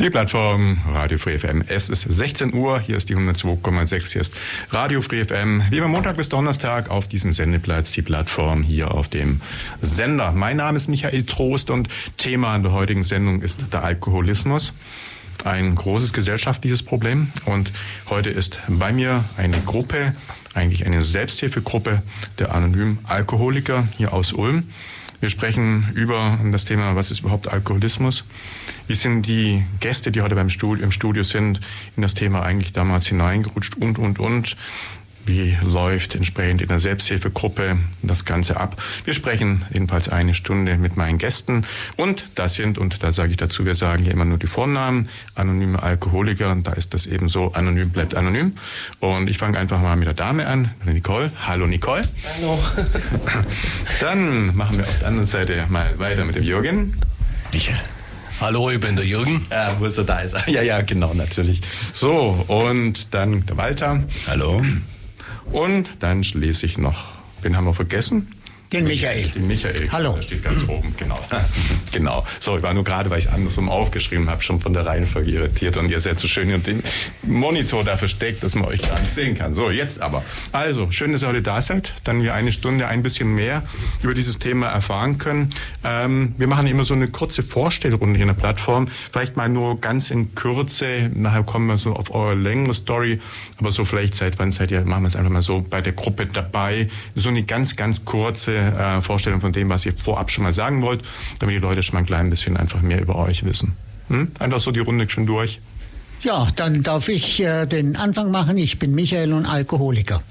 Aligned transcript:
Die 0.00 0.08
Plattform 0.08 0.78
Radio 0.94 1.18
Free 1.18 1.38
FM. 1.38 1.62
Es 1.66 1.90
ist 1.90 2.00
16 2.00 2.54
Uhr, 2.54 2.80
hier 2.80 2.96
ist 2.96 3.10
die 3.10 3.16
102,6, 3.16 4.12
hier 4.12 4.20
ist 4.22 4.34
Radio 4.70 5.02
Free 5.02 5.26
FM. 5.26 5.64
Wie 5.68 5.76
immer 5.76 5.88
Montag 5.88 6.16
bis 6.16 6.30
Donnerstag 6.30 6.88
auf 6.88 7.06
diesem 7.06 7.34
Sendeplatz, 7.34 7.92
die 7.92 8.00
Plattform 8.00 8.62
hier 8.62 8.94
auf 8.94 9.08
dem 9.08 9.42
Sender. 9.82 10.32
Mein 10.32 10.56
Name 10.56 10.76
ist 10.76 10.88
Michael 10.88 11.24
Trost 11.24 11.70
und 11.70 11.90
Thema 12.16 12.58
der 12.60 12.72
heutigen 12.72 13.02
Sendung 13.02 13.42
ist 13.42 13.58
der 13.74 13.84
Alkoholismus. 13.84 14.72
Ein 15.44 15.74
großes 15.74 16.14
gesellschaftliches 16.14 16.82
Problem 16.82 17.30
und 17.44 17.70
heute 18.08 18.30
ist 18.30 18.58
bei 18.68 18.92
mir 18.92 19.24
eine 19.36 19.60
Gruppe, 19.60 20.14
eigentlich 20.54 20.86
eine 20.86 21.02
Selbsthilfegruppe 21.02 22.02
der 22.38 22.54
anonymen 22.54 23.00
Alkoholiker 23.04 23.86
hier 23.98 24.14
aus 24.14 24.32
Ulm. 24.32 24.70
Wir 25.20 25.28
sprechen 25.28 25.90
über 25.94 26.38
das 26.50 26.64
Thema, 26.64 26.96
was 26.96 27.10
ist 27.10 27.20
überhaupt 27.20 27.48
Alkoholismus? 27.48 28.24
Wie 28.86 28.94
sind 28.94 29.26
die 29.26 29.66
Gäste, 29.78 30.10
die 30.10 30.22
heute 30.22 30.34
beim 30.34 30.48
Studio, 30.48 30.82
im 30.82 30.92
Studio 30.92 31.24
sind, 31.24 31.60
in 31.94 32.02
das 32.02 32.14
Thema 32.14 32.42
eigentlich 32.42 32.72
damals 32.72 33.06
hineingerutscht 33.06 33.76
und, 33.76 33.98
und, 33.98 34.18
und? 34.18 34.56
Wie 35.26 35.56
läuft 35.62 36.14
entsprechend 36.14 36.62
in 36.62 36.68
der 36.68 36.80
Selbsthilfegruppe 36.80 37.76
das 38.02 38.24
Ganze 38.24 38.58
ab? 38.58 38.82
Wir 39.04 39.14
sprechen 39.14 39.64
jedenfalls 39.72 40.08
eine 40.08 40.34
Stunde 40.34 40.76
mit 40.78 40.96
meinen 40.96 41.18
Gästen. 41.18 41.66
Und 41.96 42.28
das 42.34 42.54
sind, 42.54 42.78
und 42.78 43.02
da 43.02 43.12
sage 43.12 43.32
ich 43.32 43.36
dazu, 43.36 43.64
wir 43.64 43.74
sagen 43.74 44.02
hier 44.02 44.12
immer 44.12 44.24
nur 44.24 44.38
die 44.38 44.46
Vornamen, 44.46 45.08
anonyme 45.34 45.82
Alkoholiker. 45.82 46.50
Und 46.50 46.66
da 46.66 46.72
ist 46.72 46.94
das 46.94 47.06
eben 47.06 47.28
so, 47.28 47.52
anonym 47.52 47.90
bleibt 47.90 48.14
anonym. 48.14 48.54
Und 48.98 49.28
ich 49.28 49.38
fange 49.38 49.58
einfach 49.58 49.80
mal 49.80 49.96
mit 49.96 50.06
der 50.06 50.14
Dame 50.14 50.46
an, 50.46 50.72
Nicole. 50.84 51.30
Hallo 51.46 51.66
Nicole. 51.66 52.02
Hallo. 52.36 52.58
Dann 54.00 54.56
machen 54.56 54.78
wir 54.78 54.86
auf 54.86 54.98
der 54.98 55.08
anderen 55.08 55.26
Seite 55.26 55.66
mal 55.68 55.98
weiter 55.98 56.24
mit 56.24 56.36
dem 56.36 56.44
Jürgen. 56.44 56.96
Michael. 57.52 57.80
Hallo, 58.40 58.70
ich 58.70 58.80
bin 58.80 58.96
der 58.96 59.04
Jürgen. 59.04 59.46
Ja, 59.50 59.76
wo 59.78 59.84
ist 59.84 59.98
er? 59.98 60.04
Da 60.04 60.20
ist 60.20 60.32
er. 60.32 60.48
Ja, 60.48 60.62
ja, 60.62 60.80
genau, 60.80 61.12
natürlich. 61.12 61.60
So, 61.92 62.42
und 62.48 63.12
dann 63.12 63.44
der 63.44 63.58
Walter. 63.58 64.02
Hallo. 64.26 64.62
Und 65.52 65.88
dann 65.98 66.22
schließlich 66.22 66.78
noch, 66.78 67.12
wen 67.42 67.56
haben 67.56 67.66
wir 67.66 67.74
vergessen? 67.74 68.28
Den 68.72 68.84
Michael. 68.84 69.26
Den 69.30 69.48
Michael. 69.48 69.90
Hallo. 69.90 70.12
Der 70.12 70.22
steht 70.22 70.44
ganz 70.44 70.62
oben, 70.68 70.94
genau. 70.96 71.18
genau. 71.92 72.24
So, 72.38 72.56
ich 72.56 72.62
war 72.62 72.72
nur 72.72 72.84
gerade, 72.84 73.10
weil 73.10 73.18
ich 73.18 73.24
es 73.24 73.32
andersrum 73.32 73.68
aufgeschrieben 73.68 74.30
habe, 74.30 74.42
schon 74.42 74.60
von 74.60 74.72
der 74.72 74.86
Reihenfolge 74.86 75.28
irritiert 75.28 75.76
und 75.76 75.90
ihr 75.90 75.98
seid 75.98 76.20
so 76.20 76.28
schön 76.28 76.48
hinter 76.48 76.70
dem 76.70 76.82
Monitor 77.24 77.82
da 77.82 77.96
versteckt, 77.96 78.44
dass 78.44 78.54
man 78.54 78.66
euch 78.66 78.80
gar 78.82 79.00
nicht 79.00 79.10
sehen 79.10 79.36
kann. 79.36 79.54
So, 79.54 79.70
jetzt 79.72 80.00
aber. 80.00 80.22
Also, 80.52 80.88
schön, 80.92 81.10
dass 81.10 81.24
ihr 81.24 81.28
heute 81.28 81.42
da 81.42 81.60
seid. 81.60 81.94
Dann 82.04 82.22
wir 82.22 82.32
eine 82.34 82.52
Stunde 82.52 82.86
ein 82.86 83.02
bisschen 83.02 83.34
mehr 83.34 83.64
über 84.04 84.14
dieses 84.14 84.38
Thema 84.38 84.68
erfahren 84.68 85.18
können. 85.18 85.50
Ähm, 85.82 86.36
wir 86.38 86.46
machen 86.46 86.68
immer 86.68 86.84
so 86.84 86.94
eine 86.94 87.08
kurze 87.08 87.42
Vorstellrunde 87.42 88.18
hier 88.18 88.28
in 88.28 88.34
der 88.34 88.40
Plattform. 88.40 88.86
Vielleicht 89.10 89.36
mal 89.36 89.48
nur 89.48 89.80
ganz 89.80 90.12
in 90.12 90.36
Kürze. 90.36 91.10
Nachher 91.12 91.42
kommen 91.42 91.66
wir 91.66 91.76
so 91.76 91.94
auf 91.94 92.14
eure 92.14 92.36
längere 92.36 92.74
Story. 92.74 93.20
Aber 93.58 93.72
so 93.72 93.84
vielleicht 93.84 94.14
seit 94.14 94.38
wann 94.38 94.52
seid 94.52 94.70
ihr, 94.70 94.82
machen 94.82 95.02
wir 95.02 95.08
es 95.08 95.16
einfach 95.16 95.32
mal 95.32 95.42
so, 95.42 95.60
bei 95.68 95.80
der 95.80 95.92
Gruppe 95.92 96.26
dabei. 96.26 96.88
So 97.16 97.30
eine 97.30 97.42
ganz, 97.42 97.74
ganz 97.74 98.04
kurze 98.04 98.59
äh, 98.60 99.02
Vorstellung 99.02 99.40
von 99.40 99.52
dem, 99.52 99.68
was 99.68 99.86
ihr 99.86 99.92
vorab 99.96 100.30
schon 100.30 100.44
mal 100.44 100.52
sagen 100.52 100.82
wollt, 100.82 101.02
damit 101.38 101.56
die 101.56 101.60
Leute 101.60 101.82
schon 101.82 101.94
mal 101.94 102.00
ein 102.00 102.06
klein 102.06 102.30
bisschen 102.30 102.56
einfach 102.56 102.82
mehr 102.82 103.00
über 103.00 103.16
euch 103.16 103.44
wissen. 103.44 103.76
Hm? 104.08 104.32
Einfach 104.38 104.60
so 104.60 104.70
die 104.70 104.80
Runde 104.80 105.08
schon 105.08 105.26
durch. 105.26 105.60
Ja, 106.22 106.48
dann 106.56 106.82
darf 106.82 107.08
ich 107.08 107.40
äh, 107.42 107.66
den 107.66 107.96
Anfang 107.96 108.30
machen. 108.30 108.58
Ich 108.58 108.78
bin 108.78 108.94
Michael 108.94 109.32
und 109.32 109.46
Alkoholiker. 109.46 110.22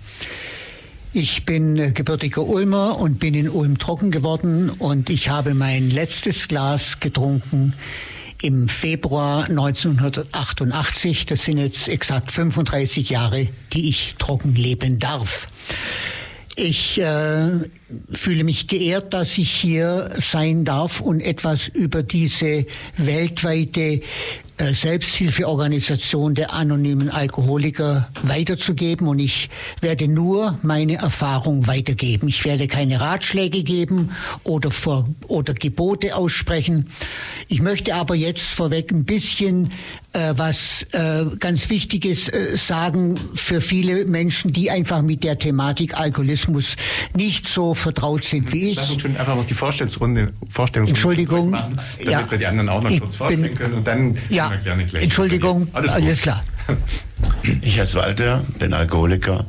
Ich 1.13 1.45
bin 1.45 1.77
äh, 1.77 1.91
gebürtiger 1.91 2.43
Ulmer 2.43 2.99
und 2.99 3.19
bin 3.19 3.33
in 3.33 3.49
Ulm 3.49 3.79
trocken 3.79 4.11
geworden 4.11 4.69
und 4.69 5.09
ich 5.09 5.29
habe 5.29 5.55
mein 5.55 5.89
letztes 5.89 6.47
Glas 6.47 6.99
getrunken 6.99 7.73
im 8.41 8.69
Februar 8.69 9.45
1988. 9.45 11.25
Das 11.25 11.43
sind 11.43 11.57
jetzt 11.57 11.89
exakt 11.89 12.31
35 12.31 13.09
Jahre, 13.09 13.47
die 13.73 13.89
ich 13.89 14.15
trocken 14.19 14.53
leben 14.53 14.99
darf. 14.99 15.47
Ich 16.61 16.99
äh, 16.99 17.51
fühle 18.11 18.43
mich 18.43 18.67
geehrt, 18.67 19.13
dass 19.13 19.37
ich 19.37 19.49
hier 19.49 20.09
sein 20.19 20.65
darf 20.65 20.99
und 20.99 21.21
etwas 21.21 21.69
über 21.69 22.03
diese 22.03 22.65
weltweite 22.97 24.01
Selbsthilfeorganisation 24.59 26.35
der 26.35 26.53
anonymen 26.53 27.09
Alkoholiker 27.09 28.09
weiterzugeben 28.23 29.07
und 29.07 29.19
ich 29.19 29.49
werde 29.81 30.07
nur 30.07 30.57
meine 30.61 30.95
Erfahrung 30.95 31.67
weitergeben. 31.67 32.27
Ich 32.27 32.43
werde 32.45 32.67
keine 32.67 32.99
Ratschläge 32.99 33.63
geben 33.63 34.09
oder, 34.43 34.71
vor, 34.71 35.07
oder 35.27 35.53
Gebote 35.53 36.15
aussprechen. 36.15 36.87
Ich 37.47 37.61
möchte 37.61 37.95
aber 37.95 38.15
jetzt 38.15 38.43
vorweg 38.47 38.91
ein 38.91 39.05
bisschen 39.05 39.71
äh, 40.13 40.33
was 40.35 40.83
äh, 40.91 41.25
ganz 41.39 41.69
Wichtiges 41.69 42.27
äh, 42.29 42.55
sagen 42.57 43.19
für 43.35 43.61
viele 43.61 44.05
Menschen, 44.05 44.51
die 44.53 44.71
einfach 44.71 45.01
mit 45.01 45.23
der 45.23 45.37
Thematik 45.37 45.99
Alkoholismus 45.99 46.75
nicht 47.15 47.47
so 47.47 47.73
vertraut 47.75 48.23
sind 48.23 48.51
wie 48.51 48.69
ich. 48.71 48.75
Lass 48.77 48.91
uns 48.91 49.01
schon 49.03 49.15
einfach 49.17 49.35
noch 49.35 49.45
die 49.45 49.53
Vorstellungsrunde, 49.53 50.33
Vorstellungsrunde 50.49 50.89
Entschuldigung, 50.99 51.49
machen, 51.51 51.79
damit 51.99 52.11
ja, 52.11 52.31
wir 52.31 52.37
die 52.37 52.45
anderen 52.47 52.69
auch 52.69 52.81
noch 52.81 52.97
kurz 52.99 53.15
vorstellen 53.15 53.43
bin- 53.43 53.55
können 53.55 53.73
und 53.75 53.87
dann 53.87 54.15
Ja, 54.29 54.48
gleich 54.57 55.03
Entschuldigung, 55.03 55.67
alles, 55.73 55.91
Alles, 55.91 56.21
klar. 56.21 56.43
Ich 57.61 57.79
heiße 57.79 57.95
Walter, 57.95 58.43
bin 58.59 58.73
Alkoholiker. 58.73 59.45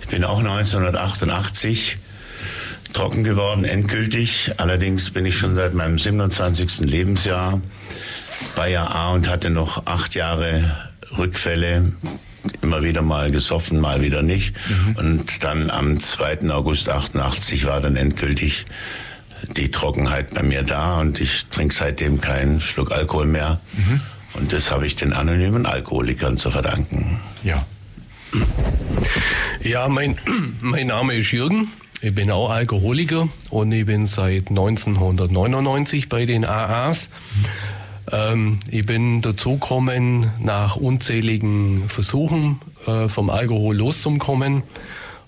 Ich 0.00 0.08
bin 0.08 0.24
auch 0.24 0.38
1988 0.38 1.98
trocken 2.92 3.24
geworden, 3.24 3.64
endgültig. 3.64 4.52
Allerdings 4.56 5.10
bin 5.10 5.26
ich 5.26 5.36
schon 5.36 5.54
seit 5.54 5.74
meinem 5.74 5.98
27. 5.98 6.80
Lebensjahr 6.80 7.60
bei 8.56 8.78
AA 8.78 9.10
und 9.10 9.28
hatte 9.28 9.50
noch 9.50 9.86
acht 9.86 10.14
Jahre 10.14 10.76
Rückfälle. 11.16 11.92
Immer 12.62 12.82
wieder 12.82 13.02
mal 13.02 13.30
gesoffen, 13.30 13.80
mal 13.80 14.00
wieder 14.00 14.22
nicht. 14.22 14.54
Und 14.96 15.44
dann 15.44 15.70
am 15.70 15.98
2. 15.98 16.50
August 16.50 16.88
88 16.88 17.66
war 17.66 17.80
dann 17.80 17.96
endgültig 17.96 18.64
die 19.56 19.70
Trockenheit 19.70 20.34
bei 20.34 20.42
mir 20.42 20.62
da 20.62 21.00
und 21.00 21.20
ich 21.20 21.46
trinke 21.46 21.74
seitdem 21.74 22.20
keinen 22.20 22.60
Schluck 22.60 22.92
Alkohol 22.92 23.26
mehr. 23.26 23.60
Und 24.38 24.52
das 24.52 24.70
habe 24.70 24.86
ich 24.86 24.94
den 24.94 25.12
anonymen 25.12 25.66
Alkoholikern 25.66 26.36
zu 26.36 26.52
verdanken. 26.52 27.18
Ja. 27.42 27.66
Ja, 29.64 29.88
mein, 29.88 30.16
mein 30.60 30.86
Name 30.86 31.14
ist 31.14 31.32
Jürgen. 31.32 31.72
Ich 32.00 32.14
bin 32.14 32.30
auch 32.30 32.50
Alkoholiker 32.50 33.28
und 33.50 33.72
ich 33.72 33.84
bin 33.84 34.06
seit 34.06 34.50
1999 34.50 36.08
bei 36.08 36.24
den 36.24 36.44
AAs. 36.44 37.10
Ähm, 38.12 38.60
ich 38.70 38.86
bin 38.86 39.22
dazugekommen 39.22 40.30
nach 40.38 40.76
unzähligen 40.76 41.88
Versuchen 41.88 42.60
äh, 42.86 43.08
vom 43.08 43.30
Alkohol 43.30 43.76
loszukommen 43.76 44.62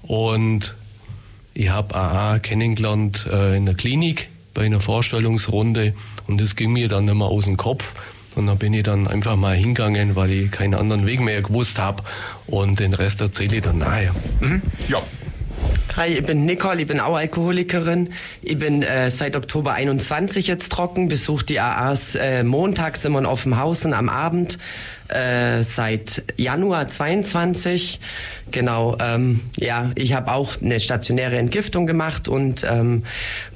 und 0.02 0.76
ich 1.52 1.70
habe 1.70 1.96
AA 1.96 2.38
kennengelernt 2.38 3.26
äh, 3.28 3.56
in 3.56 3.66
der 3.66 3.74
Klinik 3.74 4.28
bei 4.54 4.66
einer 4.66 4.80
Vorstellungsrunde 4.80 5.94
und 6.28 6.40
das 6.40 6.54
ging 6.54 6.72
mir 6.72 6.88
dann 6.88 7.06
mehr 7.06 7.26
aus 7.26 7.46
dem 7.46 7.56
Kopf. 7.56 7.94
Und 8.36 8.46
da 8.46 8.54
bin 8.54 8.72
ich 8.74 8.84
dann 8.84 9.08
einfach 9.08 9.36
mal 9.36 9.56
hingegangen, 9.56 10.16
weil 10.16 10.30
ich 10.30 10.50
keinen 10.50 10.74
anderen 10.74 11.06
Weg 11.06 11.20
mehr 11.20 11.42
gewusst 11.42 11.78
habe. 11.78 12.02
Und 12.46 12.80
den 12.80 12.94
Rest 12.94 13.20
erzähle 13.20 13.56
ich 13.56 13.62
dann 13.62 13.78
nachher. 13.78 14.14
Ja. 14.88 15.02
Hi, 15.96 16.06
ich 16.06 16.24
bin 16.24 16.46
Nicole, 16.46 16.80
ich 16.82 16.86
bin 16.86 17.00
auch 17.00 17.16
Alkoholikerin. 17.16 18.10
Ich 18.42 18.58
bin 18.58 18.82
äh, 18.82 19.10
seit 19.10 19.36
Oktober 19.36 19.72
21 19.72 20.46
jetzt 20.46 20.70
trocken, 20.70 21.08
besuche 21.08 21.44
die 21.44 21.60
AAs 21.60 22.14
äh, 22.14 22.44
montags 22.44 23.04
immer 23.04 23.18
in 23.18 23.26
Offenhausen 23.26 23.92
am 23.92 24.08
Abend. 24.08 24.58
Äh, 25.10 25.62
seit 25.62 26.22
Januar 26.36 26.88
22. 26.88 27.98
Genau, 28.50 28.96
ähm, 29.00 29.40
ja, 29.56 29.90
ich 29.94 30.12
habe 30.12 30.32
auch 30.32 30.60
eine 30.60 30.78
stationäre 30.80 31.36
Entgiftung 31.36 31.86
gemacht 31.86 32.28
und 32.28 32.64
ähm, 32.68 33.04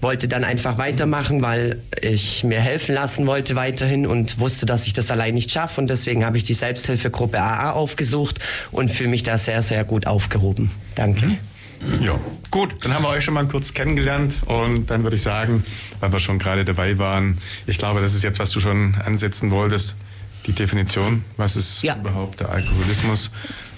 wollte 0.01 0.29
dann 0.29 0.45
einfach 0.45 0.79
weitermachen, 0.79 1.43
weil 1.43 1.81
ich 2.01 2.45
mir 2.45 2.61
helfen 2.61 2.95
lassen 2.95 3.27
wollte 3.27 3.56
weiterhin 3.56 4.06
und 4.06 4.39
wusste, 4.39 4.67
dass 4.67 4.87
ich 4.87 4.93
das 4.93 5.11
allein 5.11 5.35
nicht 5.35 5.51
schaffe. 5.51 5.81
Und 5.81 5.89
deswegen 5.91 6.25
habe 6.25 6.37
ich 6.37 6.45
die 6.45 6.55
Selbsthilfegruppe 6.55 7.41
AA 7.41 7.73
aufgesucht 7.73 8.41
und 8.71 8.91
fühle 8.91 9.11
mich 9.11 9.23
da 9.23 9.39
sehr, 9.39 9.62
sehr 9.62 9.85
gut 9.85 10.06
aufgehoben. 10.06 10.71
Danke. 10.95 11.39
Ja, 12.01 12.19
gut, 12.51 12.77
dann 12.81 12.95
haben 12.95 13.03
wir 13.03 13.11
euch 13.11 13.25
schon 13.25 13.35
mal 13.35 13.47
kurz 13.47 13.75
kennengelernt 13.75 14.39
und 14.47 14.91
dann 14.91 15.03
würde 15.03 15.17
ich 15.17 15.23
sagen, 15.23 15.65
weil 16.01 16.12
wir 16.12 16.19
schon 16.19 16.39
gerade 16.39 16.65
dabei 16.65 16.99
waren, 16.99 17.39
ich 17.67 17.79
glaube, 17.79 18.01
das 18.01 18.15
ist 18.15 18.25
jetzt, 18.25 18.39
was 18.39 18.51
du 18.51 18.61
schon 18.61 18.95
ansetzen 18.95 19.51
wolltest, 19.51 19.95
die 20.46 20.52
Definition, 20.52 21.25
was 21.37 21.56
ist 21.56 21.82
ja. 21.82 21.96
überhaupt 21.96 22.41
der 22.41 22.50
Alkoholismus? 22.50 23.31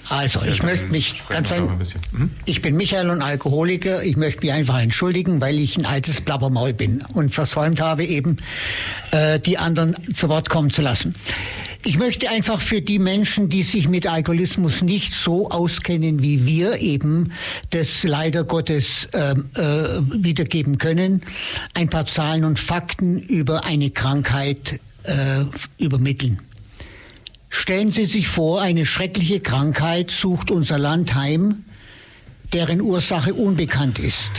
Also, 0.08 0.40
ich 0.42 0.62
möchte 0.62 0.86
mich 0.86 1.22
ganz 1.28 1.50
ein, 1.50 1.68
ein 1.68 1.80
hm? 2.12 2.30
ich 2.44 2.62
bin 2.62 2.76
Michael 2.76 3.10
und 3.10 3.22
Alkoholiker. 3.22 4.04
Ich 4.04 4.16
möchte 4.16 4.42
mich 4.42 4.52
einfach 4.52 4.80
entschuldigen, 4.80 5.40
weil 5.40 5.58
ich 5.58 5.76
ein 5.76 5.84
altes 5.84 6.20
Blabbermaul 6.20 6.72
bin 6.72 7.02
und 7.12 7.34
versäumt 7.34 7.80
habe, 7.80 8.04
eben 8.04 8.36
äh, 9.10 9.40
die 9.40 9.58
anderen 9.58 9.96
zu 10.14 10.28
Wort 10.28 10.48
kommen 10.48 10.70
zu 10.70 10.80
lassen. 10.80 11.16
Ich 11.84 11.98
möchte 11.98 12.28
einfach 12.28 12.60
für 12.60 12.82
die 12.82 12.98
Menschen, 12.98 13.48
die 13.48 13.62
sich 13.62 13.88
mit 13.88 14.06
Alkoholismus 14.06 14.82
nicht 14.82 15.12
so 15.12 15.50
auskennen 15.50 16.20
wie 16.20 16.46
wir 16.46 16.80
eben, 16.80 17.32
das 17.70 18.02
leider 18.02 18.44
Gottes 18.44 19.06
äh, 19.12 19.32
äh, 19.32 20.00
wiedergeben 20.12 20.78
können, 20.78 21.22
ein 21.74 21.88
paar 21.88 22.06
Zahlen 22.06 22.44
und 22.44 22.58
Fakten 22.58 23.20
über 23.20 23.64
eine 23.64 23.90
Krankheit 23.90 24.80
äh, 25.04 25.44
übermitteln. 25.78 26.40
Stellen 27.58 27.90
Sie 27.90 28.04
sich 28.04 28.28
vor, 28.28 28.60
eine 28.60 28.84
schreckliche 28.84 29.40
Krankheit 29.40 30.10
sucht 30.10 30.50
unser 30.50 30.78
Land 30.78 31.14
heim, 31.14 31.64
deren 32.52 32.82
Ursache 32.82 33.32
unbekannt 33.32 33.98
ist. 33.98 34.30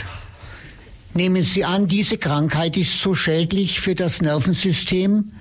Nehmen 1.14 1.42
Sie 1.42 1.64
an, 1.64 1.88
diese 1.88 2.16
Krankheit 2.16 2.76
ist 2.76 3.00
so 3.00 3.16
schädlich 3.16 3.80
für 3.80 3.96
das 3.96 4.22
Nervensystem, 4.22 5.32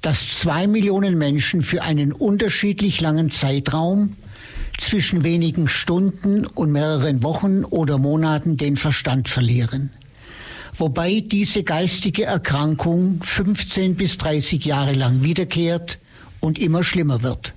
dass 0.00 0.38
zwei 0.38 0.68
Millionen 0.68 1.18
Menschen 1.18 1.62
für 1.62 1.82
einen 1.82 2.12
unterschiedlich 2.12 3.00
langen 3.00 3.32
Zeitraum 3.32 4.14
zwischen 4.78 5.24
wenigen 5.24 5.68
Stunden 5.68 6.46
und 6.46 6.70
mehreren 6.70 7.24
Wochen 7.24 7.64
oder 7.64 7.98
Monaten 7.98 8.56
den 8.56 8.76
Verstand 8.76 9.28
verlieren. 9.28 9.90
Wobei 10.76 11.20
diese 11.26 11.64
geistige 11.64 12.24
Erkrankung 12.26 13.20
15 13.24 13.96
bis 13.96 14.18
30 14.18 14.64
Jahre 14.64 14.92
lang 14.92 15.24
wiederkehrt 15.24 15.98
und 16.40 16.58
immer 16.58 16.84
schlimmer 16.84 17.22
wird. 17.22 17.54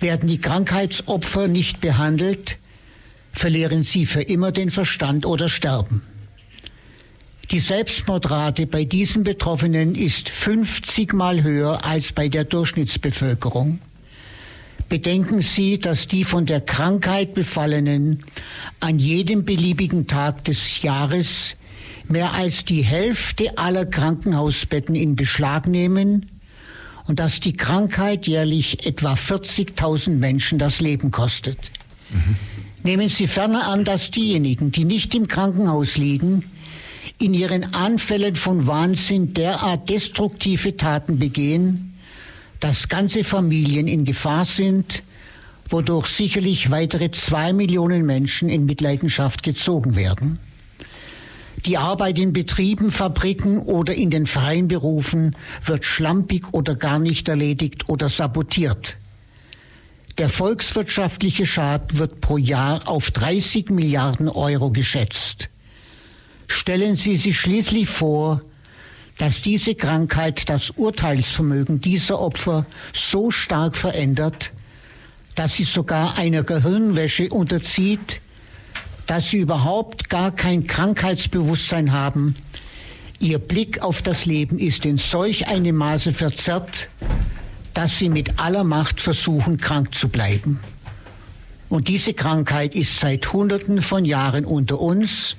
Werden 0.00 0.28
die 0.28 0.40
Krankheitsopfer 0.40 1.48
nicht 1.48 1.80
behandelt, 1.80 2.58
verlieren 3.32 3.82
sie 3.82 4.06
für 4.06 4.22
immer 4.22 4.52
den 4.52 4.70
Verstand 4.70 5.26
oder 5.26 5.48
sterben. 5.48 6.02
Die 7.50 7.58
Selbstmordrate 7.58 8.66
bei 8.66 8.84
diesen 8.84 9.24
Betroffenen 9.24 9.96
ist 9.96 10.28
50 10.28 11.12
Mal 11.12 11.42
höher 11.42 11.84
als 11.84 12.12
bei 12.12 12.28
der 12.28 12.44
Durchschnittsbevölkerung. 12.44 13.80
Bedenken 14.88 15.40
Sie, 15.40 15.78
dass 15.78 16.08
die 16.08 16.24
von 16.24 16.46
der 16.46 16.60
Krankheit 16.60 17.34
Befallenen 17.34 18.24
an 18.80 18.98
jedem 18.98 19.44
beliebigen 19.44 20.06
Tag 20.06 20.44
des 20.44 20.82
Jahres 20.82 21.54
mehr 22.08 22.34
als 22.34 22.64
die 22.64 22.82
Hälfte 22.82 23.56
aller 23.56 23.86
Krankenhausbetten 23.86 24.94
in 24.94 25.14
Beschlag 25.14 25.66
nehmen 25.66 26.30
und 27.10 27.18
dass 27.18 27.40
die 27.40 27.56
Krankheit 27.56 28.28
jährlich 28.28 28.86
etwa 28.86 29.14
40.000 29.14 30.10
Menschen 30.10 30.60
das 30.60 30.80
Leben 30.80 31.10
kostet. 31.10 31.58
Mhm. 32.10 32.36
Nehmen 32.84 33.08
Sie 33.08 33.26
ferner 33.26 33.66
an, 33.66 33.84
dass 33.84 34.12
diejenigen, 34.12 34.70
die 34.70 34.84
nicht 34.84 35.12
im 35.16 35.26
Krankenhaus 35.26 35.96
liegen, 35.96 36.44
in 37.18 37.34
ihren 37.34 37.74
Anfällen 37.74 38.36
von 38.36 38.68
Wahnsinn 38.68 39.34
derart 39.34 39.90
destruktive 39.90 40.76
Taten 40.76 41.18
begehen, 41.18 41.94
dass 42.60 42.88
ganze 42.88 43.24
Familien 43.24 43.88
in 43.88 44.04
Gefahr 44.04 44.44
sind, 44.44 45.02
wodurch 45.68 46.06
sicherlich 46.06 46.70
weitere 46.70 47.10
zwei 47.10 47.52
Millionen 47.52 48.06
Menschen 48.06 48.48
in 48.48 48.66
Mitleidenschaft 48.66 49.42
gezogen 49.42 49.96
werden. 49.96 50.38
Die 51.66 51.76
Arbeit 51.76 52.18
in 52.18 52.32
Betrieben, 52.32 52.90
Fabriken 52.90 53.58
oder 53.58 53.94
in 53.94 54.10
den 54.10 54.26
freien 54.26 54.68
Berufen 54.68 55.36
wird 55.64 55.84
schlampig 55.84 56.52
oder 56.52 56.74
gar 56.74 56.98
nicht 56.98 57.28
erledigt 57.28 57.88
oder 57.88 58.08
sabotiert. 58.08 58.96
Der 60.18 60.28
volkswirtschaftliche 60.28 61.46
Schaden 61.46 61.98
wird 61.98 62.20
pro 62.20 62.36
Jahr 62.36 62.88
auf 62.88 63.10
30 63.10 63.70
Milliarden 63.70 64.28
Euro 64.28 64.70
geschätzt. 64.70 65.48
Stellen 66.46 66.96
Sie 66.96 67.16
sich 67.16 67.38
schließlich 67.38 67.88
vor, 67.88 68.40
dass 69.18 69.42
diese 69.42 69.74
Krankheit 69.74 70.48
das 70.48 70.70
Urteilsvermögen 70.70 71.80
dieser 71.80 72.20
Opfer 72.20 72.64
so 72.94 73.30
stark 73.30 73.76
verändert, 73.76 74.50
dass 75.34 75.54
sie 75.54 75.64
sogar 75.64 76.16
einer 76.16 76.42
Gehirnwäsche 76.42 77.28
unterzieht, 77.28 78.20
dass 79.10 79.30
sie 79.30 79.38
überhaupt 79.38 80.08
gar 80.08 80.30
kein 80.30 80.68
Krankheitsbewusstsein 80.68 81.90
haben. 81.90 82.36
Ihr 83.18 83.40
Blick 83.40 83.82
auf 83.82 84.02
das 84.02 84.24
Leben 84.24 84.60
ist 84.60 84.86
in 84.86 84.98
solch 84.98 85.48
einem 85.48 85.74
Maße 85.74 86.12
verzerrt, 86.12 86.86
dass 87.74 87.98
sie 87.98 88.08
mit 88.08 88.38
aller 88.38 88.62
Macht 88.62 89.00
versuchen, 89.00 89.58
krank 89.58 89.96
zu 89.96 90.10
bleiben. 90.10 90.60
Und 91.68 91.88
diese 91.88 92.14
Krankheit 92.14 92.76
ist 92.76 93.00
seit 93.00 93.32
Hunderten 93.32 93.82
von 93.82 94.04
Jahren 94.04 94.44
unter 94.44 94.80
uns. 94.80 95.34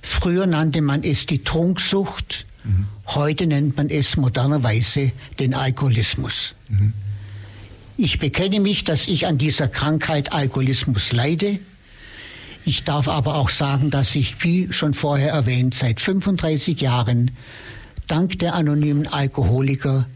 Früher 0.00 0.46
nannte 0.46 0.80
man 0.80 1.02
es 1.02 1.26
die 1.26 1.42
Trunksucht, 1.42 2.44
mhm. 2.62 2.86
heute 3.08 3.48
nennt 3.48 3.76
man 3.76 3.90
es 3.90 4.16
modernerweise 4.16 5.10
den 5.40 5.54
Alkoholismus. 5.54 6.54
Mhm. 6.68 6.92
Ich 7.96 8.20
bekenne 8.20 8.60
mich, 8.60 8.84
dass 8.84 9.08
ich 9.08 9.26
an 9.26 9.38
dieser 9.38 9.66
Krankheit 9.66 10.32
Alkoholismus 10.32 11.10
leide 11.10 11.58
ich 12.64 12.84
darf 12.84 13.08
aber 13.08 13.36
auch 13.36 13.48
sagen, 13.48 13.90
dass 13.90 14.14
ich, 14.14 14.42
wie 14.42 14.72
schon 14.72 14.94
vorher 14.94 15.32
erwähnt, 15.32 15.74
seit 15.74 16.00
35 16.00 16.80
Jahren 16.80 17.30
dank 18.06 18.38
der 18.38 18.54
anonymen 18.54 19.06
Alkoholiker 19.06 20.06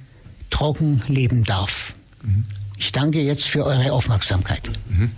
trocken 0.50 1.02
leben 1.08 1.44
darf. 1.44 1.94
Mhm. 2.22 2.44
Ich 2.76 2.93
danke 2.93 3.20
jetzt 3.20 3.44
für 3.44 3.64
eure 3.64 3.93
Aufmerksamkeit. 3.93 4.70
Mhm. 4.88 5.10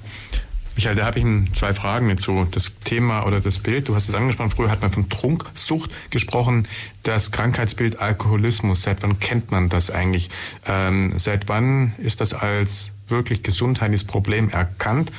Michael, 0.78 0.94
da 0.94 1.06
habe 1.06 1.18
ich 1.18 1.54
zwei 1.54 1.74
Fragen 1.74 2.08
dazu. 2.08 2.46
Das 2.52 2.70
Thema 2.84 3.26
oder 3.26 3.40
das 3.40 3.58
Bild, 3.58 3.88
du 3.88 3.96
hast 3.96 4.08
es 4.08 4.14
angesprochen, 4.14 4.52
früher 4.52 4.70
hat 4.70 4.80
man 4.80 4.92
von 4.92 5.08
Trunksucht 5.08 5.90
gesprochen. 6.10 6.68
Das 7.02 7.32
Krankheitsbild 7.32 7.98
Alkoholismus, 7.98 8.82
seit 8.82 9.02
wann 9.02 9.18
kennt 9.18 9.50
man 9.50 9.70
das 9.70 9.90
eigentlich? 9.90 10.30
Ähm, 10.66 11.14
seit 11.16 11.48
wann 11.48 11.94
ist 11.98 12.20
das 12.20 12.32
als 12.32 12.92
wirklich 13.08 13.42
gesundheitliches 13.42 14.06
Problem 14.06 14.50
erkannt? 14.50 15.10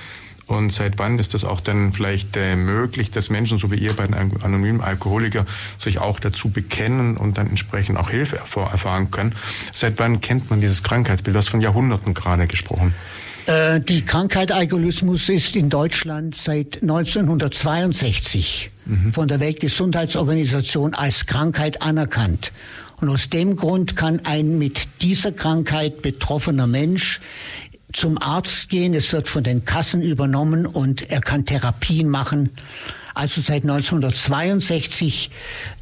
Und 0.49 0.73
seit 0.73 0.97
wann 0.97 1.19
ist 1.19 1.35
das 1.35 1.45
auch 1.45 1.61
dann 1.61 1.93
vielleicht 1.93 2.35
äh, 2.35 2.55
möglich, 2.55 3.11
dass 3.11 3.29
Menschen, 3.29 3.59
so 3.59 3.69
wie 3.69 3.75
ihr 3.75 3.93
bei 3.93 4.07
den 4.07 4.15
anonymen 4.15 4.81
Alkoholikern, 4.81 5.45
sich 5.77 5.99
auch 5.99 6.19
dazu 6.19 6.49
bekennen 6.49 7.17
und 7.17 7.37
dann 7.37 7.47
entsprechend 7.47 7.97
auch 7.97 8.09
Hilfe 8.09 8.37
erfahren 8.37 9.11
können? 9.11 9.35
Seit 9.73 9.99
wann 9.99 10.21
kennt 10.21 10.49
man 10.49 10.59
dieses 10.59 10.81
Krankheitsbild? 10.81 11.35
Du 11.35 11.37
hast 11.37 11.49
von 11.49 11.61
Jahrhunderten 11.61 12.15
gerade 12.15 12.47
gesprochen. 12.47 12.95
Äh, 13.45 13.79
die 13.79 14.01
Krankheit 14.01 14.51
Alkoholismus 14.51 15.29
ist 15.29 15.56
in 15.56 15.69
Deutschland 15.69 16.35
seit 16.35 16.81
1962 16.81 18.71
mhm. 18.87 19.13
von 19.13 19.27
der 19.27 19.39
Weltgesundheitsorganisation 19.39 20.95
als 20.95 21.27
Krankheit 21.27 21.83
anerkannt. 21.83 22.51
Und 23.01 23.09
aus 23.09 23.29
dem 23.29 23.56
Grund 23.56 23.95
kann 23.95 24.21
ein 24.25 24.57
mit 24.57 24.87
dieser 25.01 25.31
Krankheit 25.31 26.01
betroffener 26.01 26.68
Mensch 26.68 27.21
zum 27.93 28.21
Arzt 28.21 28.69
gehen. 28.69 28.93
Es 28.93 29.11
wird 29.13 29.27
von 29.27 29.43
den 29.43 29.65
Kassen 29.65 30.01
übernommen 30.01 30.65
und 30.65 31.09
er 31.09 31.21
kann 31.21 31.45
Therapien 31.45 32.09
machen. 32.09 32.51
Also 33.13 33.41
seit 33.41 33.63
1962 33.63 35.29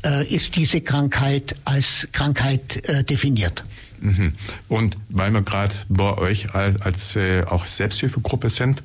äh, 0.05 0.25
ist 0.27 0.55
diese 0.55 0.81
Krankheit 0.81 1.55
als 1.65 2.07
Krankheit 2.11 2.87
äh, 2.89 3.03
definiert. 3.03 3.63
Mhm. 3.99 4.33
Und 4.67 4.97
weil 5.09 5.31
wir 5.31 5.41
gerade 5.41 5.75
bei 5.89 6.17
euch 6.17 6.53
als, 6.53 7.15
äh, 7.15 7.43
auch 7.43 7.65
Selbsthilfegruppe 7.65 8.49
sind, 8.49 8.83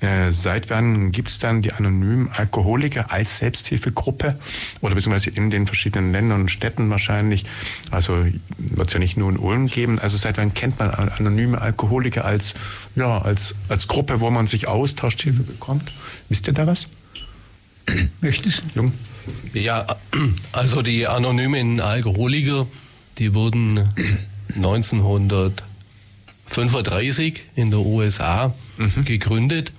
äh, 0.00 0.30
seit 0.30 0.68
wann 0.68 1.10
gibt 1.10 1.28
es 1.28 1.38
dann 1.38 1.62
die 1.62 1.72
anonymen 1.72 2.28
Alkoholiker 2.30 3.10
als 3.10 3.38
Selbsthilfegruppe 3.38 4.38
oder 4.82 4.94
beziehungsweise 4.94 5.30
in 5.30 5.50
den 5.50 5.66
verschiedenen 5.66 6.12
Ländern 6.12 6.42
und 6.42 6.50
Städten 6.50 6.90
wahrscheinlich? 6.90 7.44
Also 7.90 8.26
wird 8.58 8.88
es 8.88 8.92
ja 8.92 8.98
nicht 8.98 9.16
nur 9.16 9.30
in 9.30 9.38
Ulm 9.38 9.68
geben. 9.68 9.98
Also 9.98 10.18
seit 10.18 10.36
wann 10.36 10.52
kennt 10.52 10.78
man 10.78 10.90
anonyme 10.90 11.60
Alkoholiker 11.60 12.26
als, 12.26 12.54
ja, 12.94 13.22
als, 13.22 13.54
als 13.68 13.88
Gruppe, 13.88 14.20
wo 14.20 14.30
man 14.30 14.46
sich 14.46 14.68
austauscht, 14.68 15.22
Hilfe 15.22 15.42
bekommt? 15.42 15.92
Wisst 16.28 16.46
ihr 16.46 16.52
da 16.52 16.66
was? 16.66 16.88
Möchtest 18.20 18.62
du? 18.74 18.80
Jung? 18.80 18.92
Ja, 19.54 19.96
also 20.52 20.82
die 20.82 21.06
anonymen 21.06 21.80
Alkoholiker, 21.80 22.66
die 23.18 23.32
wurden 23.32 23.88
1935 26.50 27.42
in 27.54 27.70
der 27.70 27.80
USA 27.80 28.54
mhm. 28.78 29.04
gegründet 29.04 29.72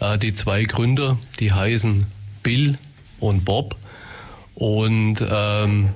äh, 0.00 0.18
die 0.18 0.34
zwei 0.34 0.64
Gründer, 0.64 1.18
die 1.38 1.52
heißen 1.52 2.06
Bill 2.42 2.78
und 3.20 3.44
Bob. 3.44 3.76
Und 4.54 5.16
ähm, 5.30 5.90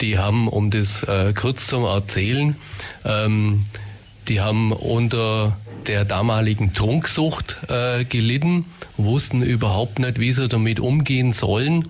die 0.00 0.18
haben, 0.18 0.48
um 0.48 0.70
das 0.70 1.02
äh, 1.02 1.32
kurz 1.34 1.66
zu 1.66 1.84
erzählen, 1.84 2.56
ähm, 3.04 3.66
die 4.28 4.40
haben 4.40 4.72
unter 4.72 5.56
der 5.86 6.04
damaligen 6.04 6.72
Trunksucht 6.72 7.56
äh, 7.68 8.04
gelitten, 8.04 8.64
wussten 8.96 9.42
überhaupt 9.42 9.98
nicht, 9.98 10.18
wie 10.18 10.32
sie 10.32 10.48
damit 10.48 10.80
umgehen 10.80 11.32
sollen. 11.32 11.88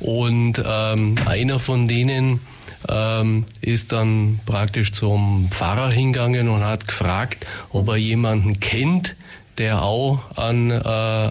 Und 0.00 0.62
ähm, 0.64 1.16
einer 1.26 1.60
von 1.60 1.88
denen 1.88 2.40
ähm, 2.88 3.44
ist 3.60 3.92
dann 3.92 4.40
praktisch 4.46 4.92
zum 4.92 5.48
Pfarrer 5.50 5.90
hingegangen 5.90 6.48
und 6.48 6.64
hat 6.64 6.86
gefragt, 6.86 7.46
ob 7.70 7.88
er 7.88 7.96
jemanden 7.96 8.60
kennt, 8.60 9.16
der 9.58 9.82
auch 9.82 10.36
an, 10.36 10.70
äh, 10.70 11.30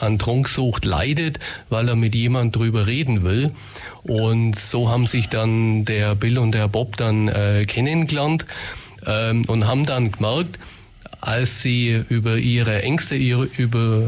an 0.00 0.18
Trunksucht 0.18 0.84
leidet, 0.84 1.40
weil 1.68 1.88
er 1.88 1.96
mit 1.96 2.14
jemand 2.14 2.56
drüber 2.56 2.86
reden 2.86 3.22
will. 3.22 3.52
Und 4.04 4.58
so 4.58 4.88
haben 4.88 5.06
sich 5.06 5.28
dann 5.28 5.84
der 5.84 6.14
Bill 6.14 6.38
und 6.38 6.52
der 6.52 6.68
Bob 6.68 6.96
dann 6.96 7.28
äh, 7.28 7.66
kennengelernt 7.66 8.46
ähm, 9.06 9.44
und 9.46 9.66
haben 9.66 9.84
dann 9.84 10.12
gemerkt, 10.12 10.58
als 11.20 11.62
sie 11.62 12.04
über 12.08 12.36
ihre 12.36 12.82
Ängste, 12.82 13.16
ihre, 13.16 13.44
über, 13.44 14.02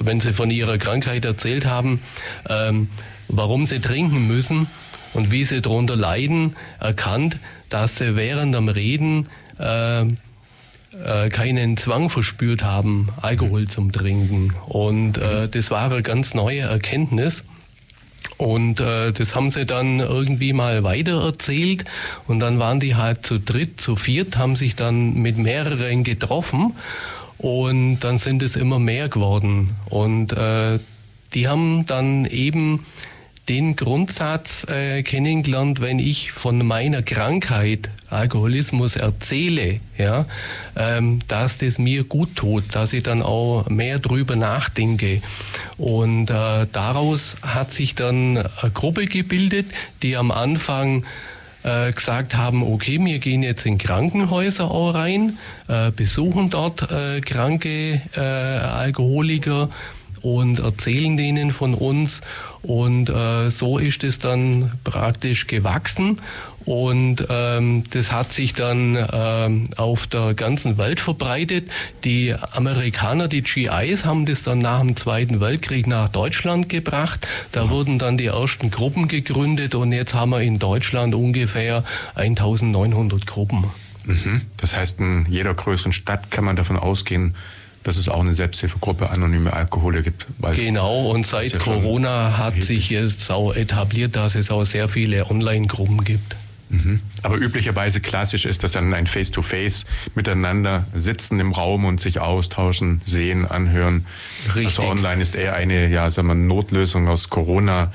wenn 0.00 0.20
sie 0.20 0.32
von 0.32 0.50
ihrer 0.50 0.78
Krankheit 0.78 1.24
erzählt 1.24 1.66
haben, 1.66 2.00
ähm, 2.48 2.88
warum 3.28 3.66
sie 3.66 3.80
trinken 3.80 4.28
müssen 4.28 4.68
und 5.16 5.30
wie 5.30 5.44
sie 5.44 5.62
darunter 5.62 5.96
leiden, 5.96 6.56
erkannt, 6.78 7.38
dass 7.70 7.96
sie 7.96 8.16
während 8.16 8.54
dem 8.54 8.68
Reden 8.68 9.28
äh, 9.58 10.02
äh, 10.02 11.28
keinen 11.30 11.76
Zwang 11.76 12.10
verspürt 12.10 12.62
haben, 12.62 13.08
Alkohol 13.22 13.66
zum 13.66 13.92
Trinken. 13.92 14.52
Und 14.66 15.18
äh, 15.18 15.48
das 15.48 15.70
war 15.70 15.90
eine 15.90 16.02
ganz 16.02 16.34
neue 16.34 16.60
Erkenntnis. 16.60 17.44
Und 18.36 18.80
äh, 18.80 19.12
das 19.12 19.34
haben 19.34 19.50
sie 19.50 19.64
dann 19.64 20.00
irgendwie 20.00 20.52
mal 20.52 20.84
weiter 20.84 21.24
erzählt 21.24 21.84
und 22.26 22.40
dann 22.40 22.58
waren 22.58 22.80
die 22.80 22.96
halt 22.96 23.24
zu 23.24 23.38
dritt, 23.38 23.80
zu 23.80 23.96
viert, 23.96 24.36
haben 24.36 24.56
sich 24.56 24.76
dann 24.76 25.14
mit 25.14 25.38
mehreren 25.38 26.04
getroffen 26.04 26.74
und 27.38 28.00
dann 28.00 28.18
sind 28.18 28.42
es 28.42 28.56
immer 28.56 28.78
mehr 28.78 29.08
geworden. 29.08 29.76
Und 29.88 30.32
äh, 30.32 30.78
die 31.32 31.48
haben 31.48 31.86
dann 31.86 32.26
eben 32.26 32.84
den 33.48 33.76
Grundsatz 33.76 34.64
äh, 34.68 35.02
kennengelernt, 35.02 35.80
wenn 35.80 35.98
ich 35.98 36.32
von 36.32 36.66
meiner 36.66 37.02
Krankheit 37.02 37.90
Alkoholismus 38.08 38.96
erzähle, 38.96 39.80
ja, 39.98 40.26
ähm, 40.76 41.20
dass 41.28 41.58
das 41.58 41.78
mir 41.78 42.04
gut 42.04 42.36
tut, 42.36 42.64
dass 42.74 42.92
ich 42.92 43.02
dann 43.02 43.22
auch 43.22 43.68
mehr 43.68 43.98
drüber 43.98 44.36
nachdenke. 44.36 45.22
Und 45.76 46.30
äh, 46.30 46.66
daraus 46.72 47.36
hat 47.42 47.72
sich 47.72 47.94
dann 47.94 48.38
eine 48.38 48.70
Gruppe 48.72 49.06
gebildet, 49.06 49.66
die 50.02 50.16
am 50.16 50.30
Anfang 50.30 51.04
äh, 51.62 51.92
gesagt 51.92 52.36
haben, 52.36 52.62
okay, 52.62 52.98
wir 53.04 53.18
gehen 53.18 53.42
jetzt 53.42 53.66
in 53.66 53.78
Krankenhäuser 53.78 54.70
auch 54.70 54.94
rein, 54.94 55.38
äh, 55.68 55.90
besuchen 55.90 56.50
dort 56.50 56.90
äh, 56.90 57.20
kranke 57.20 58.00
äh, 58.14 58.20
Alkoholiker 58.20 59.68
und 60.22 60.60
erzählen 60.60 61.16
denen 61.16 61.50
von 61.50 61.74
uns. 61.74 62.22
Und 62.66 63.08
äh, 63.10 63.48
so 63.48 63.78
ist 63.78 64.02
es 64.02 64.18
dann 64.18 64.72
praktisch 64.82 65.46
gewachsen. 65.46 66.20
Und 66.64 67.24
ähm, 67.30 67.84
das 67.90 68.10
hat 68.10 68.32
sich 68.32 68.52
dann 68.52 68.98
ähm, 69.12 69.68
auf 69.76 70.08
der 70.08 70.34
ganzen 70.34 70.76
Welt 70.76 70.98
verbreitet. 70.98 71.70
Die 72.02 72.34
Amerikaner, 72.34 73.28
die 73.28 73.42
GIs, 73.42 74.04
haben 74.04 74.26
das 74.26 74.42
dann 74.42 74.58
nach 74.58 74.80
dem 74.80 74.96
Zweiten 74.96 75.40
Weltkrieg 75.40 75.86
nach 75.86 76.08
Deutschland 76.08 76.68
gebracht. 76.68 77.28
Da 77.52 77.70
wurden 77.70 78.00
dann 78.00 78.18
die 78.18 78.26
ersten 78.26 78.72
Gruppen 78.72 79.06
gegründet 79.06 79.76
und 79.76 79.92
jetzt 79.92 80.14
haben 80.14 80.30
wir 80.30 80.40
in 80.40 80.58
Deutschland 80.58 81.14
ungefähr 81.14 81.84
1900 82.16 83.28
Gruppen. 83.28 83.66
Mhm. 84.04 84.40
Das 84.56 84.74
heißt, 84.74 84.98
in 84.98 85.26
jeder 85.28 85.54
größeren 85.54 85.92
Stadt 85.92 86.32
kann 86.32 86.44
man 86.44 86.56
davon 86.56 86.76
ausgehen, 86.76 87.36
dass 87.86 87.96
es 87.96 88.08
auch 88.08 88.18
eine 88.18 88.34
Selbsthilfegruppe 88.34 89.10
anonyme 89.10 89.52
Alkohole 89.52 90.02
gibt. 90.02 90.26
genau, 90.56 91.08
und 91.12 91.24
seit 91.24 91.52
ja 91.52 91.58
Corona 91.60 92.36
hat 92.36 92.60
sich 92.60 92.90
jetzt 92.90 93.30
auch 93.30 93.54
etabliert, 93.54 94.16
dass 94.16 94.34
es 94.34 94.50
auch 94.50 94.64
sehr 94.64 94.88
viele 94.88 95.30
Online-Gruppen 95.30 96.02
gibt. 96.02 96.34
Mhm. 96.68 96.98
Aber 97.22 97.36
üblicherweise 97.36 98.00
klassisch 98.00 98.44
ist 98.44 98.64
das 98.64 98.72
dann 98.72 98.92
ein 98.92 99.06
Face-to-Face 99.06 99.84
-face 99.84 99.86
miteinander 100.16 100.84
sitzen 100.96 101.38
im 101.38 101.52
Raum 101.52 101.84
und 101.84 102.00
sich 102.00 102.18
austauschen, 102.18 103.02
sehen, 103.04 103.46
anhören. 103.46 104.04
Richtig. 104.46 104.80
Also 104.80 104.82
online 104.82 105.22
ist 105.22 105.36
eher 105.36 105.54
eine, 105.54 105.88
ja, 105.88 106.10
sagen 106.10 106.26
wir, 106.26 106.34
Notlösung 106.34 107.06
aus 107.06 107.30
Corona 107.30 107.92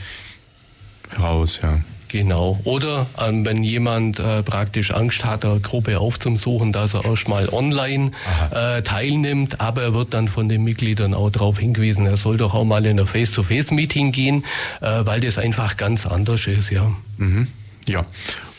heraus, 1.09 1.59
ja. 1.61 1.81
Genau. 2.11 2.59
Oder 2.65 3.07
ähm, 3.17 3.45
wenn 3.45 3.63
jemand 3.63 4.19
äh, 4.19 4.43
praktisch 4.43 4.91
Angst 4.91 5.23
hat, 5.23 5.45
eine 5.45 5.61
Gruppe 5.61 5.99
aufzusuchen, 5.99 6.73
dass 6.73 6.93
er 6.93 7.05
erstmal 7.05 7.47
online 7.49 8.11
äh, 8.51 8.81
teilnimmt, 8.81 9.61
aber 9.61 9.81
er 9.81 9.93
wird 9.93 10.13
dann 10.13 10.27
von 10.27 10.49
den 10.49 10.63
Mitgliedern 10.65 11.13
auch 11.13 11.29
darauf 11.29 11.57
hingewiesen, 11.57 12.05
er 12.05 12.17
soll 12.17 12.35
doch 12.35 12.53
auch 12.53 12.65
mal 12.65 12.85
in 12.85 12.99
ein 12.99 13.05
Face-to-Face-Meeting 13.05 14.11
gehen, 14.11 14.43
äh, 14.81 15.05
weil 15.05 15.21
das 15.21 15.37
einfach 15.37 15.77
ganz 15.77 16.05
anders 16.05 16.47
ist, 16.47 16.69
ja. 16.69 16.91
Mhm. 17.17 17.47
Ja. 17.87 18.05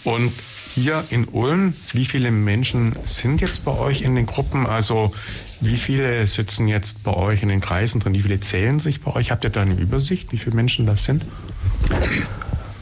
Und 0.04 0.32
hier 0.74 1.04
in 1.10 1.28
Ulm, 1.28 1.74
wie 1.92 2.06
viele 2.06 2.30
Menschen 2.30 2.96
sind 3.04 3.42
jetzt 3.42 3.66
bei 3.66 3.72
euch 3.72 4.00
in 4.00 4.14
den 4.14 4.24
Gruppen? 4.24 4.66
Also 4.66 5.12
wie 5.60 5.76
viele 5.76 6.26
sitzen 6.26 6.68
jetzt 6.68 7.04
bei 7.04 7.12
euch 7.12 7.42
in 7.42 7.50
den 7.50 7.60
Kreisen 7.60 8.00
drin? 8.00 8.14
Wie 8.14 8.22
viele 8.22 8.40
zählen 8.40 8.80
sich 8.80 9.02
bei 9.02 9.14
euch? 9.14 9.30
Habt 9.30 9.44
ihr 9.44 9.50
da 9.50 9.60
eine 9.60 9.74
Übersicht, 9.74 10.32
wie 10.32 10.38
viele 10.38 10.56
Menschen 10.56 10.86
das 10.86 11.04
sind? 11.04 11.26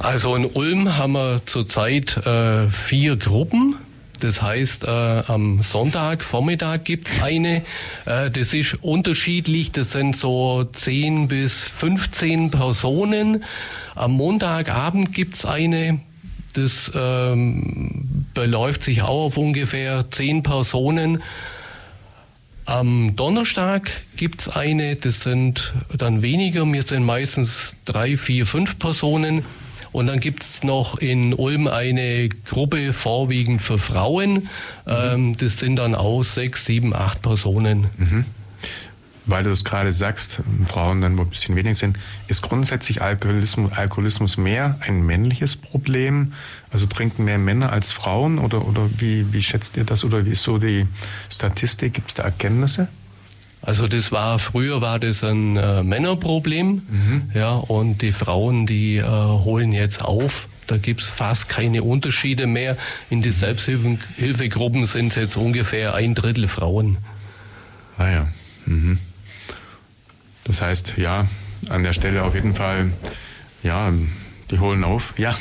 Also 0.03 0.35
in 0.35 0.47
Ulm 0.47 0.97
haben 0.97 1.13
wir 1.13 1.43
zurzeit 1.45 2.17
äh, 2.27 2.69
vier 2.69 3.17
Gruppen. 3.17 3.77
Das 4.19 4.41
heißt, 4.41 4.85
äh, 4.85 4.89
am 4.89 5.61
Sonntag, 5.61 6.25
Vormittag 6.25 6.87
gibt's 6.87 7.21
eine. 7.21 7.63
Äh, 8.07 8.31
das 8.31 8.55
ist 8.55 8.79
unterschiedlich. 8.81 9.73
Das 9.73 9.93
sind 9.93 10.17
so 10.17 10.65
10 10.65 11.29
bis 11.29 11.63
15 11.63 12.51
Personen. 12.51 13.45
Am 13.95 14.13
Montagabend 14.13 15.13
gibt's 15.13 15.45
eine. 15.45 16.01
Das 16.55 16.91
ähm, 16.95 18.25
beläuft 18.33 18.85
sich 18.85 19.03
auch 19.03 19.27
auf 19.27 19.37
ungefähr 19.37 20.11
10 20.11 20.43
Personen. 20.43 21.23
Am 22.65 23.17
Donnerstag 23.17 23.91
gibt's 24.17 24.49
eine, 24.49 24.97
das 24.97 25.21
sind 25.21 25.75
dann 25.95 26.23
weniger, 26.23 26.65
wir 26.65 26.83
sind 26.85 27.05
meistens 27.05 27.77
drei, 27.85 28.17
vier, 28.17 28.47
fünf 28.47 28.79
Personen. 28.79 29.45
Und 29.93 30.07
dann 30.07 30.21
gibt 30.21 30.45
es 30.45 30.63
noch 30.63 30.99
in 30.99 31.35
Ulm 31.35 31.67
eine 31.67 32.29
Gruppe 32.29 32.93
vorwiegend 32.93 33.61
für 33.61 33.79
Frauen. 33.79 34.33
Mhm. 34.35 34.49
Ähm, 34.87 35.37
das 35.37 35.59
sind 35.59 35.77
dann 35.77 35.95
auch 35.95 36.23
sechs, 36.23 36.65
sieben, 36.65 36.95
acht 36.95 37.23
Personen. 37.23 37.87
Mhm. 37.97 38.25
Weil 39.27 39.45
du 39.45 39.51
es 39.51 39.65
gerade 39.65 39.93
sagst, 39.93 40.41
Frauen 40.67 41.01
dann 41.01 41.19
wohl 41.19 41.27
ein 41.27 41.31
bisschen 41.31 41.55
weniger 41.55 41.75
sind, 41.75 41.99
ist 42.27 42.43
grundsätzlich 42.43 43.03
Alkoholismus, 43.03 43.73
Alkoholismus 43.73 44.37
mehr 44.37 44.77
ein 44.81 45.05
männliches 45.05 45.57
Problem? 45.57 46.33
Also 46.71 46.87
trinken 46.87 47.25
mehr 47.25 47.39
Männer 47.39 47.73
als 47.73 47.93
Frauen? 47.93 48.39
Oder, 48.39 48.67
oder 48.67 48.89
wie, 48.99 49.33
wie 49.33 49.43
schätzt 49.43 49.77
ihr 49.77 49.85
das? 49.85 50.05
Oder 50.05 50.25
wie 50.25 50.31
ist 50.31 50.43
so 50.43 50.59
die 50.59 50.87
Statistik? 51.31 51.95
Gibt 51.95 52.09
es 52.09 52.15
da 52.15 52.25
Erkenntnisse? 52.25 52.89
Also 53.63 53.89
das 53.89 54.11
war 54.11 54.39
früher 54.39 54.81
war 54.81 54.99
das 54.99 55.23
ein 55.23 55.57
äh, 55.57 55.83
Männerproblem, 55.83 56.83
mhm. 56.89 57.31
ja, 57.35 57.53
und 57.53 58.01
die 58.01 58.13
Frauen, 58.13 58.67
die 58.67 58.97
äh, 58.97 59.05
holen 59.05 59.73
jetzt 59.73 60.03
auf. 60.03 60.49
Da 60.67 60.79
gibt 60.79 61.03
es 61.03 61.09
fast 61.09 61.49
keine 61.49 61.83
Unterschiede 61.83 62.47
mehr. 62.47 62.77
In 63.11 63.23
den 63.23 63.33
Selbsthilfegruppen 63.33 64.87
sind 64.87 65.09
es 65.09 65.17
jetzt 65.17 65.37
ungefähr 65.37 65.95
ein 65.95 66.15
Drittel 66.15 66.49
Frauen. 66.49 66.99
Ah 67.99 68.09
ja. 68.09 68.29
Mhm. 68.67 68.99
Das 70.45 70.63
heißt, 70.63 70.95
ja, 70.97 71.27
an 71.69 71.83
der 71.83 71.93
Stelle 71.93 72.23
auf 72.23 72.35
jeden 72.35 72.55
Fall, 72.55 72.93
ja, 73.63 73.93
die 74.51 74.59
holen 74.59 74.85
auf, 74.85 75.15
ja. 75.17 75.37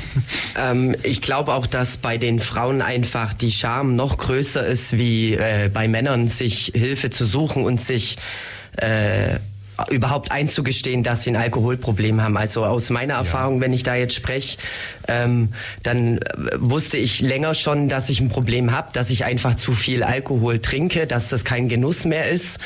Ähm, 0.58 0.96
ich 1.04 1.22
glaube 1.22 1.54
auch, 1.54 1.68
dass 1.68 1.98
bei 1.98 2.18
den 2.18 2.40
Frauen 2.40 2.82
einfach 2.82 3.34
die 3.34 3.52
Scham 3.52 3.96
noch 3.96 4.18
größer 4.18 4.66
ist, 4.66 4.98
wie 4.98 5.34
äh, 5.34 5.70
bei 5.74 5.88
Männern, 5.88 6.28
sich 6.28 6.72
Hilfe 6.76 7.10
zu 7.10 7.26
suchen 7.26 7.64
und 7.66 7.80
sich 7.80 8.18
äh, 8.78 9.40
überhaupt 9.90 10.32
einzugestehen, 10.32 11.04
dass 11.04 11.24
sie 11.24 11.32
ein 11.32 11.36
Alkoholproblem 11.36 12.22
haben. 12.22 12.38
Also 12.38 12.66
aus 12.66 12.90
meiner 12.90 13.16
Erfahrung, 13.16 13.56
ja. 13.56 13.62
wenn 13.62 13.74
ich 13.74 13.84
da 13.84 13.96
jetzt 13.96 14.16
spreche, 14.16 14.58
ähm, 15.08 15.50
dann 15.84 16.18
äh, 16.18 16.22
wusste 16.58 16.98
ich 16.98 17.22
länger 17.22 17.54
schon, 17.54 17.90
dass 17.90 18.10
ich 18.10 18.20
ein 18.20 18.30
Problem 18.30 18.72
habe, 18.72 18.90
dass 18.94 19.10
ich 19.10 19.26
einfach 19.26 19.56
zu 19.56 19.74
viel 19.74 20.04
Alkohol 20.04 20.60
trinke, 20.60 21.08
dass 21.08 21.30
das 21.30 21.46
kein 21.46 21.70
Genuss 21.70 22.06
mehr 22.06 22.30
ist. 22.30 22.60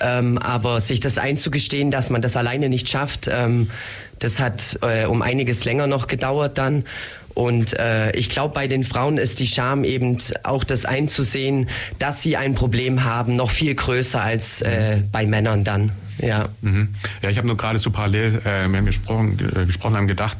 Ähm, 0.00 0.38
aber 0.38 0.80
sich 0.80 1.00
das 1.00 1.18
einzugestehen, 1.18 1.90
dass 1.90 2.10
man 2.10 2.22
das 2.22 2.36
alleine 2.36 2.68
nicht 2.68 2.88
schafft, 2.88 3.28
ähm, 3.32 3.70
das 4.18 4.40
hat 4.40 4.78
äh, 4.82 5.06
um 5.06 5.22
einiges 5.22 5.64
länger 5.64 5.86
noch 5.86 6.06
gedauert 6.06 6.58
dann. 6.58 6.84
Und 7.34 7.78
äh, 7.78 8.12
ich 8.12 8.28
glaube, 8.28 8.54
bei 8.54 8.68
den 8.68 8.84
Frauen 8.84 9.18
ist 9.18 9.40
die 9.40 9.46
Scham 9.46 9.84
eben 9.84 10.18
auch 10.42 10.64
das 10.64 10.84
einzusehen, 10.84 11.68
dass 11.98 12.22
sie 12.22 12.36
ein 12.36 12.54
Problem 12.54 13.04
haben, 13.04 13.36
noch 13.36 13.50
viel 13.50 13.74
größer 13.74 14.22
als 14.22 14.62
äh, 14.62 14.98
bei 15.10 15.26
Männern 15.26 15.64
dann. 15.64 15.92
Ja, 16.18 16.48
mhm. 16.60 16.94
ja 17.22 17.30
ich 17.30 17.38
habe 17.38 17.46
nur 17.46 17.56
gerade 17.56 17.78
so 17.78 17.90
parallel, 17.90 18.40
äh, 18.44 18.68
wir 18.68 18.78
haben 18.78 18.86
gesprochen, 18.86 19.38
äh, 19.54 19.66
gesprochen 19.66 19.96
haben, 19.96 20.08
gedacht, 20.08 20.38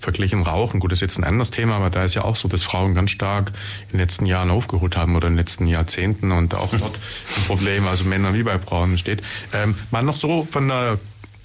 verglichen 0.00 0.42
Rauchen. 0.42 0.80
Gut, 0.80 0.92
das 0.92 0.98
ist 0.98 1.02
jetzt 1.02 1.18
ein 1.18 1.24
anderes 1.24 1.50
Thema, 1.50 1.76
aber 1.76 1.90
da 1.90 2.04
ist 2.04 2.14
ja 2.14 2.24
auch 2.24 2.36
so, 2.36 2.48
dass 2.48 2.62
Frauen 2.62 2.94
ganz 2.94 3.10
stark 3.10 3.52
in 3.84 3.92
den 3.92 4.00
letzten 4.00 4.26
Jahren 4.26 4.50
aufgeholt 4.50 4.96
haben 4.96 5.16
oder 5.16 5.28
in 5.28 5.34
den 5.34 5.38
letzten 5.38 5.66
Jahrzehnten 5.66 6.32
und 6.32 6.54
auch 6.54 6.70
dort 6.78 6.98
ein 7.36 7.44
Problem, 7.46 7.86
also 7.86 8.04
Männer 8.04 8.34
wie 8.34 8.42
bei 8.42 8.58
Frauen 8.58 8.98
steht. 8.98 9.22
Ähm, 9.52 9.74
mal 9.90 10.02
noch 10.02 10.16
so 10.16 10.46
von 10.50 10.68
der, 10.68 10.98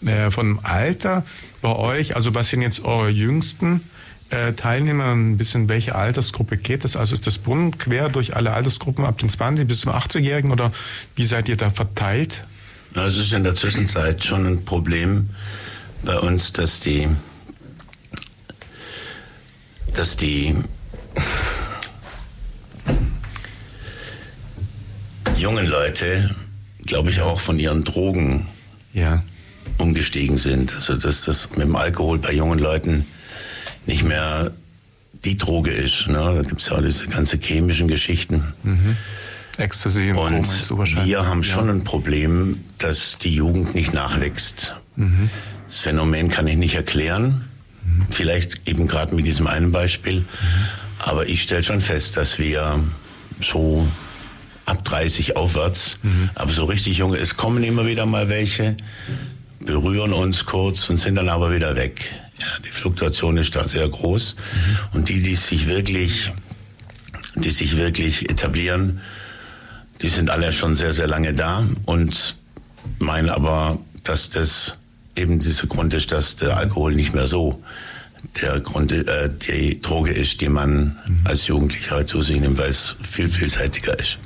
äh, 0.06 0.32
vom 0.32 0.60
Alter 0.64 1.26
bei 1.62 1.76
euch, 1.76 2.16
also 2.16 2.34
was 2.36 2.50
sind 2.50 2.62
jetzt 2.62 2.84
eure 2.84 3.10
jüngsten 3.10 3.82
äh, 4.30 4.54
Teilnehmer, 4.54 5.12
ein 5.12 5.38
bisschen 5.38 5.70
welche 5.70 5.96
Altersgruppe 5.96 6.58
geht 6.58 6.84
das? 6.84 6.96
Also 6.96 7.14
ist 7.14 7.28
das 7.28 7.38
bunt 7.38 7.80
quer 7.80 8.10
durch 8.10 8.36
alle 8.36 8.54
Altersgruppen 8.54 9.06
ab 9.06 9.20
den 9.20 9.30
20 9.30 9.68
bis 9.68 9.82
zum 9.82 9.92
80-Jährigen 9.92 10.52
oder 10.52 10.72
wie 11.16 11.26
seid 11.26 11.50
ihr 11.50 11.58
da 11.58 11.70
verteilt? 11.70 12.46
Es 12.94 13.16
ist 13.16 13.32
in 13.32 13.44
der 13.44 13.56
Zwischenzeit 13.56 14.24
schon 14.24 14.46
ein 14.46 14.66
Problem 14.66 15.30
bei 16.04 16.20
uns, 16.20 16.52
dass 16.52 16.82
die, 16.82 17.08
dass 19.94 20.18
die 20.18 20.56
jungen 25.38 25.66
Leute, 25.68 26.36
glaube 26.86 27.12
ich, 27.12 27.22
auch 27.22 27.40
von 27.40 27.60
ihren 27.60 27.84
Drogen 27.86 28.48
ja. 28.94 29.24
umgestiegen 29.78 30.38
sind. 30.38 30.76
Also 30.76 30.96
dass 30.96 31.24
das 31.24 31.50
mit 31.52 31.60
dem 31.60 31.76
Alkohol 31.78 32.20
bei 32.20 32.34
jungen 32.34 32.60
Leuten 32.60 33.06
nicht 33.86 34.04
mehr 34.04 34.52
die 35.24 35.38
Droge 35.38 35.72
ist. 35.72 36.08
Ne? 36.08 36.14
Da 36.14 36.42
gibt 36.42 36.62
es 36.62 36.68
ja 36.68 36.78
auch 36.78 36.82
diese 36.82 37.08
ganze 37.08 37.38
chemischen 37.38 37.88
Geschichten. 37.88 38.54
Mhm. 38.64 38.98
Ecstasy 39.58 40.12
und, 40.12 40.48
und 40.72 41.06
wir 41.06 41.26
haben 41.28 41.44
schon 41.44 41.68
ja. 41.68 41.74
ein 41.74 41.84
Problem, 41.84 42.64
dass 42.78 43.18
die 43.18 43.34
Jugend 43.34 43.76
nicht 43.76 43.94
nachwächst. 43.94 44.76
Mhm. 44.96 45.30
Das 45.68 45.80
Phänomen 45.80 46.30
kann 46.30 46.48
ich 46.48 46.58
nicht 46.58 46.76
erklären. 46.76 47.46
Mhm. 47.84 48.06
Vielleicht 48.10 48.68
eben 48.68 48.88
gerade 48.88 49.16
mit 49.16 49.26
diesem 49.26 49.48
einen 49.48 49.72
Beispiel. 49.72 50.20
Mhm. 50.20 50.26
Aber 51.00 51.28
ich 51.28 51.44
stelle 51.44 51.64
schon 51.64 51.82
fest, 51.82 52.18
dass 52.18 52.40
wir 52.40 52.80
so 53.40 53.88
ab 54.66 54.84
30 54.86 55.36
aufwärts, 55.36 55.98
mhm. 56.04 56.30
aber 56.36 56.52
so 56.52 56.66
richtig 56.66 56.98
junge, 56.98 57.18
es 57.18 57.36
kommen 57.36 57.64
immer 57.64 57.86
wieder 57.86 58.06
mal 58.06 58.30
welche, 58.30 58.78
berühren 59.60 60.14
uns 60.14 60.46
kurz 60.46 60.90
und 60.90 60.98
sind 60.98 61.16
dann 61.16 61.30
aber 61.30 61.54
wieder 61.54 61.76
weg. 61.76 62.14
Ja, 62.40 62.48
die 62.66 62.70
Fluktuation 62.70 63.38
ist 63.38 63.56
da 63.56 63.68
sehr 63.68 63.88
groß. 63.88 64.36
Mhm. 64.36 64.98
Und 64.98 65.10
die, 65.10 65.22
die 65.22 65.36
sich 65.36 65.68
wirklich, 65.68 66.32
die 67.36 67.52
sich 67.52 67.78
wirklich 67.78 68.30
etablieren, 68.30 69.02
die 70.02 70.10
sind 70.10 70.30
alle 70.30 70.52
schon 70.52 70.76
sehr, 70.76 70.94
sehr 70.94 71.08
lange 71.08 71.34
da 71.34 71.66
und 71.86 72.36
meinen 73.00 73.30
aber, 73.30 73.80
dass 74.04 74.30
das 74.30 74.78
eben 75.16 75.40
dieser 75.40 75.68
Grund 75.68 75.94
ist, 75.94 76.12
dass 76.12 76.36
der 76.36 76.58
Alkohol 76.58 76.96
nicht 76.96 77.14
mehr 77.14 77.28
so 77.28 77.62
der 78.42 78.60
Grund, 78.60 78.92
äh, 78.92 79.30
die 79.30 79.82
Droge 79.82 80.12
ist, 80.12 80.42
die 80.42 80.50
man 80.50 81.00
mhm. 81.06 81.22
als 81.24 81.48
Jugendlicher 81.48 82.06
zu 82.06 82.22
sich 82.22 82.40
nimmt, 82.40 82.58
weil 82.58 82.70
es 82.70 82.96
viel 83.02 83.30
vielseitiger 83.30 84.00
ist. 84.00 84.18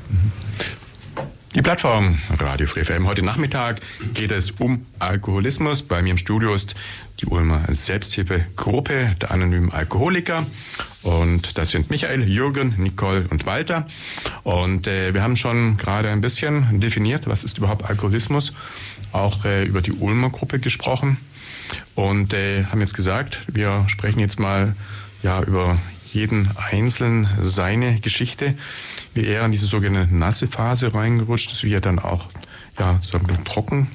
Die 1.55 1.62
Plattform 1.62 2.19
Radio 2.38 2.67
Free 2.67 2.83
FM. 2.83 3.07
Heute 3.07 3.24
Nachmittag 3.24 3.79
geht 4.13 4.33
es 4.33 4.51
um 4.51 4.85
Alkoholismus. 5.00 5.83
Bei 5.83 6.01
mir 6.01 6.09
im 6.09 6.17
Studio 6.17 6.53
ist 6.53 6.75
die 7.21 7.27
Ulmer 7.27 7.63
Selbsthilfegruppe 7.71 9.13
der 9.21 9.31
anonymen 9.31 9.71
Alkoholiker. 9.71 10.45
Und 11.01 11.57
das 11.57 11.69
sind 11.69 11.89
Michael, 11.89 12.27
Jürgen, 12.27 12.75
Nicole 12.77 13.25
und 13.29 13.45
Walter. 13.45 13.88
Und 14.43 14.88
äh, 14.88 15.13
wir 15.13 15.24
haben 15.24 15.38
schon 15.38 15.77
gerade 15.77 16.09
ein 16.09 16.19
bisschen 16.19 16.81
definiert, 16.81 17.25
was 17.25 17.45
ist 17.45 17.57
überhaupt 17.57 17.85
Alkoholismus. 17.85 18.53
Auch 19.13 19.45
äh, 19.45 19.63
über 19.63 19.81
die 19.81 19.93
Ulmer 19.93 20.31
Gruppe 20.31 20.59
gesprochen. 20.59 21.15
Und 21.95 22.33
äh, 22.33 22.65
haben 22.65 22.81
jetzt 22.81 22.95
gesagt, 22.95 23.39
wir 23.47 23.85
sprechen 23.88 24.19
jetzt 24.19 24.41
mal 24.41 24.75
ja 25.24 25.41
über 25.41 25.77
jeden 26.15 26.50
Einzelnen 26.72 27.27
seine 27.41 28.00
Geschichte 28.00 28.55
wie 29.15 29.25
er 29.25 29.45
in 29.45 29.51
diese 29.51 29.65
sogenannte 29.65 30.13
nasse 30.13 30.45
Phase 30.45 30.93
reingerutscht 30.93 31.51
ist, 31.51 31.63
wie 31.63 31.74
er 31.74 31.81
dann 31.81 32.00
auch 32.00 32.29
ja, 32.77 33.00
sozusagen 33.01 33.45
trocken 33.45 33.88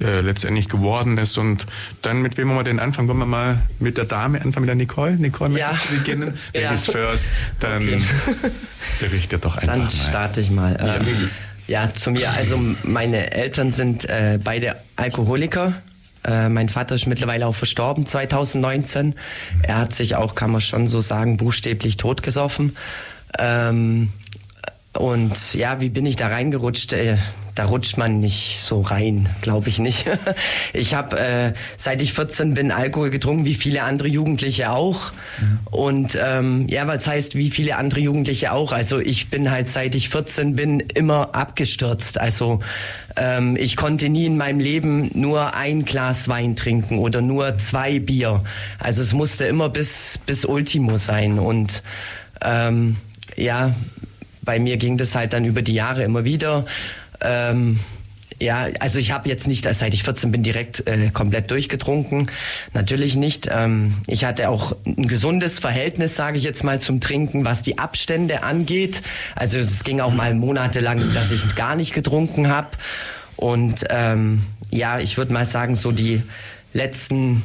äh, 0.00 0.20
letztendlich 0.20 0.68
geworden 0.68 1.16
ist. 1.16 1.38
Und 1.38 1.64
dann 2.02 2.20
mit 2.20 2.36
wem 2.36 2.48
wollen 2.48 2.58
wir 2.58 2.64
denn 2.64 2.78
anfangen? 2.78 3.08
Wollen 3.08 3.18
wir 3.18 3.26
mal 3.26 3.62
mit 3.78 3.96
der 3.96 4.04
Dame 4.04 4.42
anfangen, 4.42 4.66
mit 4.66 4.68
der 4.68 4.74
Nicole? 4.74 5.12
Nicole, 5.12 5.58
ja. 5.58 5.68
möchtest 5.68 5.90
du 5.90 5.96
beginnen? 5.96 6.38
ja. 6.52 6.60
Ladies 6.60 6.86
first. 6.86 7.26
Dann 7.58 7.82
okay. 7.82 8.02
berichte 9.00 9.38
doch 9.38 9.56
einfach 9.56 9.68
Dann 9.68 9.84
mal. 9.84 9.90
starte 9.90 10.40
ich 10.42 10.50
mal. 10.50 10.76
Ja. 10.78 10.96
Ähm, 10.96 11.30
ja, 11.66 11.94
zu 11.94 12.10
mir. 12.10 12.30
Also 12.30 12.60
meine 12.82 13.32
Eltern 13.32 13.72
sind 13.72 14.04
äh, 14.04 14.38
beide 14.42 14.76
Alkoholiker. 14.96 15.72
Äh, 16.24 16.48
mein 16.48 16.68
Vater 16.68 16.94
ist 16.94 17.06
mittlerweile 17.06 17.46
auch 17.46 17.54
verstorben 17.54 18.06
2019. 18.06 19.14
Er 19.62 19.78
hat 19.78 19.94
sich 19.94 20.16
auch, 20.16 20.34
kann 20.34 20.50
man 20.50 20.60
schon 20.60 20.88
so 20.88 21.00
sagen, 21.00 21.36
buchstäblich 21.36 21.96
totgesoffen. 21.96 22.76
Ähm, 23.38 24.12
und 24.94 25.54
ja, 25.54 25.80
wie 25.80 25.90
bin 25.90 26.06
ich 26.06 26.16
da 26.16 26.28
reingerutscht? 26.28 26.92
Äh, 26.92 27.18
da 27.58 27.64
rutscht 27.64 27.96
man 27.96 28.20
nicht 28.20 28.60
so 28.60 28.82
rein, 28.82 29.28
glaube 29.42 29.68
ich 29.68 29.80
nicht. 29.80 30.06
ich 30.72 30.94
habe, 30.94 31.18
äh, 31.18 31.52
seit 31.76 32.00
ich 32.00 32.12
14 32.12 32.54
bin, 32.54 32.70
Alkohol 32.70 33.10
getrunken, 33.10 33.44
wie 33.46 33.54
viele 33.54 33.82
andere 33.82 34.06
Jugendliche 34.06 34.70
auch. 34.70 35.10
Mhm. 35.40 35.58
Und 35.72 36.18
ähm, 36.22 36.68
ja, 36.68 36.86
was 36.86 37.08
heißt, 37.08 37.34
wie 37.34 37.50
viele 37.50 37.74
andere 37.74 37.98
Jugendliche 37.98 38.52
auch? 38.52 38.70
Also 38.70 39.00
ich 39.00 39.28
bin 39.28 39.50
halt, 39.50 39.68
seit 39.68 39.96
ich 39.96 40.08
14 40.08 40.54
bin, 40.54 40.78
immer 40.78 41.34
abgestürzt. 41.34 42.20
Also 42.20 42.60
ähm, 43.16 43.56
ich 43.56 43.74
konnte 43.74 44.08
nie 44.08 44.26
in 44.26 44.36
meinem 44.36 44.60
Leben 44.60 45.10
nur 45.14 45.56
ein 45.56 45.84
Glas 45.84 46.28
Wein 46.28 46.54
trinken 46.54 47.00
oder 47.00 47.22
nur 47.22 47.58
zwei 47.58 47.98
Bier. 47.98 48.44
Also 48.78 49.02
es 49.02 49.12
musste 49.12 49.46
immer 49.46 49.68
bis, 49.68 50.20
bis 50.26 50.44
Ultimo 50.44 50.96
sein. 50.96 51.40
Und 51.40 51.82
ähm, 52.40 52.98
ja, 53.34 53.74
bei 54.42 54.60
mir 54.60 54.76
ging 54.76 54.96
das 54.96 55.16
halt 55.16 55.32
dann 55.32 55.44
über 55.44 55.60
die 55.60 55.74
Jahre 55.74 56.04
immer 56.04 56.22
wieder. 56.22 56.64
Ähm, 57.20 57.80
ja, 58.40 58.68
also 58.78 59.00
ich 59.00 59.10
habe 59.10 59.28
jetzt 59.28 59.48
nicht, 59.48 59.64
seit 59.72 59.94
ich 59.94 60.04
14 60.04 60.30
bin, 60.30 60.42
direkt 60.42 60.86
äh, 60.86 61.10
komplett 61.10 61.50
durchgetrunken. 61.50 62.30
Natürlich 62.72 63.16
nicht. 63.16 63.48
Ähm, 63.52 63.94
ich 64.06 64.24
hatte 64.24 64.48
auch 64.48 64.76
ein 64.86 65.08
gesundes 65.08 65.58
Verhältnis, 65.58 66.14
sage 66.14 66.38
ich 66.38 66.44
jetzt 66.44 66.62
mal, 66.62 66.80
zum 66.80 67.00
Trinken, 67.00 67.44
was 67.44 67.62
die 67.62 67.78
Abstände 67.78 68.44
angeht. 68.44 69.02
Also 69.34 69.58
es 69.58 69.82
ging 69.82 70.00
auch 70.00 70.12
mal 70.12 70.34
monatelang, 70.34 71.12
dass 71.14 71.32
ich 71.32 71.56
gar 71.56 71.74
nicht 71.74 71.92
getrunken 71.92 72.48
habe. 72.48 72.68
Und 73.36 73.86
ähm, 73.90 74.44
ja, 74.70 75.00
ich 75.00 75.16
würde 75.16 75.32
mal 75.32 75.44
sagen, 75.44 75.74
so 75.74 75.90
die 75.90 76.22
letzten 76.72 77.42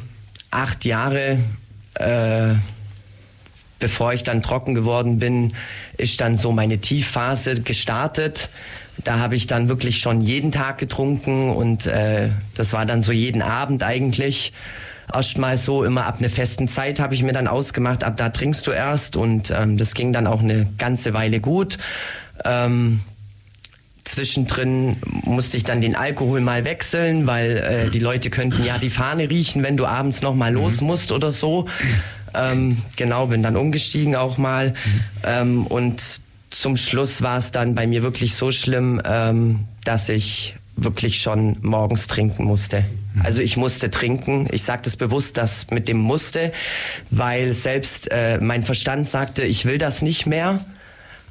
acht 0.50 0.84
Jahre 0.84 1.38
äh, 1.94 2.54
bevor 3.78 4.12
ich 4.14 4.22
dann 4.22 4.42
trocken 4.42 4.74
geworden 4.74 5.18
bin, 5.18 5.52
ist 5.96 6.20
dann 6.20 6.36
so 6.36 6.52
meine 6.52 6.78
Tiefphase 6.78 7.60
gestartet. 7.60 8.48
Da 9.02 9.18
habe 9.18 9.34
ich 9.34 9.46
dann 9.46 9.68
wirklich 9.68 9.98
schon 9.98 10.20
jeden 10.20 10.52
Tag 10.52 10.78
getrunken 10.78 11.50
und 11.50 11.86
äh, 11.86 12.30
das 12.54 12.72
war 12.72 12.86
dann 12.86 13.02
so 13.02 13.12
jeden 13.12 13.42
Abend 13.42 13.82
eigentlich. 13.82 14.52
Erstmal 15.12 15.56
so 15.56 15.84
immer 15.84 16.06
ab 16.06 16.18
einer 16.18 16.30
festen 16.30 16.68
Zeit 16.68 17.00
habe 17.00 17.14
ich 17.14 17.22
mir 17.22 17.32
dann 17.32 17.48
ausgemacht, 17.48 18.04
ab 18.04 18.16
da 18.16 18.30
trinkst 18.30 18.66
du 18.66 18.70
erst 18.70 19.16
und 19.16 19.50
ähm, 19.50 19.76
das 19.76 19.94
ging 19.94 20.12
dann 20.12 20.26
auch 20.26 20.40
eine 20.40 20.66
ganze 20.78 21.12
Weile 21.12 21.40
gut. 21.40 21.78
Ähm, 22.44 23.00
Zwischendrin 24.04 24.96
musste 25.24 25.56
ich 25.56 25.64
dann 25.64 25.80
den 25.80 25.96
Alkohol 25.96 26.40
mal 26.40 26.64
wechseln, 26.66 27.26
weil 27.26 27.56
äh, 27.56 27.90
die 27.90 27.98
Leute 27.98 28.28
könnten 28.28 28.62
ja 28.64 28.76
die 28.76 28.90
Fahne 28.90 29.30
riechen, 29.30 29.62
wenn 29.62 29.78
du 29.78 29.86
abends 29.86 30.20
noch 30.20 30.34
mal 30.34 30.52
los 30.52 30.80
mhm. 30.80 30.88
musst 30.88 31.10
oder 31.10 31.32
so. 31.32 31.66
Ähm, 32.34 32.82
genau, 32.96 33.26
bin 33.28 33.42
dann 33.42 33.56
umgestiegen 33.56 34.14
auch 34.14 34.36
mal. 34.38 34.70
Mhm. 34.70 35.00
Ähm, 35.24 35.66
und 35.66 36.02
zum 36.54 36.76
Schluss 36.76 37.22
war 37.22 37.38
es 37.38 37.50
dann 37.50 37.74
bei 37.74 37.86
mir 37.86 38.02
wirklich 38.02 38.34
so 38.34 38.50
schlimm, 38.50 39.00
ähm, 39.04 39.64
dass 39.84 40.08
ich 40.08 40.54
wirklich 40.76 41.20
schon 41.20 41.56
morgens 41.62 42.06
trinken 42.06 42.44
musste. 42.44 42.84
Mhm. 43.14 43.22
Also 43.22 43.42
ich 43.42 43.56
musste 43.56 43.90
trinken. 43.90 44.48
Ich 44.50 44.62
sage 44.62 44.82
das 44.84 44.96
bewusst, 44.96 45.36
das 45.36 45.70
mit 45.70 45.88
dem 45.88 45.98
musste, 45.98 46.52
weil 47.10 47.52
selbst 47.54 48.10
äh, 48.10 48.38
mein 48.38 48.62
Verstand 48.62 49.06
sagte, 49.06 49.44
ich 49.44 49.66
will 49.66 49.78
das 49.78 50.02
nicht 50.02 50.26
mehr. 50.26 50.64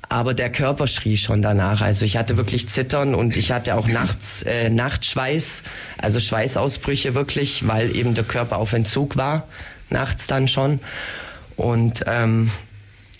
Aber 0.10 0.34
der 0.34 0.52
Körper 0.52 0.88
schrie 0.88 1.18
schon 1.18 1.42
danach. 1.42 1.82
Also 1.82 2.06
ich 2.06 2.18
hatte 2.18 2.38
wirklich 2.38 2.70
Zittern 2.70 3.16
und 3.16 3.36
ich 3.38 3.52
hatte 3.52 3.76
auch 3.76 3.88
nachts 3.88 4.44
äh, 4.44 4.70
Nachtschweiß, 4.70 5.64
also 5.98 6.20
Schweißausbrüche 6.20 7.16
wirklich, 7.16 7.68
weil 7.68 7.96
eben 7.96 8.14
der 8.14 8.26
Körper 8.26 8.58
auf 8.58 8.74
Entzug 8.74 9.18
war 9.18 9.48
nachts 9.90 10.28
dann 10.28 10.48
schon. 10.48 10.80
Und 11.56 12.04
ähm, 12.08 12.52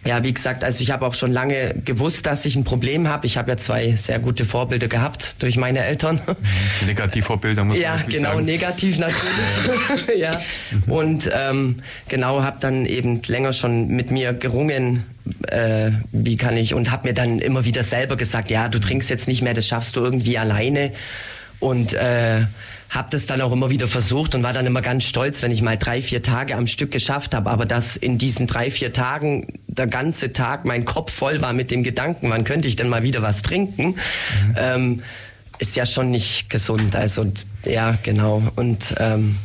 ja, 0.06 0.24
wie 0.24 0.34
gesagt, 0.34 0.64
also 0.64 0.84
ich 0.84 0.92
habe 0.92 1.06
auch 1.06 1.14
schon 1.14 1.32
lange 1.32 1.76
gewusst, 1.86 2.26
dass 2.26 2.46
ich 2.46 2.56
ein 2.56 2.64
Problem 2.64 3.08
habe. 3.08 3.26
Ich 3.26 3.38
habe 3.38 3.52
ja 3.52 3.58
zwei 3.58 3.96
sehr 3.96 4.20
gute 4.20 4.46
Vorbilder 4.46 4.88
gehabt 4.88 5.38
durch 5.40 5.56
meine 5.56 5.80
Eltern. 5.80 6.20
Mhm. 6.26 6.88
Negativvorbilder 6.88 7.64
muss 7.64 7.78
man 7.78 7.82
ja, 7.82 7.98
genau, 8.08 8.34
sagen. 8.34 8.46
negativ 8.46 8.98
natürlich. 8.98 10.18
ja. 10.18 10.42
Und 10.88 11.30
ähm, 11.34 11.78
genau, 12.10 12.44
habe 12.44 12.58
dann 12.60 12.86
eben 12.86 13.22
länger 13.28 13.54
schon 13.54 13.88
mit 13.88 14.12
mir 14.12 14.34
gerungen, 14.34 15.04
äh, 15.48 15.92
wie 16.12 16.36
kann 16.36 16.58
ich 16.58 16.74
und 16.74 16.92
habe 16.92 17.08
mir 17.08 17.14
dann 17.14 17.40
immer 17.40 17.64
wieder 17.64 17.84
selber 17.84 18.18
gesagt, 18.18 18.52
ja, 18.52 18.68
du 18.68 18.80
trinkst 18.80 19.10
jetzt 19.10 19.28
nicht 19.28 19.42
mehr, 19.42 19.54
das 19.54 19.68
schaffst 19.68 19.96
du 19.96 20.02
irgendwie 20.02 20.38
alleine. 20.38 20.92
Und 21.60 21.94
äh, 21.94 22.42
habe 22.94 23.08
das 23.10 23.26
dann 23.26 23.42
auch 23.42 23.52
immer 23.52 23.72
wieder 23.72 23.88
versucht 23.88 24.36
und 24.36 24.44
war 24.44 24.54
dann 24.54 24.68
immer 24.68 24.82
ganz 24.82 25.04
stolz, 25.04 25.42
wenn 25.42 25.52
ich 25.52 25.64
mal 25.64 25.78
drei, 25.78 26.02
vier 26.02 26.22
Tage 26.22 26.56
am 26.56 26.68
Stück 26.68 26.92
geschafft 26.92 27.34
habe. 27.34 27.50
Aber 27.50 27.66
dass 27.66 27.98
in 27.98 28.20
diesen 28.20 28.46
drei, 28.46 28.70
vier 28.70 28.94
Tagen 28.94 29.48
der 29.68 29.88
ganze 29.88 30.32
Tag 30.32 30.64
mein 30.64 30.86
Kopf 30.86 31.12
voll 31.12 31.42
war 31.42 31.54
mit 31.54 31.72
dem 31.72 31.82
Gedanken, 31.82 32.30
wann 32.30 32.44
könnte 32.44 32.68
ich 32.68 32.76
denn 32.76 32.90
mal 32.90 33.02
wieder 33.02 33.24
was 33.24 33.42
trinken, 33.42 33.88
mhm. 33.88 34.56
ähm, 34.58 35.04
ist 35.58 35.76
ja 35.76 35.88
schon 35.88 36.12
nicht 36.12 36.50
gesund. 36.52 36.96
Also 36.96 37.26
ja, 37.66 37.98
genau. 38.04 38.44
Und 38.56 38.94
ähm, 39.00 39.38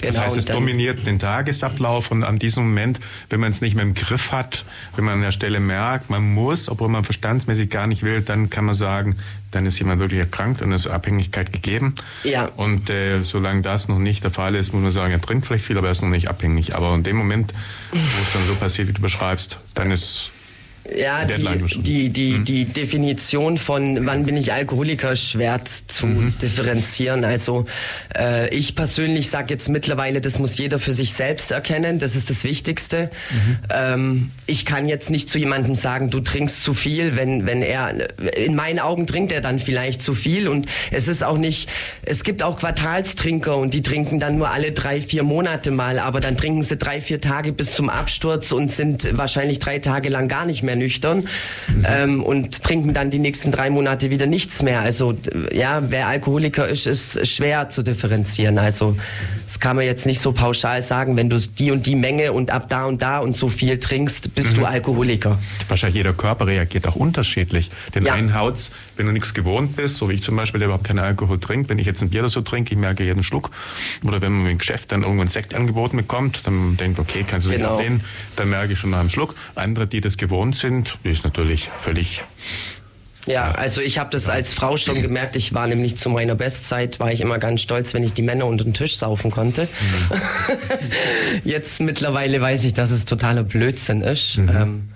das 0.00 0.14
genau, 0.14 0.26
heißt, 0.26 0.36
es 0.36 0.44
dominiert 0.46 1.06
den 1.06 1.18
Tagesablauf 1.18 2.10
und 2.10 2.24
an 2.24 2.38
diesem 2.38 2.64
Moment, 2.64 2.98
wenn 3.30 3.40
man 3.40 3.50
es 3.50 3.60
nicht 3.60 3.74
mehr 3.74 3.84
im 3.84 3.94
Griff 3.94 4.32
hat, 4.32 4.64
wenn 4.96 5.04
man 5.04 5.14
an 5.14 5.20
der 5.20 5.32
Stelle 5.32 5.60
merkt, 5.60 6.10
man 6.10 6.32
muss, 6.34 6.68
obwohl 6.68 6.88
man 6.88 7.04
verstandsmäßig 7.04 7.70
gar 7.70 7.86
nicht 7.86 8.02
will, 8.02 8.22
dann 8.22 8.50
kann 8.50 8.64
man 8.64 8.74
sagen, 8.74 9.16
dann 9.52 9.66
ist 9.66 9.78
jemand 9.78 10.00
wirklich 10.00 10.20
erkrankt 10.20 10.62
und 10.62 10.72
ist 10.72 10.86
Abhängigkeit 10.86 11.52
gegeben. 11.52 11.94
Ja. 12.24 12.46
Und 12.56 12.90
äh, 12.90 13.22
solange 13.22 13.62
das 13.62 13.86
noch 13.86 13.98
nicht 13.98 14.24
der 14.24 14.32
Fall 14.32 14.54
ist, 14.54 14.72
muss 14.72 14.82
man 14.82 14.92
sagen, 14.92 15.12
er 15.12 15.20
trinkt 15.20 15.46
vielleicht 15.46 15.64
viel, 15.64 15.78
aber 15.78 15.88
er 15.88 15.92
ist 15.92 16.02
noch 16.02 16.08
nicht 16.08 16.28
abhängig. 16.28 16.74
Aber 16.74 16.94
in 16.94 17.02
dem 17.04 17.16
Moment, 17.16 17.52
wo 17.92 17.98
es 17.98 18.32
dann 18.32 18.46
so 18.46 18.54
passiert, 18.54 18.88
wie 18.88 18.92
du 18.92 19.02
beschreibst, 19.02 19.58
dann 19.74 19.90
ist 19.90 20.32
ja, 20.90 21.24
die, 21.24 21.82
die, 21.82 22.08
die, 22.08 22.32
mhm. 22.32 22.44
die 22.44 22.64
Definition 22.64 23.56
von 23.56 24.04
wann 24.04 24.26
bin 24.26 24.36
ich 24.36 24.52
Alkoholiker 24.52 25.14
schwer 25.14 25.60
zu 25.64 26.06
mhm. 26.06 26.34
differenzieren. 26.42 27.24
Also 27.24 27.66
äh, 28.16 28.52
ich 28.54 28.74
persönlich 28.74 29.30
sage 29.30 29.54
jetzt 29.54 29.68
mittlerweile, 29.68 30.20
das 30.20 30.40
muss 30.40 30.58
jeder 30.58 30.80
für 30.80 30.92
sich 30.92 31.12
selbst 31.12 31.52
erkennen, 31.52 32.00
das 32.00 32.16
ist 32.16 32.30
das 32.30 32.42
Wichtigste. 32.42 33.10
Mhm. 33.30 33.58
Ähm, 33.70 34.30
ich 34.46 34.64
kann 34.64 34.88
jetzt 34.88 35.10
nicht 35.10 35.28
zu 35.28 35.38
jemandem 35.38 35.76
sagen, 35.76 36.10
du 36.10 36.18
trinkst 36.18 36.64
zu 36.64 36.74
viel, 36.74 37.14
wenn, 37.16 37.46
wenn 37.46 37.62
er, 37.62 38.10
in 38.36 38.56
meinen 38.56 38.80
Augen 38.80 39.06
trinkt 39.06 39.30
er 39.30 39.40
dann 39.40 39.60
vielleicht 39.60 40.02
zu 40.02 40.14
viel 40.14 40.48
und 40.48 40.66
es 40.90 41.06
ist 41.06 41.22
auch 41.22 41.38
nicht, 41.38 41.68
es 42.02 42.24
gibt 42.24 42.42
auch 42.42 42.58
Quartalstrinker 42.58 43.56
und 43.56 43.72
die 43.72 43.82
trinken 43.82 44.18
dann 44.18 44.36
nur 44.36 44.50
alle 44.50 44.72
drei, 44.72 45.00
vier 45.00 45.22
Monate 45.22 45.70
mal, 45.70 46.00
aber 46.00 46.18
dann 46.18 46.36
trinken 46.36 46.64
sie 46.64 46.76
drei, 46.76 47.00
vier 47.00 47.20
Tage 47.20 47.52
bis 47.52 47.72
zum 47.72 47.88
Absturz 47.88 48.50
und 48.50 48.72
sind 48.72 49.16
wahrscheinlich 49.16 49.60
drei 49.60 49.78
Tage 49.78 50.08
lang 50.08 50.26
gar 50.26 50.44
nicht 50.44 50.64
mehr 50.64 50.71
mehr 50.72 50.76
nüchtern 50.76 51.28
mhm. 51.68 51.86
ähm, 51.86 52.22
und 52.22 52.62
trinken 52.62 52.94
dann 52.94 53.10
die 53.10 53.18
nächsten 53.18 53.50
drei 53.50 53.70
Monate 53.70 54.10
wieder 54.10 54.26
nichts 54.26 54.62
mehr. 54.62 54.80
Also 54.80 55.14
ja, 55.52 55.82
wer 55.88 56.08
Alkoholiker 56.08 56.66
ist, 56.68 56.86
ist 56.86 57.26
schwer 57.28 57.68
zu 57.68 57.82
differenzieren. 57.82 58.58
Also 58.58 58.96
das 59.46 59.60
kann 59.60 59.76
man 59.76 59.84
jetzt 59.84 60.06
nicht 60.06 60.20
so 60.20 60.32
pauschal 60.32 60.82
sagen, 60.82 61.16
wenn 61.16 61.28
du 61.28 61.38
die 61.38 61.70
und 61.70 61.86
die 61.86 61.94
Menge 61.94 62.32
und 62.32 62.50
ab 62.50 62.68
da 62.68 62.86
und 62.86 63.02
da 63.02 63.18
und 63.18 63.36
so 63.36 63.48
viel 63.48 63.78
trinkst, 63.78 64.34
bist 64.34 64.52
mhm. 64.52 64.54
du 64.54 64.64
Alkoholiker. 64.64 65.38
Wahrscheinlich 65.68 65.96
jeder 65.96 66.12
Körper 66.12 66.46
reagiert 66.46 66.86
auch 66.86 66.96
unterschiedlich. 66.96 67.70
Den 67.94 68.06
ja. 68.06 68.14
einen 68.14 68.38
haut's, 68.38 68.72
wenn 68.96 69.06
du 69.06 69.12
nichts 69.12 69.34
gewohnt 69.34 69.76
bist, 69.76 69.96
so 69.96 70.08
wie 70.08 70.14
ich 70.14 70.22
zum 70.22 70.36
Beispiel, 70.36 70.58
der 70.58 70.68
überhaupt 70.68 70.84
keinen 70.84 71.00
Alkohol 71.00 71.38
trinkt, 71.38 71.68
wenn 71.68 71.78
ich 71.78 71.86
jetzt 71.86 72.02
ein 72.02 72.10
Bier 72.10 72.20
oder 72.20 72.30
so 72.30 72.40
trinke, 72.40 72.72
ich 72.72 72.78
merke 72.78 73.04
jeden 73.04 73.22
Schluck. 73.22 73.50
Oder 74.04 74.20
wenn 74.22 74.32
man 74.32 74.50
im 74.50 74.58
Geschäft 74.58 74.92
dann 74.92 75.02
irgendwo 75.02 75.22
ein 75.22 75.28
Sekt 75.28 75.54
angeboten 75.54 75.96
bekommt, 75.96 76.46
dann 76.46 76.76
denkt, 76.76 76.98
okay, 76.98 77.24
kannst 77.26 77.46
du 77.46 77.50
genau. 77.50 77.62
nicht 77.62 77.72
ablehnen, 77.72 78.04
dann 78.36 78.50
merke 78.50 78.72
ich 78.72 78.78
schon 78.78 78.90
nach 78.90 79.00
einem 79.00 79.10
Schluck. 79.10 79.34
Andere, 79.54 79.86
die 79.86 80.00
das 80.00 80.16
gewohnt 80.16 80.54
sind, 80.54 80.61
ist 81.02 81.24
natürlich 81.24 81.70
völlig 81.78 82.22
ja, 83.26 83.52
also 83.52 83.80
ich 83.80 83.98
habe 83.98 84.10
das 84.10 84.28
als 84.28 84.52
Frau 84.52 84.76
schon 84.76 85.00
gemerkt. 85.00 85.36
Ich 85.36 85.54
war 85.54 85.68
nämlich 85.68 85.96
zu 85.96 86.10
meiner 86.10 86.34
Bestzeit, 86.34 86.98
war 86.98 87.12
ich 87.12 87.20
immer 87.20 87.38
ganz 87.38 87.62
stolz, 87.62 87.94
wenn 87.94 88.02
ich 88.02 88.14
die 88.14 88.22
Männer 88.22 88.46
unter 88.46 88.64
den 88.64 88.74
Tisch 88.74 88.96
saufen 88.96 89.30
konnte. 89.30 89.62
Mhm. 89.62 90.18
Jetzt 91.44 91.80
mittlerweile 91.80 92.40
weiß 92.40 92.64
ich, 92.64 92.74
dass 92.74 92.90
es 92.90 93.04
totaler 93.04 93.44
Blödsinn 93.44 94.02
ist. 94.02 94.38
Mhm. 94.38 94.48
Ähm, 94.48 94.88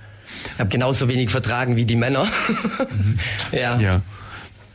ich 0.54 0.58
habe 0.58 0.70
genauso 0.70 1.08
wenig 1.08 1.30
vertragen 1.30 1.76
wie 1.76 1.84
die 1.84 1.94
Männer. 1.94 2.24
mhm. 2.24 3.18
ja. 3.52 3.78
ja. 3.78 4.02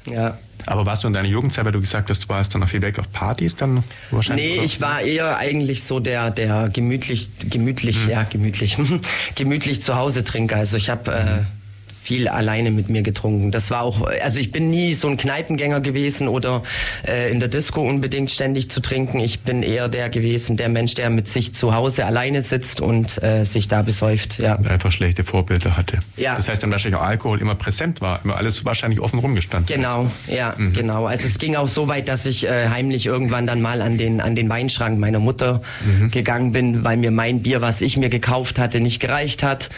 Ja. 0.09 0.37
Aber 0.65 0.85
warst 0.85 1.03
du 1.03 1.07
in 1.07 1.13
deiner 1.13 1.27
Jugendzeit, 1.27 1.65
weil 1.65 1.71
du 1.71 1.81
gesagt 1.81 2.09
hast, 2.09 2.23
du 2.23 2.29
warst 2.29 2.53
dann 2.53 2.61
noch 2.61 2.69
viel 2.69 2.81
weg 2.81 2.99
auf 2.99 3.11
Partys 3.11 3.55
dann 3.55 3.83
wahrscheinlich? 4.11 4.57
Nee, 4.57 4.63
ich 4.63 4.81
war 4.81 5.01
eher 5.01 5.37
eigentlich 5.37 5.83
so 5.83 5.99
der, 5.99 6.31
der 6.31 6.69
gemütlich, 6.69 7.31
gemütlich, 7.49 8.05
mhm. 8.05 8.11
ja, 8.11 8.23
gemütlich, 8.23 8.77
gemütlich 9.35 9.81
zu 9.81 9.95
Hause 9.95 10.23
Trinker. 10.23 10.57
Also 10.57 10.77
ich 10.77 10.89
habe 10.89 11.11
äh, 11.11 11.60
viel 12.03 12.27
alleine 12.27 12.71
mit 12.71 12.89
mir 12.89 13.03
getrunken. 13.03 13.51
Das 13.51 13.69
war 13.69 13.83
auch, 13.83 14.07
also 14.23 14.39
ich 14.39 14.51
bin 14.51 14.67
nie 14.67 14.93
so 14.93 15.07
ein 15.07 15.17
Kneipengänger 15.17 15.81
gewesen 15.81 16.27
oder 16.27 16.63
äh, 17.07 17.31
in 17.31 17.39
der 17.39 17.49
Disco 17.49 17.81
unbedingt 17.87 18.31
ständig 18.31 18.71
zu 18.71 18.81
trinken. 18.81 19.19
Ich 19.19 19.41
bin 19.41 19.61
eher 19.61 19.87
der 19.87 20.09
gewesen, 20.09 20.57
der 20.57 20.69
Mensch, 20.69 20.95
der 20.95 21.11
mit 21.11 21.27
sich 21.27 21.53
zu 21.53 21.75
Hause 21.75 22.05
alleine 22.05 22.41
sitzt 22.41 22.81
und 22.81 23.21
äh, 23.21 23.43
sich 23.43 23.67
da 23.67 23.83
besäuft. 23.83 24.39
Ja. 24.39 24.55
Und 24.55 24.67
einfach 24.67 24.91
schlechte 24.91 25.23
Vorbilder 25.23 25.77
hatte. 25.77 25.99
Ja. 26.17 26.35
Das 26.35 26.49
heißt 26.49 26.63
dann 26.63 26.71
wahrscheinlich 26.71 26.99
auch 26.99 27.05
Alkohol 27.05 27.39
immer 27.39 27.55
präsent 27.55 28.01
war, 28.01 28.19
immer 28.23 28.35
alles 28.35 28.65
wahrscheinlich 28.65 28.99
offen 28.99 29.19
rumgestanden. 29.19 29.67
Genau, 29.67 30.09
ist. 30.27 30.35
ja, 30.35 30.55
mhm. 30.57 30.73
genau. 30.73 31.05
Also 31.05 31.27
es 31.27 31.37
ging 31.37 31.55
auch 31.55 31.67
so 31.67 31.87
weit, 31.87 32.09
dass 32.09 32.25
ich 32.25 32.47
äh, 32.47 32.69
heimlich 32.69 33.05
irgendwann 33.05 33.45
dann 33.45 33.61
mal 33.61 33.81
an 33.81 33.97
den 33.97 34.21
an 34.21 34.35
den 34.35 34.49
Weinschrank 34.49 34.97
meiner 34.97 35.19
Mutter 35.19 35.61
mhm. 35.85 36.09
gegangen 36.09 36.51
bin, 36.51 36.83
weil 36.83 36.97
mir 36.97 37.11
mein 37.11 37.43
Bier, 37.43 37.61
was 37.61 37.81
ich 37.81 37.95
mir 37.97 38.09
gekauft 38.09 38.57
hatte, 38.57 38.79
nicht 38.79 38.99
gereicht 38.99 39.43
hat. 39.43 39.69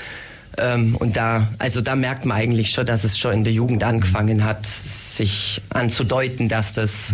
Ähm, 0.57 0.95
und 0.95 1.17
da, 1.17 1.47
also 1.59 1.81
da 1.81 1.95
merkt 1.95 2.25
man 2.25 2.37
eigentlich 2.37 2.71
schon, 2.71 2.85
dass 2.85 3.03
es 3.03 3.17
schon 3.17 3.33
in 3.33 3.43
der 3.43 3.53
Jugend 3.53 3.83
angefangen 3.83 4.43
hat, 4.43 4.65
sich 4.65 5.61
anzudeuten, 5.69 6.49
dass 6.49 6.73
das 6.73 7.13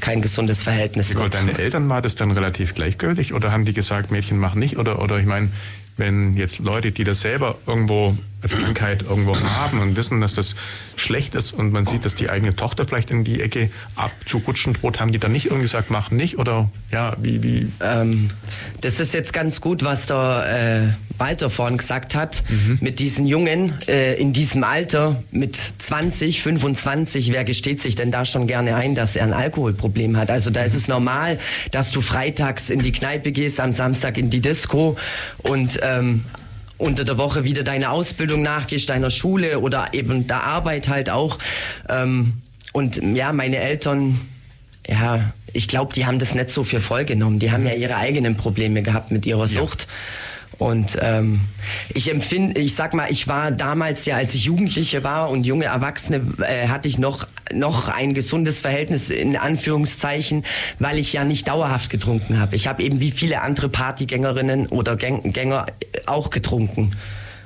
kein 0.00 0.22
gesundes 0.22 0.62
Verhältnis 0.62 1.08
Nicole, 1.10 1.24
wird. 1.24 1.34
Deine 1.34 1.58
Eltern 1.58 1.88
war 1.88 2.02
das 2.02 2.14
dann 2.14 2.30
relativ 2.30 2.74
gleichgültig 2.74 3.32
oder 3.32 3.52
haben 3.52 3.64
die 3.64 3.72
gesagt, 3.72 4.10
Mädchen 4.10 4.38
mach 4.38 4.54
nicht? 4.54 4.78
Oder, 4.78 5.00
oder 5.00 5.18
ich 5.18 5.26
meine, 5.26 5.48
wenn 5.96 6.36
jetzt 6.36 6.58
Leute, 6.58 6.92
die 6.92 7.04
das 7.04 7.20
selber 7.20 7.58
irgendwo 7.66 8.16
als 8.42 8.52
Krankheit 8.52 9.02
irgendwo 9.02 9.38
haben 9.38 9.80
und 9.80 9.96
wissen, 9.96 10.20
dass 10.20 10.34
das 10.34 10.56
schlecht 10.94 11.34
ist 11.34 11.52
und 11.52 11.72
man 11.72 11.84
sieht, 11.86 12.04
dass 12.04 12.14
die 12.14 12.28
eigene 12.28 12.54
Tochter 12.54 12.84
vielleicht 12.86 13.10
in 13.10 13.24
die 13.24 13.40
Ecke 13.40 13.70
abzurutschen 13.96 14.74
droht, 14.74 15.00
haben 15.00 15.12
die 15.12 15.18
dann 15.18 15.32
nicht 15.32 15.46
irgendwie 15.46 15.62
gesagt, 15.62 15.90
mach 15.90 16.10
nicht 16.10 16.38
oder 16.38 16.70
ja, 16.92 17.12
wie, 17.20 17.42
wie? 17.42 17.72
Ähm, 17.80 18.28
das 18.82 19.00
ist 19.00 19.14
jetzt 19.14 19.32
ganz 19.32 19.60
gut, 19.60 19.84
was 19.84 20.06
der 20.06 20.92
äh, 20.92 21.18
Walter 21.18 21.50
vorhin 21.50 21.78
gesagt 21.78 22.14
hat, 22.14 22.44
mhm. 22.48 22.78
mit 22.80 22.98
diesen 22.98 23.26
Jungen 23.26 23.74
äh, 23.88 24.14
in 24.14 24.32
diesem 24.32 24.64
Alter 24.64 25.22
mit 25.30 25.56
20, 25.56 26.42
25, 26.42 27.32
wer 27.32 27.44
gesteht 27.44 27.80
sich 27.80 27.94
denn 27.94 28.10
da 28.10 28.24
schon 28.24 28.46
gerne 28.46 28.76
ein, 28.76 28.94
dass 28.94 29.16
er 29.16 29.24
ein 29.24 29.32
Alkoholproblem 29.32 30.16
hat? 30.16 30.30
Also 30.30 30.50
da 30.50 30.62
ist 30.62 30.74
es 30.74 30.88
normal, 30.88 31.38
dass 31.70 31.90
du 31.90 32.00
freitags 32.00 32.70
in 32.70 32.80
die 32.80 32.92
Kneipe 32.92 33.32
gehst, 33.32 33.60
am 33.60 33.72
Samstag 33.72 34.18
in 34.18 34.30
die 34.30 34.40
Disco 34.40 34.96
und 35.42 35.80
ähm, 35.82 36.24
unter 36.78 37.04
der 37.04 37.18
Woche 37.18 37.44
wieder 37.44 37.62
deine 37.62 37.90
Ausbildung 37.90 38.42
nachgehst, 38.42 38.90
deiner 38.90 39.10
Schule 39.10 39.60
oder 39.60 39.88
eben 39.92 40.26
der 40.26 40.44
Arbeit 40.44 40.88
halt 40.88 41.10
auch. 41.10 41.38
Ähm, 41.88 42.34
und 42.72 43.00
ja, 43.16 43.32
meine 43.32 43.56
Eltern, 43.56 44.20
ja, 44.86 45.32
ich 45.52 45.68
glaube, 45.68 45.92
die 45.94 46.06
haben 46.06 46.18
das 46.18 46.34
nicht 46.34 46.50
so 46.50 46.64
für 46.64 46.80
voll 46.80 47.04
genommen. 47.04 47.38
Die 47.38 47.50
haben 47.50 47.66
ja 47.66 47.72
ihre 47.72 47.96
eigenen 47.96 48.36
Probleme 48.36 48.82
gehabt 48.82 49.10
mit 49.10 49.24
ihrer 49.24 49.46
Sucht. 49.46 49.82
Ja. 49.82 49.88
Und 50.58 50.96
ähm, 51.02 51.40
ich 51.92 52.10
empfinde, 52.10 52.60
ich 52.60 52.74
sag 52.74 52.94
mal, 52.94 53.10
ich 53.10 53.28
war 53.28 53.50
damals 53.50 54.06
ja, 54.06 54.16
als 54.16 54.34
ich 54.34 54.44
Jugendliche 54.44 55.04
war 55.04 55.28
und 55.30 55.44
junge 55.44 55.66
Erwachsene, 55.66 56.22
äh, 56.42 56.68
hatte 56.68 56.88
ich 56.88 56.98
noch 56.98 57.26
noch 57.52 57.88
ein 57.88 58.14
gesundes 58.14 58.60
Verhältnis 58.60 59.10
in 59.10 59.36
Anführungszeichen, 59.36 60.44
weil 60.78 60.98
ich 60.98 61.12
ja 61.12 61.24
nicht 61.24 61.48
dauerhaft 61.48 61.90
getrunken 61.90 62.40
habe. 62.40 62.56
Ich 62.56 62.66
habe 62.66 62.82
eben 62.82 63.00
wie 63.00 63.10
viele 63.10 63.42
andere 63.42 63.68
Partygängerinnen 63.68 64.66
oder 64.68 64.96
Gänger 64.96 65.66
auch 66.06 66.30
getrunken. 66.30 66.92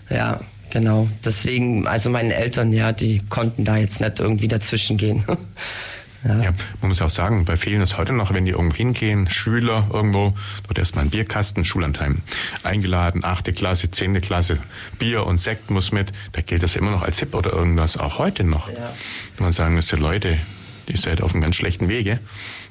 Ja, 0.09 0.41
genau. 0.71 1.09
Deswegen, 1.25 1.87
also 1.87 2.11
meine 2.11 2.35
Eltern, 2.35 2.73
ja, 2.73 2.93
die 2.93 3.21
konnten 3.29 3.65
da 3.65 3.77
jetzt 3.77 4.01
nicht 4.01 4.21
irgendwie 4.21 4.49
dazwischen 4.49 4.97
gehen. 4.97 5.25
Ja. 6.25 6.43
ja. 6.43 6.55
man 6.81 6.89
muss 6.89 7.01
auch 7.01 7.11
sagen, 7.11 7.45
bei 7.45 7.57
vielen 7.57 7.81
ist 7.81 7.97
heute 7.97 8.13
noch, 8.13 8.35
wenn 8.35 8.45
die 8.45 8.53
irgendwo 8.53 8.77
hingehen, 8.77 9.31
Schüler 9.31 9.89
irgendwo, 9.93 10.35
wird 10.69 10.79
erstmal 10.79 11.05
ein 11.05 11.11
Bierkasten, 11.11 11.65
Schullandheim 11.65 12.17
eingeladen, 12.63 13.25
achte 13.25 13.53
Klasse, 13.53 13.91
zehnte 13.91 14.21
Klasse, 14.21 14.59
Bier 14.99 15.25
und 15.27 15.39
Sekt 15.39 15.71
muss 15.71 15.93
mit, 15.93 16.13
da 16.33 16.43
gilt 16.43 16.63
das 16.63 16.77
immer 16.77 16.91
noch 16.91 17.03
als 17.03 17.19
Hip 17.21 17.35
oder 17.35 17.53
irgendwas, 17.53 17.97
auch 17.97 18.19
heute 18.19 18.45
noch. 18.45 18.69
Ja. 18.69 18.93
Man 19.39 19.53
sagen 19.53 19.75
müsste, 19.75 19.97
Leute, 19.97 20.39
ihr 20.87 20.99
seid 20.99 21.23
auf 21.23 21.33
einem 21.33 21.43
ganz 21.43 21.57
schlechten 21.57 21.89
Wege. 21.89 22.21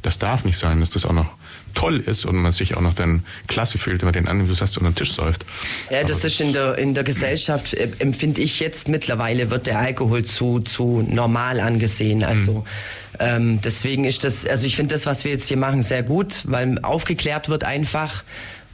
Das 0.01 0.19
darf 0.19 0.45
nicht 0.45 0.57
sein, 0.57 0.79
dass 0.79 0.91
das 0.91 1.05
auch 1.05 1.13
noch 1.13 1.33
toll 1.73 1.99
ist 1.99 2.25
und 2.25 2.35
man 2.35 2.51
sich 2.51 2.75
auch 2.77 2.81
noch 2.81 2.93
dann 2.93 3.23
klasse 3.47 3.77
fühlt, 3.77 4.01
wenn 4.01 4.07
man 4.07 4.13
den 4.13 4.27
anderen, 4.27 4.47
wie 4.47 4.53
du 4.53 4.55
sagst, 4.55 4.77
unter 4.77 4.91
den 4.91 4.95
Tisch 4.95 5.13
säuft. 5.13 5.45
Ja, 5.89 6.03
das 6.03 6.19
Aber 6.19 6.27
ist 6.27 6.41
in 6.41 6.53
der, 6.53 6.77
in 6.77 6.93
der 6.93 7.03
Gesellschaft, 7.03 7.73
äh, 7.73 7.89
empfinde 7.99 8.41
ich 8.41 8.59
jetzt 8.59 8.87
mittlerweile, 8.87 9.49
wird 9.49 9.67
der 9.67 9.79
Alkohol 9.79 10.23
zu, 10.23 10.59
zu 10.59 11.05
normal 11.07 11.59
angesehen. 11.59 12.23
Also 12.23 12.53
mhm. 12.53 12.63
Ähm, 13.19 13.59
deswegen 13.61 14.05
ist 14.05 14.23
das, 14.23 14.45
also 14.45 14.65
ich 14.65 14.75
finde 14.75 14.95
das, 14.95 15.05
was 15.05 15.25
wir 15.25 15.31
jetzt 15.31 15.47
hier 15.47 15.57
machen, 15.57 15.81
sehr 15.81 16.03
gut, 16.03 16.43
weil 16.45 16.79
aufgeklärt 16.81 17.49
wird 17.49 17.63
einfach, 17.63 18.23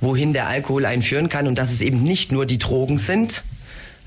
wohin 0.02 0.34
der 0.34 0.48
Alkohol 0.48 0.86
einführen 0.86 1.30
kann 1.30 1.48
und 1.48 1.58
dass 1.58 1.72
es 1.72 1.82
eben 1.82 2.04
nicht 2.04 2.32
nur 2.32 2.46
die 2.46 2.58
Drogen 2.60 2.98
sind, 2.98 3.44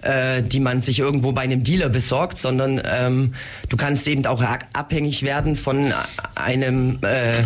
äh, 0.03 0.43
die 0.43 0.61
man 0.61 0.81
sich 0.81 1.01
irgendwo 1.01 1.33
bei 1.33 1.43
einem 1.43 1.65
Dealer 1.65 1.89
besorgt, 1.89 2.39
sondern 2.39 2.81
ähm, 2.85 3.35
du 3.69 3.77
kannst 3.77 4.07
eben 4.07 4.25
auch 4.27 4.43
abhängig 4.73 5.23
werden 5.23 5.57
von 5.57 5.93
einem 6.37 7.01
äh, 7.03 7.43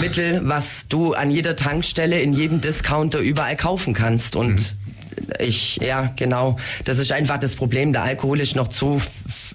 Mittel, 0.00 0.42
was 0.44 0.88
du 0.88 1.14
an 1.14 1.30
jeder 1.30 1.56
Tankstelle, 1.56 2.20
in 2.20 2.34
jedem 2.34 2.60
Discounter 2.60 3.20
überall 3.20 3.56
kaufen 3.56 3.94
kannst. 3.94 4.36
Und 4.36 4.76
mhm. 4.86 4.87
Ich, 5.38 5.76
ja, 5.76 6.12
genau, 6.16 6.56
das 6.84 6.98
ist 6.98 7.12
einfach 7.12 7.38
das 7.38 7.54
Problem. 7.54 7.92
Der 7.92 8.02
Alkohol 8.02 8.40
ist 8.40 8.56
noch 8.56 8.68
zu 8.68 9.00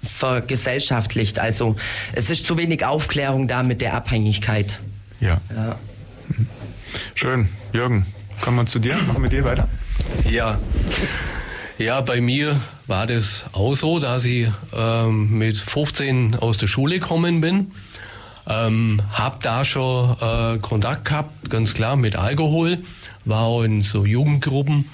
vergesellschaftlicht. 0.02 1.38
Also 1.38 1.76
es 2.12 2.30
ist 2.30 2.46
zu 2.46 2.56
wenig 2.56 2.84
Aufklärung 2.84 3.48
da 3.48 3.62
mit 3.62 3.80
der 3.80 3.94
Abhängigkeit. 3.94 4.80
Ja. 5.20 5.40
ja. 5.54 5.78
Schön. 7.14 7.48
Jürgen, 7.72 8.06
kommen 8.40 8.56
wir 8.58 8.66
zu 8.66 8.78
dir. 8.78 8.96
Machen 8.96 9.14
wir 9.14 9.18
mit 9.20 9.32
dir 9.32 9.44
weiter. 9.44 9.68
Ja. 10.28 10.58
Ja, 11.78 12.00
bei 12.02 12.20
mir 12.20 12.60
war 12.86 13.06
das 13.06 13.44
auch 13.52 13.74
so, 13.74 13.98
dass 13.98 14.24
ich 14.24 14.48
ähm, 14.72 15.38
mit 15.38 15.56
15 15.56 16.36
aus 16.36 16.58
der 16.58 16.68
Schule 16.68 17.00
gekommen 17.00 17.40
bin. 17.40 17.72
Ähm, 18.46 19.00
hab 19.12 19.42
da 19.42 19.64
schon 19.64 20.16
äh, 20.20 20.58
Kontakt 20.58 21.06
gehabt, 21.06 21.50
ganz 21.50 21.74
klar, 21.74 21.96
mit 21.96 22.16
Alkohol. 22.16 22.78
War 23.24 23.42
auch 23.42 23.62
in 23.62 23.82
so 23.82 24.04
Jugendgruppen, 24.04 24.84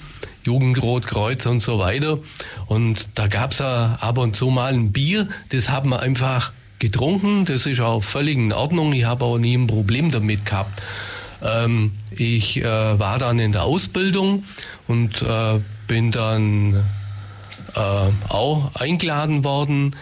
Jugendrotkreuz 0.43 1.45
und 1.45 1.59
so 1.59 1.79
weiter. 1.79 2.19
Und 2.67 3.07
da 3.15 3.27
gab's 3.27 3.59
ja 3.59 3.97
ab 4.01 4.17
und 4.17 4.35
zu 4.35 4.47
mal 4.47 4.73
ein 4.73 4.91
Bier, 4.91 5.27
das 5.49 5.69
hat 5.69 5.85
man 5.85 5.99
einfach 5.99 6.51
getrunken. 6.79 7.45
Das 7.45 7.65
ist 7.65 7.79
auch 7.79 8.03
völlig 8.03 8.37
in 8.37 8.51
Ordnung. 8.51 8.91
Ich 8.93 9.05
habe 9.05 9.23
auch 9.23 9.37
nie 9.37 9.55
ein 9.55 9.67
Problem 9.67 10.11
damit 10.11 10.45
gehabt. 10.45 10.81
Ähm, 11.41 11.93
ich 12.11 12.57
äh, 12.57 12.63
war 12.99 13.19
dann 13.19 13.39
in 13.39 13.51
der 13.51 13.63
Ausbildung 13.63 14.43
und 14.87 15.21
äh, 15.21 15.59
bin 15.87 16.11
dann 16.11 16.83
äh, 17.75 17.79
auch 18.29 18.75
eingeladen 18.75 19.43
worden, 19.43 19.95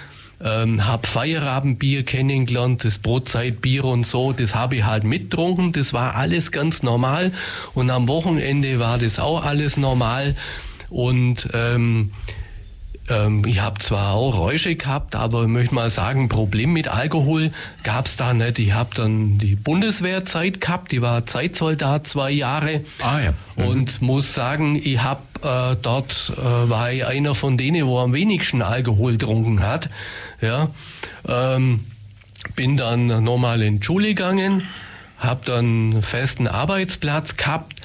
ähm, 0.43 0.85
habe 0.85 1.07
Feierabendbier 1.07 2.03
kennengelernt, 2.03 2.85
das 2.85 2.99
Brotzeitbier 2.99 3.85
und 3.85 4.05
so, 4.05 4.31
das 4.31 4.55
habe 4.55 4.77
ich 4.77 4.83
halt 4.85 5.03
mittrunken, 5.03 5.71
das 5.71 5.93
war 5.93 6.15
alles 6.15 6.51
ganz 6.51 6.83
normal 6.83 7.31
und 7.73 7.89
am 7.89 8.07
Wochenende 8.07 8.79
war 8.79 8.97
das 8.97 9.19
auch 9.19 9.43
alles 9.43 9.77
normal 9.77 10.35
und 10.89 11.49
ähm, 11.53 12.11
ähm, 13.09 13.43
ich 13.45 13.61
habe 13.61 13.79
zwar 13.79 14.13
auch 14.13 14.37
Räusche 14.37 14.75
gehabt, 14.75 15.15
aber 15.15 15.43
ich 15.43 15.47
möchte 15.47 15.75
mal 15.75 15.89
sagen, 15.89 16.29
Problem 16.29 16.73
mit 16.73 16.87
Alkohol 16.87 17.51
gab 17.83 18.05
es 18.05 18.17
da 18.17 18.33
nicht. 18.33 18.59
Ich 18.59 18.73
habe 18.73 18.95
dann 18.95 19.37
die 19.37 19.55
Bundeswehrzeit 19.55 20.61
gehabt, 20.61 20.91
die 20.91 21.01
war 21.01 21.25
Zeitsoldat 21.25 22.07
zwei 22.07 22.31
Jahre. 22.31 22.81
Ah 23.01 23.19
ja. 23.19 23.33
Mhm. 23.55 23.65
Und 23.65 24.01
muss 24.01 24.33
sagen, 24.33 24.79
ich 24.81 25.01
habe 25.01 25.21
äh, 25.43 25.75
dort 25.81 26.33
äh, 26.37 26.69
war 26.69 26.91
ich 26.91 27.05
einer 27.05 27.35
von 27.35 27.57
denen, 27.57 27.87
wo 27.87 27.99
am 27.99 28.13
wenigsten 28.13 28.61
Alkohol 28.61 29.13
getrunken 29.13 29.61
hat. 29.61 29.89
Ja. 30.41 30.69
Ähm, 31.27 31.81
bin 32.55 32.77
dann 32.77 33.23
nochmal 33.23 33.61
in 33.61 33.79
die 33.79 33.85
Schule 33.85 34.09
gegangen, 34.09 34.67
habe 35.17 35.41
dann 35.45 35.93
einen 35.93 36.03
festen 36.03 36.47
Arbeitsplatz 36.47 37.37
gehabt 37.37 37.81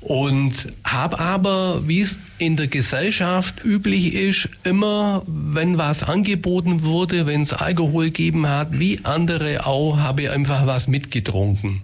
und 0.00 0.72
habe 0.84 1.18
aber, 1.18 1.88
wie 1.88 2.02
es 2.02 2.18
in 2.38 2.56
der 2.56 2.66
Gesellschaft 2.66 3.64
üblich 3.64 4.14
ist, 4.14 4.48
immer, 4.62 5.22
wenn 5.26 5.78
was 5.78 6.02
angeboten 6.02 6.84
wurde, 6.84 7.26
wenn 7.26 7.42
es 7.42 7.52
Alkohol 7.52 8.06
gegeben 8.06 8.46
hat, 8.46 8.78
wie 8.78 9.00
andere 9.04 9.66
auch, 9.66 9.96
habe 9.96 10.22
ich 10.22 10.30
einfach 10.30 10.66
was 10.66 10.88
mitgetrunken. 10.88 11.80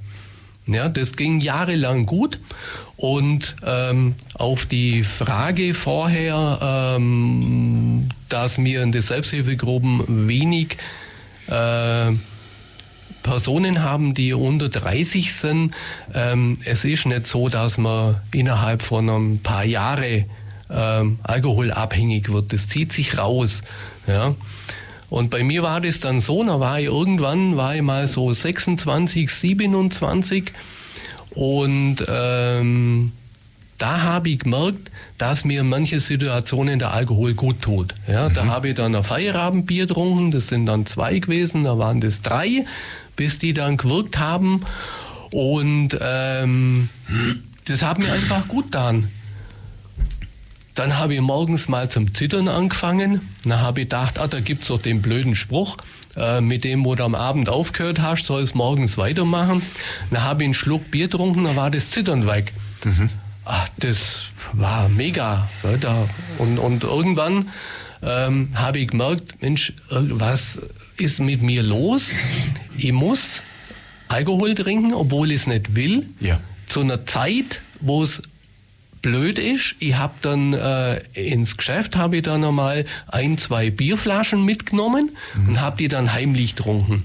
Ja, 0.67 0.89
das 0.89 1.17
ging 1.17 1.41
jahrelang 1.41 2.07
gut. 2.07 2.39
Und 3.01 3.57
ähm, 3.65 4.15
auf 4.35 4.67
die 4.67 5.05
Frage 5.05 5.73
vorher, 5.73 6.97
ähm, 6.99 8.11
dass 8.29 8.59
mir 8.59 8.83
in 8.83 8.93
den 8.93 9.01
Selbsthilfegruppen 9.01 10.29
wenig 10.29 10.77
äh, 11.47 12.13
Personen 13.23 13.83
haben, 13.83 14.13
die 14.13 14.35
unter 14.35 14.69
30 14.69 15.33
sind. 15.33 15.75
Ähm, 16.13 16.59
es 16.67 16.85
ist 16.85 17.07
nicht 17.07 17.27
so, 17.27 17.49
dass 17.49 17.79
man 17.79 18.21
innerhalb 18.33 18.83
von 18.83 19.09
ein 19.09 19.41
paar 19.43 19.65
Jahren 19.65 20.27
ähm, 20.71 21.21
alkoholabhängig 21.23 22.31
wird. 22.31 22.53
Das 22.53 22.69
zieht 22.69 22.93
sich 22.93 23.17
raus. 23.17 23.63
Ja. 24.07 24.35
Und 25.09 25.31
bei 25.31 25.43
mir 25.43 25.63
war 25.63 25.81
das 25.81 26.01
dann 26.01 26.21
so, 26.21 26.45
da 26.45 26.61
war 26.61 26.79
ich 26.79 26.87
irgendwann, 26.87 27.57
war 27.57 27.75
ich 27.75 27.81
mal 27.81 28.07
so 28.07 28.31
26, 28.31 29.31
27 29.31 30.53
und 31.35 31.97
ähm, 32.09 33.13
da 33.79 34.03
habe 34.03 34.29
ich 34.29 34.41
gemerkt, 34.41 34.91
dass 35.17 35.45
mir 35.45 35.65
manche 35.65 36.01
Situationen 36.01 36.79
der 36.79 36.93
Alkohol 36.93 37.35
gut 37.35 37.63
tut. 37.63 37.95
Ja, 38.07 38.29
mhm. 38.29 38.35
Da 38.35 38.47
habe 38.47 38.69
ich 38.69 38.75
dann 38.75 38.95
ein 38.95 39.05
Feierabendbier 39.05 39.87
getrunken, 39.87 40.31
das 40.31 40.49
sind 40.49 40.67
dann 40.67 40.87
zwei 40.87 41.19
gewesen, 41.19 41.65
da 41.65 41.79
waren 41.79 42.01
das 42.01 42.23
drei 42.23 42.67
bis 43.21 43.39
die 43.39 43.53
dann 43.53 43.77
gewirkt 43.77 44.19
haben. 44.19 44.65
Und 45.31 45.91
ähm, 46.01 46.89
das 47.67 47.83
hat 47.83 47.99
mir 47.99 48.11
einfach 48.11 48.49
gut 48.49 48.73
getan. 48.73 49.11
Dann 50.75 50.99
habe 50.99 51.15
ich 51.15 51.21
morgens 51.21 51.69
mal 51.69 51.91
zum 51.91 52.15
Zittern 52.15 52.49
angefangen. 52.49 53.29
Dann 53.45 53.61
habe 53.61 53.83
ich 53.83 53.87
gedacht, 53.87 54.19
ah, 54.19 54.29
da 54.29 54.41
gibt 54.41 54.63
es 54.63 54.69
doch 54.69 54.81
den 54.81 55.03
blöden 55.03 55.35
Spruch, 55.35 55.77
äh, 56.17 56.41
mit 56.41 56.65
dem, 56.65 56.85
wo 56.85 56.95
du 56.95 57.05
am 57.05 57.15
Abend 57.15 57.49
aufgehört 57.49 58.01
hast, 58.01 58.27
soll 58.27 58.43
es 58.43 58.55
morgens 58.55 58.99
weitermachen. 58.99 59.63
Dann 60.11 60.23
habe 60.25 60.43
ich 60.43 60.47
einen 60.47 60.55
Schluck 60.55 60.91
Bier 60.91 61.07
getrunken, 61.09 61.45
dann 61.45 61.57
war 61.57 61.71
das 61.71 61.91
Zittern 61.91 62.27
weg. 62.27 62.53
Mhm. 62.85 63.11
Ach, 63.45 63.69
das 63.79 64.25
war 64.53 64.89
mega. 64.89 65.49
Ja, 65.63 65.77
da. 65.77 66.09
Und, 66.39 66.59
und 66.59 66.85
irgendwann 66.85 67.51
ähm, 68.03 68.51
habe 68.55 68.79
ich 68.79 68.89
gemerkt, 68.89 69.43
Mensch, 69.43 69.73
was 69.89 70.59
ist 70.97 71.21
mit 71.21 71.43
mir 71.43 71.63
los? 71.63 72.15
Ich 72.77 72.93
muss 72.93 73.43
Alkohol 74.09 74.55
trinken, 74.55 74.95
obwohl 74.95 75.31
ich 75.31 75.43
es 75.43 75.47
nicht 75.47 75.75
will. 75.75 76.09
Ja. 76.21 76.41
Zu 76.67 76.81
einer 76.81 77.07
Zeit, 77.07 77.63
wo 77.81 78.03
es 78.03 78.23
blöd 79.03 79.39
ist. 79.39 79.77
Ich 79.79 79.97
habe 79.97 80.15
dann 80.23 80.53
äh, 80.53 80.99
ins 81.15 81.57
Geschäft 81.57 81.97
habe 81.97 82.19
ich 82.19 82.23
dann 82.23 82.45
einmal 82.45 82.85
ein, 83.09 83.39
zwei 83.39 83.71
Bierflaschen 83.71 84.45
mitgenommen 84.45 85.11
mhm. 85.35 85.49
und 85.49 85.61
habe 85.61 85.77
die 85.79 85.89
dann 85.89 86.13
heimlich 86.13 86.57
getrunken. 86.57 87.05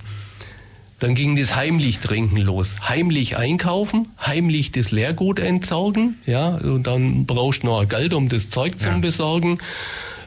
Dann 1.00 1.14
ging 1.14 1.36
das 1.36 1.56
heimlich 1.56 2.00
trinken 2.00 2.38
los. 2.38 2.76
Heimlich 2.88 3.38
einkaufen, 3.38 4.08
heimlich 4.20 4.72
das 4.72 4.92
Leergut 4.92 5.40
entsorgen, 5.40 6.16
ja, 6.26 6.56
und 6.56 6.84
dann 6.84 7.26
brauchst 7.26 7.64
du 7.64 7.68
noch 7.68 7.88
Geld, 7.88 8.14
um 8.14 8.30
das 8.30 8.50
Zeug 8.50 8.76
ja. 8.80 8.94
zu 8.94 9.02
besorgen. 9.02 9.60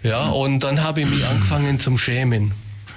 Ja, 0.02 0.28
und 0.28 0.60
dann 0.60 0.82
habe 0.82 1.00
ich 1.00 1.10
mich 1.10 1.24
angefangen 1.26 1.80
zum 1.80 1.98
Schämen 1.98 2.52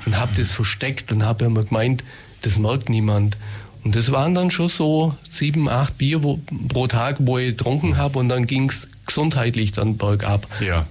und 0.06 0.18
habe 0.18 0.32
das 0.36 0.52
versteckt 0.52 1.12
und 1.12 1.24
habe 1.24 1.46
immer 1.46 1.64
gemeint, 1.64 2.04
das 2.42 2.60
merkt 2.60 2.90
niemand. 2.90 3.38
Und 3.84 3.96
das 3.96 4.12
waren 4.12 4.36
dann 4.36 4.52
schon 4.52 4.70
so 4.70 5.16
sieben, 5.30 5.68
acht 5.68 5.98
Bier 5.98 6.24
wo, 6.24 6.40
pro 6.70 6.88
Tag, 6.88 7.18
wo 7.20 7.38
ich 7.38 7.58
getrunken 7.58 7.98
habe 7.98 8.20
und 8.20 8.30
dann 8.30 8.46
ging 8.46 8.70
es 8.70 8.88
gesundheitlich 9.08 9.72
dann 9.72 9.98
bergab. 9.98 10.48
Ja. 10.60 10.86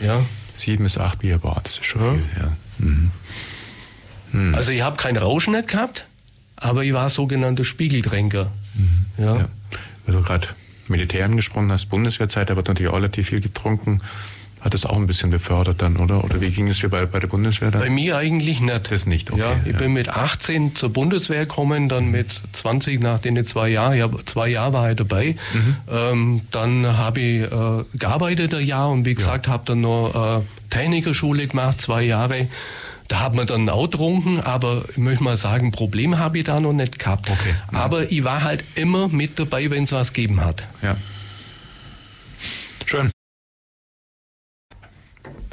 ja. 0.00 0.24
Sieben 0.54 0.84
bis 0.84 0.98
acht 0.98 1.20
Bier, 1.20 1.38
boah, 1.38 1.60
das 1.64 1.78
ist 1.78 1.86
schon 1.86 2.02
ja. 2.02 2.12
viel, 2.12 2.24
ja. 2.38 2.56
Mhm. 2.78 3.10
Mhm. 4.32 4.54
Also 4.54 4.72
ich 4.72 4.82
habe 4.82 4.96
kein 4.96 5.16
Rauschen 5.16 5.54
nicht 5.54 5.68
gehabt, 5.68 6.06
aber 6.56 6.84
ich 6.84 6.92
war 6.92 7.08
sogenannter 7.08 7.64
Spiegeltränker. 7.64 8.50
Mhm. 8.74 9.24
Ja. 9.24 9.36
ja. 9.36 9.48
Weil 10.04 10.14
du 10.14 10.22
gerade 10.22 10.48
Militär 10.86 11.24
angesprochen 11.24 11.72
hast, 11.72 11.86
Bundeswehrzeit, 11.86 12.50
da 12.50 12.56
wird 12.56 12.68
natürlich 12.68 12.90
auch 12.90 12.96
relativ 12.96 13.28
viel 13.28 13.40
getrunken 13.40 14.02
hat 14.64 14.72
das 14.72 14.86
auch 14.86 14.96
ein 14.96 15.06
bisschen 15.06 15.28
befördert 15.28 15.82
dann, 15.82 15.98
oder? 15.98 16.24
Oder 16.24 16.40
wie 16.40 16.50
ging 16.50 16.68
es 16.68 16.78
dir 16.78 16.88
bei, 16.88 17.04
bei 17.04 17.20
der 17.20 17.26
Bundeswehr 17.26 17.70
dann? 17.70 17.82
Bei 17.82 17.90
mir 17.90 18.16
eigentlich 18.16 18.62
nicht. 18.62 18.90
Das 18.90 19.04
nicht, 19.04 19.30
okay. 19.30 19.42
Ja, 19.42 19.60
ich 19.66 19.72
ja. 19.72 19.78
bin 19.78 19.92
mit 19.92 20.08
18 20.08 20.74
zur 20.74 20.88
Bundeswehr 20.90 21.40
gekommen, 21.40 21.90
dann 21.90 22.10
mit 22.10 22.28
20 22.54 23.02
nach 23.02 23.18
den 23.18 23.44
zwei 23.44 23.68
Jahren, 23.68 23.98
ja, 23.98 24.08
zwei 24.24 24.48
Jahre 24.48 24.72
war 24.72 24.90
ich 24.90 24.96
dabei. 24.96 25.36
Mhm. 25.52 25.76
Ähm, 25.92 26.40
dann 26.50 26.96
habe 26.96 27.20
ich 27.20 27.42
äh, 27.42 27.84
gearbeitet 27.98 28.54
ein 28.54 28.64
Jahr 28.64 28.90
und 28.90 29.04
wie 29.04 29.14
gesagt, 29.14 29.48
ja. 29.48 29.52
habe 29.52 29.64
dann 29.66 29.82
noch 29.82 30.40
äh, 30.40 30.70
Technikerschule 30.70 31.46
gemacht, 31.46 31.82
zwei 31.82 32.02
Jahre. 32.02 32.48
Da 33.08 33.20
hat 33.20 33.34
man 33.34 33.46
dann 33.46 33.68
auch 33.68 33.90
getrunken, 33.90 34.40
aber 34.40 34.86
ich 34.88 34.96
möchte 34.96 35.22
mal 35.22 35.36
sagen, 35.36 35.72
Problem 35.72 36.18
habe 36.18 36.38
ich 36.38 36.44
da 36.44 36.58
noch 36.58 36.72
nicht 36.72 36.98
gehabt. 36.98 37.30
Okay. 37.30 37.54
Aber 37.70 38.10
ich 38.10 38.24
war 38.24 38.42
halt 38.42 38.64
immer 38.76 39.08
mit 39.08 39.38
dabei, 39.38 39.70
wenn 39.70 39.84
es 39.84 39.92
was 39.92 40.14
gegeben 40.14 40.40
hat. 40.40 40.62
Ja. 40.80 40.96
Schön. 42.86 43.10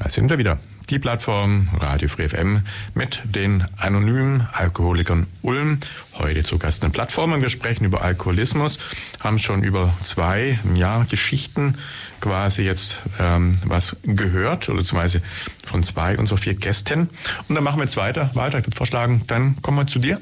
Da 0.01 0.09
sind 0.09 0.31
wir 0.31 0.39
wieder. 0.39 0.57
Die 0.89 0.97
Plattform 0.97 1.69
Radio 1.79 2.09
Free 2.09 2.27
FM 2.27 2.63
mit 2.95 3.21
den 3.23 3.65
anonymen 3.77 4.47
Alkoholikern 4.51 5.27
Ulm. 5.43 5.79
Heute 6.17 6.43
zu 6.43 6.57
Gast 6.57 6.83
in 6.83 6.91
Plattformen. 6.91 7.43
Wir 7.43 7.49
sprechen 7.49 7.85
über 7.85 8.01
Alkoholismus, 8.01 8.79
haben 9.19 9.37
schon 9.37 9.61
über 9.61 9.93
zwei 10.01 10.59
ja, 10.73 11.05
Geschichten 11.07 11.75
quasi 12.19 12.63
jetzt 12.63 12.97
ähm, 13.19 13.59
was 13.63 13.95
gehört, 14.01 14.69
oder 14.69 14.79
beziehungsweise 14.79 15.21
von 15.63 15.83
zwei 15.83 16.17
unserer 16.17 16.39
vier 16.39 16.55
Gästen. 16.55 17.09
Und 17.47 17.53
dann 17.53 17.63
machen 17.63 17.77
wir 17.77 17.83
jetzt 17.83 17.97
weiter. 17.97 18.31
Walter, 18.33 18.57
ich 18.57 18.65
würde 18.65 18.77
vorschlagen, 18.77 19.21
dann 19.27 19.61
kommen 19.61 19.77
wir 19.77 19.85
zu 19.87 19.99
dir. 19.99 20.19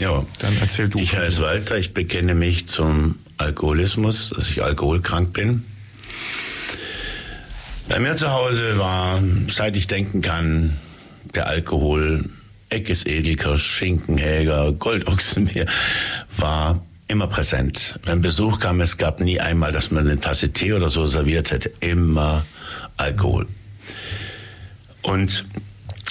Ja. 0.00 0.24
Dann 0.40 0.56
erzähl 0.60 0.88
du. 0.88 0.98
Ich 0.98 1.14
heiße 1.16 1.40
Walter, 1.40 1.78
ich 1.78 1.94
bekenne 1.94 2.34
mich 2.34 2.66
zum 2.66 3.14
Alkoholismus, 3.38 4.30
dass 4.34 4.50
ich 4.50 4.64
alkoholkrank 4.64 5.32
bin. 5.32 5.64
Bei 7.90 7.98
mir 7.98 8.14
zu 8.14 8.32
Hause 8.32 8.78
war, 8.78 9.20
seit 9.48 9.76
ich 9.76 9.88
denken 9.88 10.22
kann, 10.22 10.76
der 11.34 11.48
Alkohol, 11.48 12.24
Eckes 12.68 13.04
Edelkirsch, 13.04 13.66
Schinkenhäger, 13.66 14.70
Goldochsenmeer, 14.70 15.66
war 16.36 16.86
immer 17.08 17.26
präsent. 17.26 17.98
Wenn 18.04 18.20
Besuch 18.20 18.60
kam, 18.60 18.80
es 18.80 18.96
gab 18.96 19.18
nie 19.18 19.40
einmal, 19.40 19.72
dass 19.72 19.90
man 19.90 20.06
eine 20.06 20.20
Tasse 20.20 20.52
Tee 20.52 20.72
oder 20.72 20.88
so 20.88 21.06
serviert 21.06 21.50
hätte. 21.50 21.72
Immer 21.80 22.46
Alkohol. 22.96 23.48
Und 25.02 25.44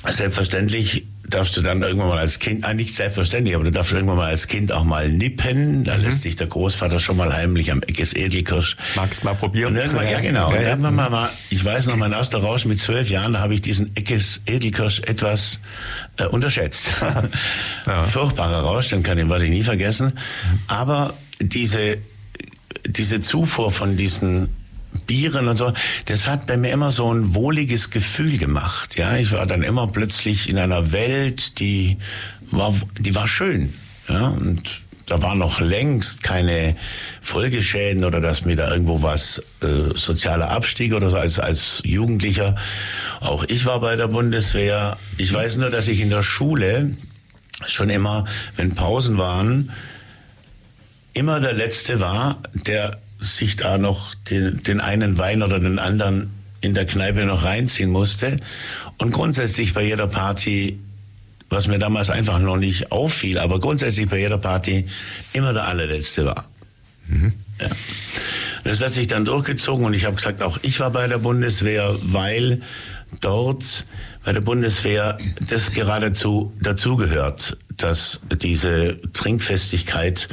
Selbstverständlich 0.08 1.06
darfst 1.30 1.56
du 1.58 1.62
dann 1.62 1.82
irgendwann 1.82 2.10
mal 2.10 2.18
als 2.18 2.40
Kind, 2.40 2.66
ah, 2.66 2.74
nicht 2.74 2.96
selbstverständlich, 2.96 3.56
aber 3.56 3.64
du 3.64 3.72
darfst 3.72 3.92
irgendwann 3.92 4.18
mal 4.18 4.30
als 4.30 4.48
Kind 4.48 4.72
auch 4.72 4.84
mal 4.84 5.10
nippen. 5.10 5.84
Da 5.84 5.98
mhm. 5.98 6.04
lässt 6.04 6.24
dich 6.24 6.36
der 6.36 6.48
Großvater 6.48 7.00
schon 7.00 7.18
mal 7.18 7.34
heimlich 7.34 7.72
am 7.72 7.82
Eckes 7.84 8.14
Edelkirsch. 8.14 8.78
Magst 8.96 9.24
mal 9.24 9.36
probieren? 9.36 9.74
Und 9.74 9.82
irgendwann, 9.82 10.10
ja, 10.10 10.20
genau. 10.20 10.52
Ja, 10.52 10.62
ja. 10.62 10.70
irgendwann 10.70 10.96
mal, 10.96 11.10
mal, 11.10 11.30
ich 11.50 11.64
weiß 11.64 11.88
noch, 11.88 11.96
mein 11.96 12.12
erster 12.12 12.40
Rausch 12.40 12.66
mit 12.66 12.80
zwölf 12.80 13.10
Jahren, 13.10 13.34
da 13.34 13.40
habe 13.40 13.54
ich 13.54 13.62
diesen 13.62 13.96
Eckes 13.96 14.42
Edelkirsch 14.46 15.02
etwas 15.02 15.60
äh, 16.18 16.26
unterschätzt. 16.26 16.92
ja. 17.86 18.04
Furchtbarer 18.04 18.62
Rausch, 18.62 18.90
den 18.90 19.04
kann 19.04 19.18
ich, 19.18 19.30
werde 19.30 19.46
ich 19.46 19.52
nie 19.52 19.64
vergessen. 19.64 20.18
Aber 20.68 21.16
diese, 21.40 21.98
diese 22.86 23.22
Zufuhr 23.22 23.72
von 23.72 23.98
diesen 23.98 24.50
Bieren 25.06 25.48
und 25.48 25.58
so, 25.58 25.74
das 26.06 26.28
hat 26.28 26.48
bei 26.48 26.58
mir 26.58 26.72
immer 26.72 26.92
so 26.92 27.14
ein 27.14 27.34
wohliges 27.36 27.90
Gefühl 27.90 28.38
gemacht. 28.38 28.98
Ja, 28.98 29.18
ich 29.18 29.32
war 29.32 29.46
dann 29.46 29.64
immer 29.64 29.88
plötzlich 29.88 30.50
in 30.50 30.58
einer 30.58 30.92
Welt, 30.92 31.60
die 31.60 31.98
war, 32.52 32.74
die 32.98 33.16
war 33.16 33.28
schön. 33.28 33.74
Ja, 34.08 34.30
und 34.30 34.82
da 35.06 35.22
war 35.24 35.36
noch 35.36 35.60
längst 35.60 36.22
keine 36.22 36.76
Folgeschäden 37.22 38.04
oder 38.04 38.22
dass 38.22 38.46
mir 38.46 38.56
da 38.56 38.72
irgendwo 38.72 39.02
was 39.02 39.42
äh, 39.62 39.96
sozialer 39.96 40.52
Abstieg 40.52 40.94
oder 40.94 41.10
so 41.10 41.18
als 41.18 41.40
als 41.40 41.82
Jugendlicher. 41.84 42.56
Auch 43.20 43.44
ich 43.48 43.66
war 43.66 43.80
bei 43.80 43.96
der 43.96 44.08
Bundeswehr. 44.08 44.98
Ich 45.18 45.34
weiß 45.34 45.58
nur, 45.58 45.72
dass 45.72 45.88
ich 45.88 46.02
in 46.02 46.12
der 46.12 46.22
Schule 46.22 46.96
schon 47.66 47.90
immer, 47.90 48.26
wenn 48.56 48.76
Pausen 48.76 49.18
waren, 49.18 49.72
immer 51.14 51.40
der 51.40 51.54
letzte 51.54 52.00
war, 52.00 52.42
der 52.54 53.00
sich 53.20 53.56
da 53.56 53.78
noch 53.78 54.16
den, 54.16 54.64
den 54.64 54.80
einen 54.82 55.18
Wein 55.18 55.44
oder 55.44 55.60
den 55.60 55.78
anderen 55.78 56.32
in 56.62 56.74
der 56.74 56.86
Kneipe 56.86 57.26
noch 57.26 57.44
reinziehen 57.44 57.90
musste. 57.90 58.40
Und 58.98 59.12
grundsätzlich 59.12 59.74
bei 59.74 59.84
jeder 59.84 60.08
Party, 60.08 60.80
was 61.50 61.68
mir 61.68 61.80
damals 61.80 62.10
einfach 62.10 62.40
noch 62.40 62.58
nicht 62.58 62.92
auffiel, 62.92 63.38
aber 63.38 63.60
grundsätzlich 63.60 64.10
bei 64.10 64.20
jeder 64.20 64.38
Party 64.38 64.88
immer 65.34 65.54
der 65.54 65.68
allerletzte 65.68 66.26
war. 66.26 66.50
Mhm. 67.08 67.34
Ja. 67.62 67.70
Das 68.64 68.82
hat 68.82 68.92
sich 68.92 69.08
dann 69.08 69.26
durchgezogen 69.26 69.86
und 69.86 69.94
ich 69.94 70.06
habe 70.06 70.16
gesagt, 70.16 70.42
auch 70.42 70.60
ich 70.62 70.80
war 70.80 70.92
bei 70.92 71.08
der 71.08 71.18
Bundeswehr, 71.18 71.96
weil 72.02 72.62
dort 73.22 73.86
bei 74.24 74.34
der 74.34 74.42
Bundeswehr 74.42 75.18
das 75.48 75.72
geradezu 75.72 76.54
dazugehört, 76.62 77.58
dass 77.78 78.22
diese 78.42 79.00
Trinkfestigkeit 79.14 80.28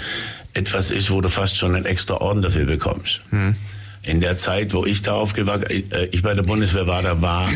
etwas 0.57 0.91
ist, 0.91 1.11
wo 1.11 1.21
du 1.21 1.29
fast 1.29 1.57
schon 1.57 1.75
einen 1.75 1.85
extra 1.85 2.15
Orden 2.15 2.43
dafür 2.43 2.65
bekommst. 2.65 3.21
Hm. 3.31 3.57
In 4.03 4.21
der 4.21 4.37
Zeit, 4.37 4.73
wo 4.73 4.87
ich 4.87 5.03
da 5.03 5.13
aufgewachsen, 5.13 5.91
äh, 5.93 6.07
ich 6.07 6.23
bei 6.23 6.35
der 6.35 6.43
Bundeswehr 6.43 6.87
war, 6.87 7.03
da 7.03 7.21
war 7.21 7.51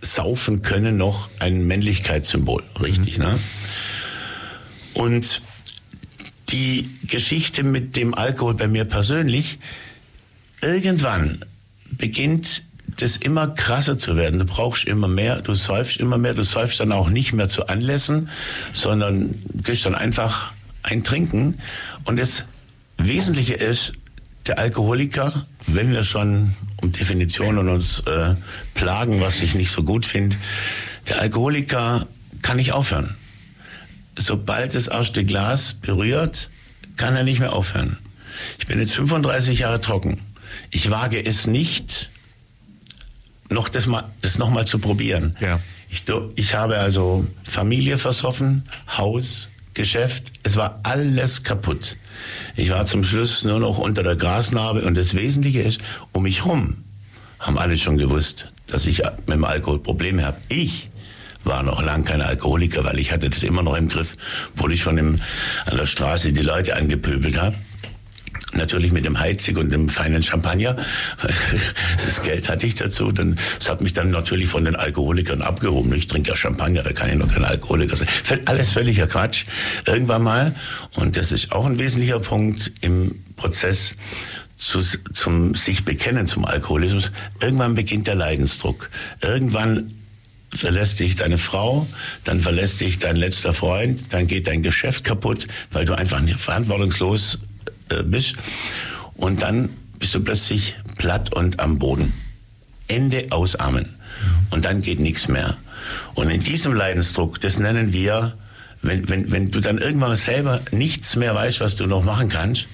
Saufen 0.00 0.62
können 0.62 0.96
noch 0.96 1.30
ein 1.38 1.66
Männlichkeitssymbol, 1.66 2.64
richtig, 2.80 3.18
mhm. 3.18 3.24
ne? 3.24 3.38
Und 4.94 5.42
die 6.50 6.90
Geschichte 7.06 7.62
mit 7.62 7.96
dem 7.96 8.14
Alkohol 8.14 8.54
bei 8.54 8.66
mir 8.66 8.84
persönlich, 8.84 9.58
irgendwann 10.60 11.44
beginnt 11.92 12.64
das 12.98 13.16
immer 13.16 13.48
krasser 13.48 13.96
zu 13.96 14.16
werden. 14.16 14.40
Du 14.40 14.44
brauchst 14.44 14.84
immer 14.84 15.08
mehr, 15.08 15.40
du 15.40 15.54
säufst 15.54 15.98
immer 15.98 16.18
mehr, 16.18 16.34
du 16.34 16.42
säufst 16.42 16.80
dann 16.80 16.92
auch 16.92 17.08
nicht 17.08 17.32
mehr 17.32 17.48
zu 17.48 17.68
Anlässen, 17.68 18.28
sondern 18.72 19.34
gehst 19.62 19.86
dann 19.86 19.94
einfach 19.94 20.52
ein 20.82 21.04
Trinken. 21.04 21.58
Und 22.04 22.18
das 22.18 22.44
Wesentliche 22.98 23.54
ist, 23.54 23.92
der 24.46 24.58
Alkoholiker, 24.58 25.46
wenn 25.66 25.92
wir 25.92 26.02
schon 26.04 26.54
um 26.80 26.90
Definitionen 26.92 27.68
uns 27.68 28.00
äh, 28.00 28.34
plagen, 28.74 29.20
was 29.20 29.40
ich 29.40 29.54
nicht 29.54 29.70
so 29.70 29.82
gut 29.82 30.04
finde, 30.04 30.36
der 31.08 31.20
Alkoholiker 31.20 32.06
kann 32.42 32.56
nicht 32.56 32.72
aufhören. 32.72 33.16
Sobald 34.16 34.74
das 34.74 34.88
erste 34.88 35.24
Glas 35.24 35.74
berührt, 35.74 36.50
kann 36.96 37.16
er 37.16 37.22
nicht 37.22 37.40
mehr 37.40 37.52
aufhören. 37.52 37.98
Ich 38.58 38.66
bin 38.66 38.78
jetzt 38.78 38.92
35 38.92 39.60
Jahre 39.60 39.80
trocken. 39.80 40.20
Ich 40.70 40.90
wage 40.90 41.24
es 41.24 41.46
nicht, 41.46 42.10
noch 43.48 43.68
das, 43.68 43.86
mal, 43.86 44.04
das 44.20 44.38
noch 44.38 44.50
mal 44.50 44.66
zu 44.66 44.78
probieren. 44.78 45.36
Ja. 45.40 45.60
Ich, 45.88 46.04
ich 46.36 46.54
habe 46.54 46.78
also 46.78 47.26
Familie 47.44 47.98
versoffen, 47.98 48.68
Haus, 48.96 49.48
Geschäft, 49.74 50.32
es 50.42 50.56
war 50.56 50.80
alles 50.82 51.44
kaputt. 51.44 51.96
Ich 52.56 52.70
war 52.70 52.84
zum 52.84 53.04
Schluss 53.04 53.44
nur 53.44 53.58
noch 53.58 53.78
unter 53.78 54.02
der 54.02 54.16
Grasnarbe 54.16 54.82
und 54.82 54.96
das 54.96 55.14
Wesentliche 55.14 55.62
ist, 55.62 55.80
um 56.12 56.24
mich 56.24 56.44
rum 56.44 56.84
haben 57.42 57.58
alle 57.58 57.76
schon 57.76 57.98
gewusst, 57.98 58.52
dass 58.68 58.86
ich 58.86 59.02
mit 59.26 59.30
dem 59.30 59.44
Alkohol 59.44 59.80
Probleme 59.80 60.24
habe. 60.24 60.38
Ich 60.48 60.90
war 61.44 61.62
noch 61.64 61.82
lang 61.82 62.04
kein 62.04 62.22
Alkoholiker, 62.22 62.84
weil 62.84 63.00
ich 63.00 63.10
hatte 63.10 63.28
das 63.28 63.42
immer 63.42 63.62
noch 63.62 63.76
im 63.76 63.88
Griff, 63.88 64.16
obwohl 64.54 64.72
ich 64.72 64.80
schon 64.80 64.96
im, 64.96 65.20
an 65.66 65.76
der 65.76 65.86
Straße 65.86 66.32
die 66.32 66.42
Leute 66.42 66.76
angepöbelt 66.76 67.36
habe. 67.40 67.56
Natürlich 68.54 68.92
mit 68.92 69.06
dem 69.06 69.18
Heizig 69.18 69.56
und 69.56 69.70
dem 69.70 69.88
feinen 69.88 70.22
Champagner. 70.22 70.76
Das 72.04 72.22
Geld 72.22 72.48
hatte 72.48 72.66
ich 72.66 72.74
dazu. 72.74 73.10
Das 73.12 73.70
hat 73.70 73.80
mich 73.80 73.92
dann 73.92 74.10
natürlich 74.10 74.48
von 74.48 74.64
den 74.64 74.76
Alkoholikern 74.76 75.40
abgehoben. 75.40 75.92
Ich 75.94 76.06
trinke 76.06 76.30
ja 76.30 76.36
Champagner, 76.36 76.82
da 76.82 76.92
kann 76.92 77.08
ich 77.08 77.16
noch 77.16 77.32
kein 77.32 77.44
Alkoholiker 77.44 77.96
sein. 77.96 78.08
Alles 78.44 78.72
völliger 78.72 79.06
Quatsch. 79.06 79.46
Irgendwann 79.86 80.22
mal, 80.22 80.54
und 80.94 81.16
das 81.16 81.32
ist 81.32 81.52
auch 81.52 81.64
ein 81.64 81.78
wesentlicher 81.78 82.18
Punkt 82.20 82.72
im 82.82 83.22
Prozess, 83.36 83.96
zu, 84.62 84.80
zum 84.80 85.54
sich 85.54 85.84
bekennen 85.84 86.26
zum 86.26 86.44
Alkoholismus, 86.44 87.10
irgendwann 87.40 87.74
beginnt 87.74 88.06
der 88.06 88.14
Leidensdruck. 88.14 88.90
Irgendwann 89.20 89.88
verlässt 90.54 91.00
dich 91.00 91.16
deine 91.16 91.38
Frau, 91.38 91.86
dann 92.24 92.40
verlässt 92.40 92.80
dich 92.80 92.98
dein 92.98 93.16
letzter 93.16 93.52
Freund, 93.52 94.12
dann 94.12 94.26
geht 94.26 94.46
dein 94.46 94.62
Geschäft 94.62 95.04
kaputt, 95.04 95.48
weil 95.72 95.84
du 95.84 95.94
einfach 95.94 96.22
verantwortungslos 96.36 97.40
bist. 98.02 98.36
Und 99.14 99.42
dann 99.42 99.70
bist 99.98 100.14
du 100.14 100.20
plötzlich 100.20 100.76
platt 100.98 101.32
und 101.32 101.60
am 101.60 101.78
Boden. 101.78 102.12
Ende 102.88 103.26
ausarmen. 103.30 103.88
Und 104.50 104.64
dann 104.64 104.82
geht 104.82 105.00
nichts 105.00 105.28
mehr. 105.28 105.56
Und 106.14 106.30
in 106.30 106.40
diesem 106.40 106.74
Leidensdruck, 106.74 107.40
das 107.40 107.58
nennen 107.58 107.92
wir, 107.92 108.34
wenn, 108.82 109.08
wenn, 109.08 109.30
wenn 109.30 109.50
du 109.50 109.60
dann 109.60 109.78
irgendwann 109.78 110.16
selber 110.16 110.60
nichts 110.72 111.16
mehr 111.16 111.34
weißt, 111.34 111.60
was 111.60 111.76
du 111.76 111.86
noch 111.86 112.02
machen 112.04 112.28
kannst, 112.28 112.66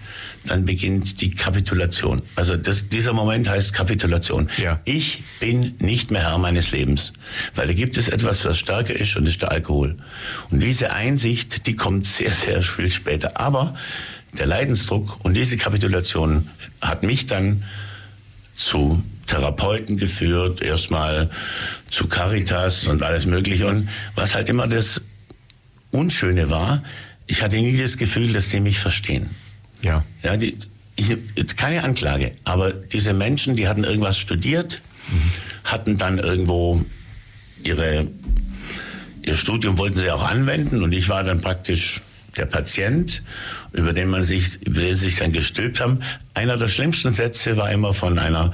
dann 0.46 0.64
beginnt 0.64 1.20
die 1.20 1.30
Kapitulation. 1.30 2.22
Also 2.34 2.56
das, 2.56 2.88
dieser 2.88 3.12
Moment 3.12 3.48
heißt 3.48 3.74
Kapitulation. 3.74 4.48
Ja. 4.56 4.80
Ich 4.84 5.22
bin 5.40 5.74
nicht 5.78 6.10
mehr 6.10 6.22
Herr 6.22 6.38
meines 6.38 6.70
Lebens, 6.70 7.12
weil 7.54 7.66
da 7.66 7.74
gibt 7.74 7.98
es 7.98 8.08
etwas, 8.08 8.44
was 8.46 8.58
stärker 8.58 8.94
ist 8.94 9.16
und 9.16 9.24
das 9.24 9.34
ist 9.34 9.42
der 9.42 9.52
Alkohol. 9.52 9.96
Und 10.50 10.62
diese 10.62 10.92
Einsicht, 10.92 11.66
die 11.66 11.76
kommt 11.76 12.06
sehr, 12.06 12.32
sehr 12.32 12.62
viel 12.62 12.90
später. 12.90 13.38
Aber 13.38 13.76
der 14.38 14.46
Leidensdruck 14.46 15.24
und 15.24 15.34
diese 15.34 15.56
Kapitulation 15.56 16.48
hat 16.80 17.02
mich 17.02 17.26
dann 17.26 17.64
zu 18.54 19.02
Therapeuten 19.26 19.96
geführt, 19.96 20.62
erstmal 20.62 21.30
zu 21.90 22.08
Caritas 22.08 22.86
und 22.86 23.02
alles 23.02 23.26
Mögliche. 23.26 23.66
Und 23.66 23.88
was 24.14 24.34
halt 24.34 24.48
immer 24.48 24.66
das 24.66 25.02
Unschöne 25.90 26.50
war, 26.50 26.82
ich 27.26 27.42
hatte 27.42 27.56
nie 27.56 27.76
das 27.76 27.98
Gefühl, 27.98 28.32
dass 28.32 28.48
die 28.48 28.60
mich 28.60 28.78
verstehen. 28.78 29.30
Ja. 29.82 30.04
Ja, 30.22 30.36
die, 30.36 30.58
ich, 30.96 31.16
keine 31.56 31.84
Anklage, 31.84 32.32
aber 32.44 32.72
diese 32.72 33.12
Menschen, 33.12 33.54
die 33.54 33.68
hatten 33.68 33.84
irgendwas 33.84 34.18
studiert, 34.18 34.80
mhm. 35.08 35.30
hatten 35.62 35.98
dann 35.98 36.18
irgendwo 36.18 36.84
ihre, 37.62 38.08
ihr 39.22 39.36
Studium 39.36 39.78
wollten 39.78 40.00
sie 40.00 40.10
auch 40.10 40.24
anwenden 40.24 40.82
und 40.82 40.92
ich 40.92 41.08
war 41.08 41.22
dann 41.22 41.40
praktisch 41.40 42.00
der 42.38 42.46
Patient, 42.46 43.22
über 43.72 43.92
den 43.92 44.08
man 44.08 44.24
sich, 44.24 44.62
über 44.62 44.80
den 44.80 44.94
sie 44.94 45.06
sich 45.06 45.16
dann 45.16 45.32
gestülpt 45.32 45.80
haben. 45.80 46.00
Einer 46.34 46.56
der 46.56 46.68
schlimmsten 46.68 47.12
Sätze 47.12 47.56
war 47.56 47.70
immer 47.70 47.92
von 47.92 48.18
einer 48.18 48.52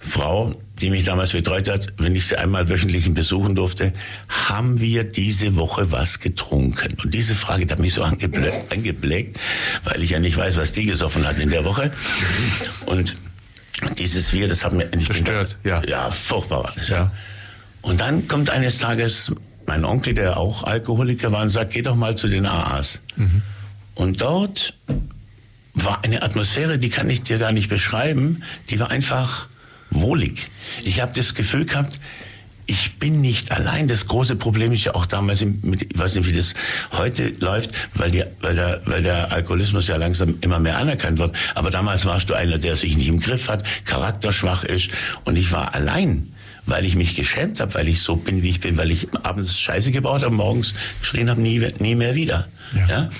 Frau, 0.00 0.54
die 0.80 0.90
mich 0.90 1.04
damals 1.04 1.32
betreut 1.32 1.68
hat, 1.68 1.92
wenn 1.98 2.16
ich 2.16 2.26
sie 2.26 2.36
einmal 2.36 2.68
wöchentlich 2.68 3.12
besuchen 3.14 3.54
durfte, 3.54 3.92
haben 4.28 4.80
wir 4.80 5.04
diese 5.04 5.54
Woche 5.56 5.92
was 5.92 6.18
getrunken? 6.18 6.96
Und 7.02 7.14
diese 7.14 7.34
Frage 7.34 7.66
hat 7.70 7.78
mich 7.78 7.94
so 7.94 8.02
angeblägt, 8.02 9.38
weil 9.84 10.02
ich 10.02 10.10
ja 10.10 10.18
nicht 10.18 10.36
weiß, 10.36 10.56
was 10.56 10.72
die 10.72 10.86
gesoffen 10.86 11.26
hat 11.26 11.38
in 11.38 11.50
der 11.50 11.64
Woche. 11.64 11.92
Und 12.86 13.16
dieses 13.98 14.32
Wir, 14.32 14.48
das 14.48 14.64
hat 14.64 14.72
mir 14.72 14.86
nicht 14.86 15.06
Verstört, 15.06 15.56
ja. 15.64 15.82
Ja, 15.84 16.10
furchtbar 16.10 16.64
war 16.64 16.72
das. 16.76 16.88
Ja. 16.88 17.12
Und 17.80 18.00
dann 18.00 18.28
kommt 18.28 18.50
eines 18.50 18.78
Tages 18.78 19.32
mein 19.66 19.84
Onkel, 19.84 20.14
der 20.14 20.36
auch 20.36 20.64
Alkoholiker 20.64 21.32
war, 21.32 21.42
und 21.42 21.48
sagt, 21.48 21.72
geh 21.72 21.82
doch 21.82 21.96
mal 21.96 22.16
zu 22.16 22.28
den 22.28 22.46
AAs. 22.46 23.00
Mhm. 23.16 23.42
Und 23.94 24.20
dort 24.20 24.74
war 25.74 26.04
eine 26.04 26.22
Atmosphäre, 26.22 26.78
die 26.78 26.90
kann 26.90 27.08
ich 27.08 27.22
dir 27.22 27.38
gar 27.38 27.52
nicht 27.52 27.68
beschreiben, 27.68 28.42
die 28.70 28.78
war 28.78 28.90
einfach 28.90 29.48
wohlig. 29.90 30.50
Ich 30.82 31.00
habe 31.00 31.12
das 31.14 31.34
Gefühl 31.34 31.64
gehabt, 31.64 31.98
ich 32.66 32.98
bin 32.98 33.20
nicht 33.20 33.52
allein. 33.52 33.88
Das 33.88 34.06
große 34.06 34.36
Problem 34.36 34.72
ist 34.72 34.84
ja 34.84 34.94
auch 34.94 35.06
damals, 35.06 35.44
mit, 35.44 35.82
ich 35.82 35.98
weiß 35.98 36.14
nicht, 36.14 36.28
wie 36.28 36.32
das 36.32 36.54
heute 36.92 37.28
läuft, 37.40 37.72
weil, 37.94 38.10
die, 38.10 38.24
weil, 38.40 38.54
der, 38.54 38.80
weil 38.84 39.02
der 39.02 39.32
Alkoholismus 39.32 39.88
ja 39.88 39.96
langsam 39.96 40.38
immer 40.40 40.58
mehr 40.58 40.78
anerkannt 40.78 41.18
wird. 41.18 41.34
Aber 41.54 41.70
damals 41.70 42.04
warst 42.06 42.30
du 42.30 42.34
einer, 42.34 42.58
der 42.58 42.76
sich 42.76 42.96
nicht 42.96 43.08
im 43.08 43.20
Griff 43.20 43.48
hat, 43.48 43.64
charakterschwach 43.84 44.64
ist. 44.64 44.90
Und 45.24 45.36
ich 45.36 45.50
war 45.52 45.74
allein 45.74 46.34
weil 46.66 46.84
ich 46.84 46.94
mich 46.94 47.16
geschämt 47.16 47.60
habe, 47.60 47.74
weil 47.74 47.88
ich 47.88 48.02
so 48.02 48.16
bin, 48.16 48.42
wie 48.42 48.50
ich 48.50 48.60
bin, 48.60 48.76
weil 48.76 48.90
ich 48.90 49.08
abends 49.22 49.58
Scheiße 49.58 49.90
gebaut 49.90 50.22
habe, 50.22 50.34
morgens 50.34 50.74
geschrien 51.00 51.28
habe, 51.28 51.40
nie, 51.40 51.58
nie 51.78 51.94
mehr 51.94 52.14
wieder. 52.14 52.48
Ja. 52.74 52.86
ja? 52.86 53.10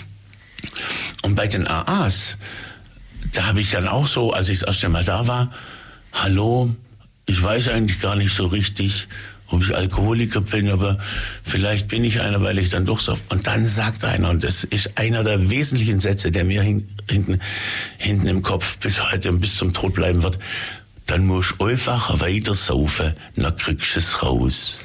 Und 1.23 1.35
bei 1.35 1.47
den 1.47 1.67
AAs, 1.67 2.39
da 3.33 3.47
habe 3.47 3.61
ich 3.61 3.71
dann 3.71 3.89
auch 3.89 4.09
so, 4.09 4.33
als 4.33 4.49
ich 4.49 4.61
das 4.61 4.69
erste 4.69 4.89
Mal 4.89 5.05
da 5.05 5.27
war, 5.27 5.53
hallo, 6.13 6.75
ich 7.27 7.43
weiß 7.43 7.69
eigentlich 7.69 8.01
gar 8.01 8.17
nicht 8.17 8.35
so 8.35 8.47
richtig, 8.47 9.09
ob 9.49 9.63
ich 9.63 9.77
Alkoholiker 9.77 10.41
bin, 10.41 10.71
aber 10.71 10.99
vielleicht 11.43 11.89
bin 11.89 12.05
ich 12.05 12.21
einer, 12.21 12.43
weil 12.43 12.59
ich 12.59 12.71
dann 12.71 12.87
doch 12.87 13.01
so. 13.01 13.17
Und 13.29 13.47
dann 13.47 13.67
sagt 13.67 14.05
einer, 14.05 14.31
und 14.31 14.45
das 14.45 14.65
ist 14.65 14.99
einer 14.99 15.25
der 15.25 15.51
wesentlichen 15.51 16.01
Sätze, 16.01 16.33
der 16.33 16.45
mir 16.45 16.63
hin, 16.63 16.89
hinten, 17.09 17.41
hinten 17.99 18.27
im 18.27 18.43
Kopf 18.43 18.79
bis 18.79 19.13
heute 19.13 19.31
und 19.31 19.41
bis 19.41 19.57
zum 19.57 19.73
Tod 19.73 19.95
bleiben 19.95 20.23
wird, 20.23 20.39
dann 21.07 21.27
musst 21.27 21.55
du 21.59 21.67
einfach 21.67 22.21
weiter 22.21 22.55
saufen, 22.55 23.15
dann 23.37 23.57
kriegst 23.57 23.95
du 23.95 23.99
es 23.99 24.23
raus. 24.23 24.79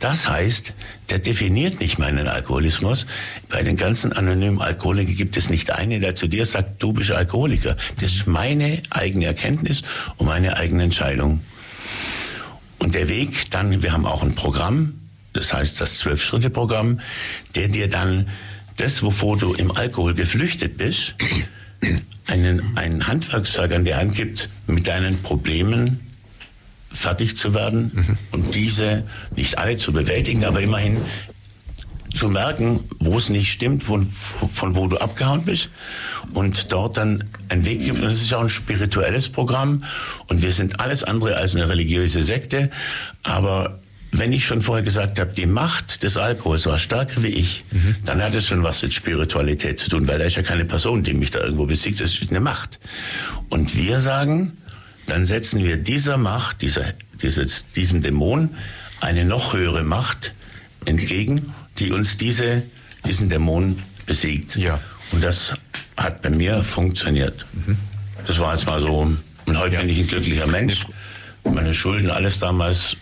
Das 0.00 0.28
heißt, 0.28 0.74
der 1.08 1.18
definiert 1.18 1.80
nicht 1.80 1.98
meinen 1.98 2.28
Alkoholismus. 2.28 3.06
Bei 3.48 3.62
den 3.62 3.76
ganzen 3.76 4.12
anonymen 4.12 4.60
Alkoholikern 4.60 5.16
gibt 5.16 5.36
es 5.36 5.48
nicht 5.48 5.70
einen, 5.70 6.00
der 6.00 6.14
zu 6.14 6.28
dir 6.28 6.44
sagt, 6.44 6.82
du 6.82 6.92
bist 6.92 7.10
Alkoholiker. 7.10 7.76
Das 8.00 8.12
ist 8.12 8.26
meine 8.26 8.82
eigene 8.90 9.24
Erkenntnis 9.24 9.82
und 10.16 10.26
meine 10.26 10.58
eigene 10.58 10.82
Entscheidung. 10.82 11.40
Und 12.78 12.94
der 12.94 13.08
Weg 13.08 13.50
dann, 13.50 13.82
wir 13.82 13.92
haben 13.92 14.04
auch 14.04 14.22
ein 14.22 14.34
Programm, 14.34 15.00
das 15.32 15.54
heißt 15.54 15.80
das 15.80 15.98
Zwölf-Schritte-Programm, 15.98 17.00
der 17.54 17.68
dir 17.68 17.88
dann 17.88 18.28
das, 18.76 19.02
wovor 19.02 19.38
du 19.38 19.54
im 19.54 19.70
Alkohol 19.70 20.12
geflüchtet 20.12 20.76
bist, 20.76 21.14
einen, 22.26 22.76
ein 22.76 23.06
Handwerkszeug 23.06 23.72
an 23.72 23.84
die 23.84 23.94
Hand 23.94 24.14
gibt, 24.14 24.48
mit 24.66 24.86
deinen 24.86 25.22
Problemen 25.22 26.00
fertig 26.92 27.36
zu 27.36 27.54
werden 27.54 27.90
mhm. 27.94 28.18
und 28.32 28.54
diese 28.54 29.04
nicht 29.34 29.58
alle 29.58 29.76
zu 29.76 29.92
bewältigen, 29.92 30.44
aber 30.44 30.60
immerhin 30.60 30.98
zu 32.14 32.28
merken, 32.28 32.80
wo 33.00 33.18
es 33.18 33.28
nicht 33.28 33.50
stimmt, 33.50 33.82
von, 33.82 34.06
von 34.06 34.76
wo 34.76 34.86
du 34.86 34.98
abgehauen 34.98 35.44
bist 35.44 35.70
und 36.32 36.72
dort 36.72 36.96
dann 36.96 37.24
einen 37.48 37.64
Weg 37.64 37.80
gibt. 37.84 38.00
Und 38.00 38.08
es 38.08 38.22
ist 38.22 38.32
auch 38.32 38.40
ein 38.40 38.48
spirituelles 38.48 39.28
Programm 39.28 39.82
und 40.28 40.42
wir 40.42 40.52
sind 40.52 40.80
alles 40.80 41.02
andere 41.02 41.36
als 41.36 41.56
eine 41.56 41.68
religiöse 41.68 42.22
Sekte, 42.22 42.70
aber 43.24 43.80
wenn 44.18 44.32
ich 44.32 44.46
schon 44.46 44.62
vorher 44.62 44.84
gesagt 44.84 45.18
habe, 45.18 45.32
die 45.32 45.46
Macht 45.46 46.02
des 46.02 46.16
Alkohols 46.16 46.66
war 46.66 46.78
stärker 46.78 47.22
wie 47.22 47.28
ich, 47.28 47.64
mhm. 47.70 47.96
dann 48.04 48.22
hat 48.22 48.34
es 48.34 48.46
schon 48.46 48.62
was 48.62 48.82
mit 48.82 48.94
Spiritualität 48.94 49.78
zu 49.78 49.90
tun, 49.90 50.06
weil 50.08 50.18
da 50.18 50.24
ist 50.24 50.36
ja 50.36 50.42
keine 50.42 50.64
Person, 50.64 51.02
die 51.02 51.14
mich 51.14 51.30
da 51.30 51.40
irgendwo 51.40 51.66
besiegt, 51.66 52.00
es 52.00 52.20
ist 52.20 52.30
eine 52.30 52.40
Macht. 52.40 52.78
Und 53.48 53.76
wir 53.76 54.00
sagen, 54.00 54.56
dann 55.06 55.24
setzen 55.24 55.62
wir 55.62 55.76
dieser 55.76 56.16
Macht, 56.16 56.62
dieser, 56.62 56.84
dieses, 57.22 57.70
diesem 57.72 58.02
Dämon, 58.02 58.50
eine 59.00 59.24
noch 59.24 59.52
höhere 59.52 59.84
Macht 59.84 60.32
entgegen 60.86 61.52
die 61.78 61.90
uns 61.90 62.16
diese, 62.16 62.62
diesen 63.06 63.28
Dämon 63.28 63.82
besiegt. 64.06 64.56
Ja. 64.56 64.80
Und 65.12 65.22
das 65.22 65.54
hat 65.96 66.22
bei 66.22 66.30
mir 66.30 66.62
funktioniert. 66.64 67.46
Mhm. 67.52 67.76
Das 68.26 68.38
war 68.38 68.54
jetzt 68.54 68.66
mal 68.66 68.80
so. 68.80 68.98
Und 69.46 69.58
heute 69.58 69.74
ja. 69.74 69.80
bin 69.80 69.88
ich 69.88 69.98
ein 69.98 70.06
glücklicher 70.06 70.46
Mensch. 70.46 70.86
Meine 71.44 71.74
Schulden, 71.74 72.10
alles 72.10 72.38
damals 72.38 72.96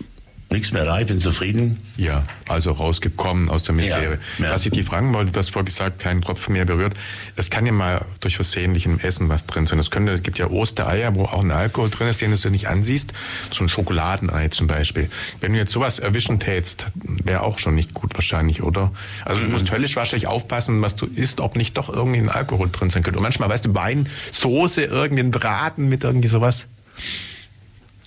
nichts 0.52 0.72
mehr 0.72 0.98
ich 1.00 1.06
bin 1.06 1.20
zufrieden. 1.20 1.78
Ja, 1.96 2.24
also 2.48 2.72
rausgekommen 2.72 3.48
aus 3.48 3.62
der 3.62 3.74
Misere. 3.74 4.18
Ja, 4.38 4.44
ja. 4.44 4.52
Was 4.52 4.64
ich 4.66 4.72
dir 4.72 4.84
fragen 4.84 5.14
wollte, 5.14 5.32
du 5.32 5.38
hast 5.38 5.52
vorher 5.52 5.64
gesagt, 5.64 5.98
kein 5.98 6.22
Tropfen 6.22 6.52
mehr 6.52 6.64
berührt. 6.64 6.94
Es 7.36 7.50
kann 7.50 7.66
ja 7.66 7.72
mal 7.72 8.04
durch 8.20 8.36
versehentlichem 8.36 8.98
Essen 8.98 9.28
was 9.28 9.46
drin 9.46 9.66
sein. 9.66 9.78
Es 9.78 9.90
könnte, 9.90 10.20
gibt 10.20 10.38
ja 10.38 10.48
Ostereier, 10.48 11.14
wo 11.14 11.24
auch 11.24 11.42
ein 11.42 11.50
Alkohol 11.50 11.90
drin 11.90 12.08
ist, 12.08 12.20
den 12.20 12.34
du 12.34 12.50
nicht 12.50 12.68
ansiehst. 12.68 13.12
So 13.50 13.64
ein 13.64 13.68
Schokoladenei 13.68 14.48
zum 14.48 14.66
Beispiel. 14.66 15.10
Wenn 15.40 15.52
du 15.52 15.58
jetzt 15.58 15.72
sowas 15.72 15.98
erwischen 15.98 16.40
tätst, 16.40 16.86
wäre 16.94 17.42
auch 17.42 17.58
schon 17.58 17.74
nicht 17.74 17.94
gut 17.94 18.14
wahrscheinlich, 18.14 18.62
oder? 18.62 18.92
Also 19.24 19.40
mhm. 19.40 19.46
du 19.46 19.50
musst 19.52 19.72
höllisch 19.72 19.96
wahrscheinlich 19.96 20.26
aufpassen, 20.26 20.82
was 20.82 20.96
du 20.96 21.06
isst, 21.06 21.40
ob 21.40 21.56
nicht 21.56 21.76
doch 21.76 21.88
irgendwie 21.88 22.20
ein 22.20 22.28
Alkohol 22.28 22.68
drin 22.70 22.90
sein 22.90 23.02
könnte. 23.02 23.18
Und 23.18 23.22
manchmal, 23.22 23.48
weißt 23.48 23.64
du, 23.64 23.74
Wein, 23.74 24.08
Soße, 24.32 24.84
irgendein 24.84 25.30
Braten 25.30 25.88
mit 25.88 26.04
irgendwie 26.04 26.28
sowas. 26.28 26.66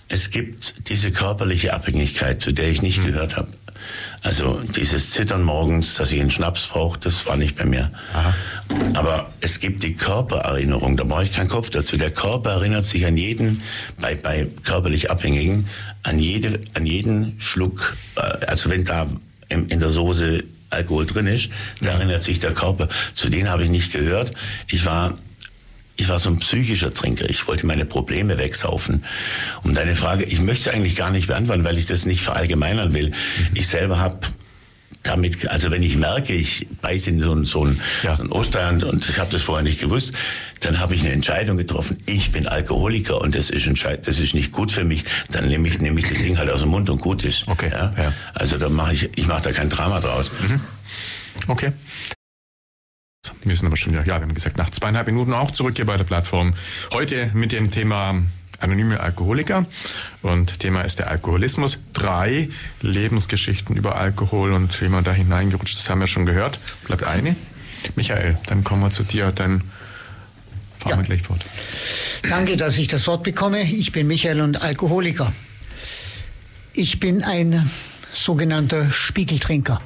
Es 0.08 0.30
gibt 0.30 0.88
diese 0.88 1.10
körperliche 1.10 1.74
Abhängigkeit, 1.74 2.40
zu 2.40 2.52
der 2.52 2.68
ich 2.68 2.82
nicht 2.82 2.98
mhm. 2.98 3.06
gehört 3.06 3.36
habe. 3.36 3.48
Also 4.22 4.60
dieses 4.74 5.12
Zittern 5.12 5.42
morgens, 5.42 5.94
dass 5.94 6.10
ich 6.10 6.20
einen 6.20 6.30
Schnaps 6.30 6.66
brauche, 6.66 6.98
das 6.98 7.26
war 7.26 7.36
nicht 7.36 7.56
bei 7.56 7.64
mir. 7.64 7.92
Aha. 8.12 8.34
Aber 8.94 9.32
es 9.40 9.60
gibt 9.60 9.82
die 9.82 9.94
Körpererinnerung, 9.94 10.96
da 10.96 11.04
brauche 11.04 11.24
ich 11.24 11.32
keinen 11.32 11.48
Kopf 11.48 11.70
dazu. 11.70 11.96
Der 11.96 12.10
Körper 12.10 12.50
erinnert 12.50 12.84
sich 12.84 13.06
an 13.06 13.16
jeden, 13.16 13.62
bei, 14.00 14.14
bei 14.16 14.48
körperlich 14.64 15.10
Abhängigen, 15.10 15.68
an, 16.02 16.18
jede, 16.18 16.60
an 16.74 16.86
jeden 16.86 17.40
Schluck, 17.40 17.96
äh, 18.16 18.20
also 18.46 18.70
wenn 18.70 18.84
da 18.84 19.06
in, 19.48 19.68
in 19.68 19.78
der 19.78 19.90
Soße 19.90 20.42
Alkohol 20.70 21.06
drin 21.06 21.28
ist, 21.28 21.50
da 21.80 21.90
erinnert 21.90 22.22
sich 22.22 22.40
der 22.40 22.52
Körper. 22.52 22.88
Zu 23.14 23.28
denen 23.28 23.48
habe 23.48 23.62
ich 23.64 23.70
nicht 23.70 23.92
gehört. 23.92 24.32
Ich 24.66 24.84
war 24.84 25.16
ich 25.96 26.08
war 26.08 26.18
so 26.18 26.30
ein 26.30 26.38
psychischer 26.38 26.92
Trinker. 26.92 27.28
Ich 27.28 27.48
wollte 27.48 27.66
meine 27.66 27.84
Probleme 27.84 28.38
wegsaufen. 28.38 29.04
Um 29.62 29.74
deine 29.74 29.96
Frage, 29.96 30.24
ich 30.24 30.40
möchte 30.40 30.72
eigentlich 30.72 30.96
gar 30.96 31.10
nicht 31.10 31.26
beantworten, 31.26 31.64
weil 31.64 31.78
ich 31.78 31.86
das 31.86 32.06
nicht 32.06 32.20
verallgemeinern 32.20 32.94
will. 32.94 33.08
Mhm. 33.08 33.14
Ich 33.54 33.68
selber 33.68 33.98
habe 33.98 34.20
damit, 35.02 35.48
also 35.48 35.70
wenn 35.70 35.82
ich 35.82 35.96
merke, 35.96 36.32
ich 36.32 36.66
beiße 36.82 37.10
in 37.10 37.20
so 37.20 37.32
ein, 37.32 37.44
so 37.44 37.64
ein, 37.64 37.80
ja. 38.02 38.16
so 38.16 38.24
ein 38.24 38.30
Osterhand 38.30 38.84
und 38.84 39.08
ich 39.08 39.18
habe 39.18 39.30
das 39.30 39.42
vorher 39.42 39.62
nicht 39.62 39.80
gewusst, 39.80 40.12
dann 40.60 40.80
habe 40.80 40.94
ich 40.94 41.02
eine 41.02 41.12
Entscheidung 41.12 41.56
getroffen. 41.56 41.98
Ich 42.06 42.32
bin 42.32 42.46
Alkoholiker 42.46 43.20
und 43.20 43.34
das 43.34 43.50
ist, 43.50 43.66
das 43.66 44.18
ist 44.18 44.34
nicht 44.34 44.52
gut 44.52 44.72
für 44.72 44.84
mich. 44.84 45.04
Dann 45.30 45.48
nehme 45.48 45.68
ich, 45.68 45.78
nehme 45.78 46.00
ich 46.00 46.08
das 46.08 46.18
Ding 46.18 46.38
halt 46.38 46.50
aus 46.50 46.60
dem 46.60 46.70
Mund 46.70 46.90
und 46.90 47.00
gut 47.00 47.22
ist. 47.24 47.46
Okay. 47.46 47.70
Ja? 47.70 47.94
ja. 47.96 48.12
Also 48.34 48.58
da 48.58 48.68
mache 48.68 48.94
ich, 48.94 49.10
ich 49.16 49.26
mache 49.26 49.44
da 49.44 49.52
kein 49.52 49.70
Drama 49.70 50.00
draus. 50.00 50.30
Mhm. 50.42 50.60
Okay. 51.48 51.72
Wir 53.42 53.56
sind 53.56 53.66
aber 53.66 53.76
schon 53.76 53.92
wieder, 53.92 54.02
ja, 54.02 54.16
wir 54.16 54.22
haben 54.22 54.34
gesagt, 54.34 54.58
nach 54.58 54.70
zweieinhalb 54.70 55.06
Minuten 55.06 55.32
auch 55.32 55.50
zurück 55.50 55.76
hier 55.76 55.86
bei 55.86 55.96
der 55.96 56.04
Plattform. 56.04 56.54
Heute 56.92 57.30
mit 57.34 57.52
dem 57.52 57.70
Thema 57.70 58.22
anonyme 58.60 59.00
Alkoholiker 59.00 59.66
und 60.22 60.60
Thema 60.60 60.82
ist 60.82 60.98
der 60.98 61.10
Alkoholismus. 61.10 61.78
Drei 61.92 62.48
Lebensgeschichten 62.80 63.76
über 63.76 63.96
Alkohol 63.96 64.52
und 64.52 64.80
wie 64.80 64.88
man 64.88 65.04
da 65.04 65.12
hineingerutscht 65.12 65.78
ist, 65.78 65.90
haben 65.90 66.00
wir 66.00 66.06
schon 66.06 66.26
gehört. 66.26 66.58
Bleibt 66.84 67.04
eine. 67.04 67.36
Michael, 67.94 68.38
dann 68.46 68.64
kommen 68.64 68.82
wir 68.82 68.90
zu 68.90 69.04
dir, 69.04 69.30
dann 69.32 69.62
fahren 70.78 70.90
ja. 70.90 70.96
wir 70.98 71.04
gleich 71.04 71.22
fort. 71.22 71.44
Danke, 72.28 72.56
dass 72.56 72.78
ich 72.78 72.88
das 72.88 73.06
Wort 73.06 73.22
bekomme. 73.22 73.62
Ich 73.62 73.92
bin 73.92 74.06
Michael 74.06 74.40
und 74.40 74.62
Alkoholiker. 74.62 75.32
Ich 76.72 77.00
bin 77.00 77.22
ein 77.22 77.70
sogenannter 78.12 78.90
Spiegeltrinker 78.90 79.80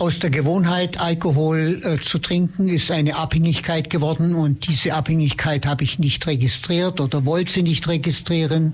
aus 0.00 0.18
der 0.18 0.30
Gewohnheit, 0.30 0.98
Alkohol 0.98 1.82
äh, 1.84 2.02
zu 2.02 2.18
trinken, 2.18 2.68
ist 2.68 2.90
eine 2.90 3.16
Abhängigkeit 3.16 3.90
geworden 3.90 4.34
und 4.34 4.66
diese 4.66 4.94
Abhängigkeit 4.94 5.66
habe 5.66 5.84
ich 5.84 5.98
nicht 5.98 6.26
registriert 6.26 7.00
oder 7.00 7.26
wollte 7.26 7.52
sie 7.52 7.62
nicht 7.62 7.86
registrieren. 7.86 8.72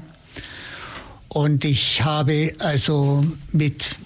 Und 1.28 1.64
ich 1.64 2.04
habe 2.04 2.54
also 2.60 3.24
mit, 3.50 3.96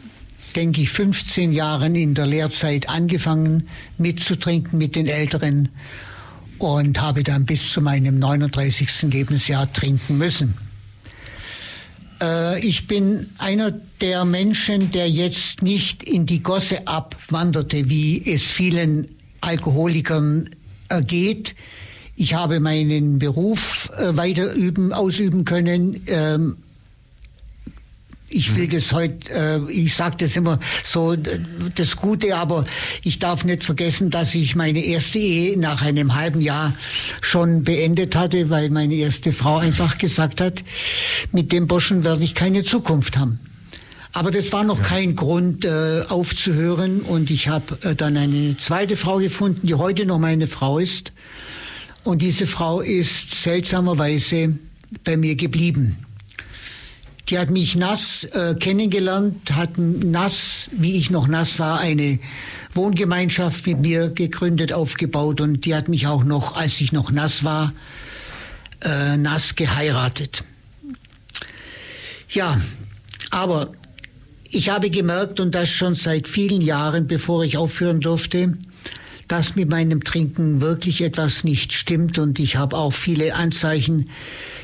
denke 0.56 0.80
ich, 0.80 0.90
15 0.90 1.52
Jahren 1.52 1.94
in 1.94 2.14
der 2.14 2.26
Lehrzeit 2.26 2.88
angefangen 2.88 3.68
mitzutrinken 3.98 4.78
mit 4.78 4.96
den 4.96 5.06
Älteren 5.06 5.68
und 6.58 7.02
habe 7.02 7.22
dann 7.22 7.44
bis 7.44 7.70
zu 7.70 7.82
meinem 7.82 8.18
39. 8.18 9.02
Lebensjahr 9.12 9.70
trinken 9.70 10.16
müssen. 10.16 10.69
Äh, 12.22 12.66
ich 12.66 12.86
bin 12.86 13.30
einer 13.38 13.72
der 14.00 14.24
Menschen, 14.24 14.90
der 14.90 15.08
jetzt 15.08 15.62
nicht 15.62 16.04
in 16.04 16.26
die 16.26 16.42
Gosse 16.42 16.86
abwanderte, 16.86 17.88
wie 17.88 18.22
es 18.24 18.44
vielen 18.44 19.08
Alkoholikern 19.40 20.48
geht. 21.06 21.54
Ich 22.16 22.34
habe 22.34 22.60
meinen 22.60 23.18
Beruf 23.18 23.90
äh, 23.96 24.16
weiter 24.16 24.52
üben, 24.52 24.92
ausüben 24.92 25.44
können. 25.44 26.00
Ich 28.33 28.55
will 28.55 28.66
mhm. 28.66 28.70
das 28.70 28.93
heute, 28.93 29.35
äh, 29.35 29.72
ich 29.72 29.95
sage 29.95 30.16
das 30.18 30.37
immer 30.37 30.61
so, 30.85 31.16
das 31.16 31.97
Gute, 31.97 32.37
aber 32.37 32.64
ich 33.03 33.18
darf 33.18 33.45
nicht 33.45 33.64
vergessen, 33.64 34.11
dass 34.11 34.37
ich 34.37 34.55
meine 34.55 34.85
erste 34.85 35.18
Ehe 35.18 35.59
nach 35.59 35.83
einem 35.83 36.14
halben 36.14 36.41
Jahr 36.41 36.72
schon 37.20 37.64
beendet 37.64 38.14
hatte, 38.14 38.49
weil 38.49 38.70
meine 38.70 38.95
erste 38.95 39.33
Frau 39.33 39.59
einfach 39.59 39.99
gesagt 39.99 40.41
hat, 40.41 40.62
mit 41.33 41.51
dem 41.51 41.66
Burschen 41.66 42.05
werde 42.05 42.22
ich 42.22 42.37
keine 42.37 42.62
Zukunft 42.62 43.16
haben. 43.16 43.41
Aber 44.12 44.31
das 44.31 44.53
war 44.53 44.62
noch 44.62 44.78
ja. 44.78 44.85
kein 44.85 45.16
Grund 45.16 45.64
äh, 45.64 46.03
aufzuhören 46.09 47.01
und 47.01 47.31
ich 47.31 47.49
habe 47.49 47.78
äh, 47.83 47.95
dann 47.97 48.16
eine 48.16 48.57
zweite 48.59 48.97
Frau 48.97 49.18
gefunden, 49.18 49.66
die 49.66 49.74
heute 49.74 50.07
noch 50.07 50.18
meine 50.18 50.47
Frau 50.47 50.78
ist. 50.78 51.12
Und 52.05 52.22
diese 52.22 52.47
Frau 52.47 52.81
ist 52.81 53.43
seltsamerweise 53.43 54.57
bei 55.05 55.16
mir 55.16 55.35
geblieben. 55.35 56.07
Die 57.31 57.39
hat 57.39 57.51
mich 57.51 57.76
nass 57.76 58.24
äh, 58.24 58.57
kennengelernt, 58.57 59.55
hat 59.55 59.78
nass, 59.78 60.68
wie 60.72 60.97
ich 60.97 61.11
noch 61.11 61.28
nass 61.28 61.61
war, 61.61 61.78
eine 61.78 62.18
Wohngemeinschaft 62.74 63.66
mit 63.66 63.78
mir 63.78 64.11
gegründet, 64.11 64.72
aufgebaut 64.72 65.41
und 65.41 65.64
die 65.64 65.74
hat 65.76 65.89
mich 65.89 66.09
auch 66.09 66.24
noch, 66.24 66.57
als 66.57 66.81
ich 66.81 66.91
noch 66.93 67.12
nass 67.12 67.45
war, 67.45 67.72
äh, 68.83 69.16
nass 69.16 69.55
geheiratet. 69.55 70.43
Ja, 72.28 72.61
aber 73.31 73.70
ich 74.49 74.70
habe 74.70 74.91
gemerkt, 74.91 75.39
und 75.39 75.55
das 75.55 75.70
schon 75.70 75.95
seit 75.95 76.26
vielen 76.26 76.61
Jahren, 76.61 77.07
bevor 77.07 77.45
ich 77.45 77.57
aufhören 77.57 78.01
durfte, 78.01 78.59
dass 79.28 79.55
mit 79.55 79.68
meinem 79.68 80.03
Trinken 80.03 80.61
wirklich 80.61 81.03
etwas 81.03 81.45
nicht 81.45 81.72
stimmt. 81.72 82.18
Und 82.18 82.41
ich 82.41 82.57
habe 82.57 82.76
auch 82.76 82.93
viele 82.93 83.37
Anzeichen 83.37 84.11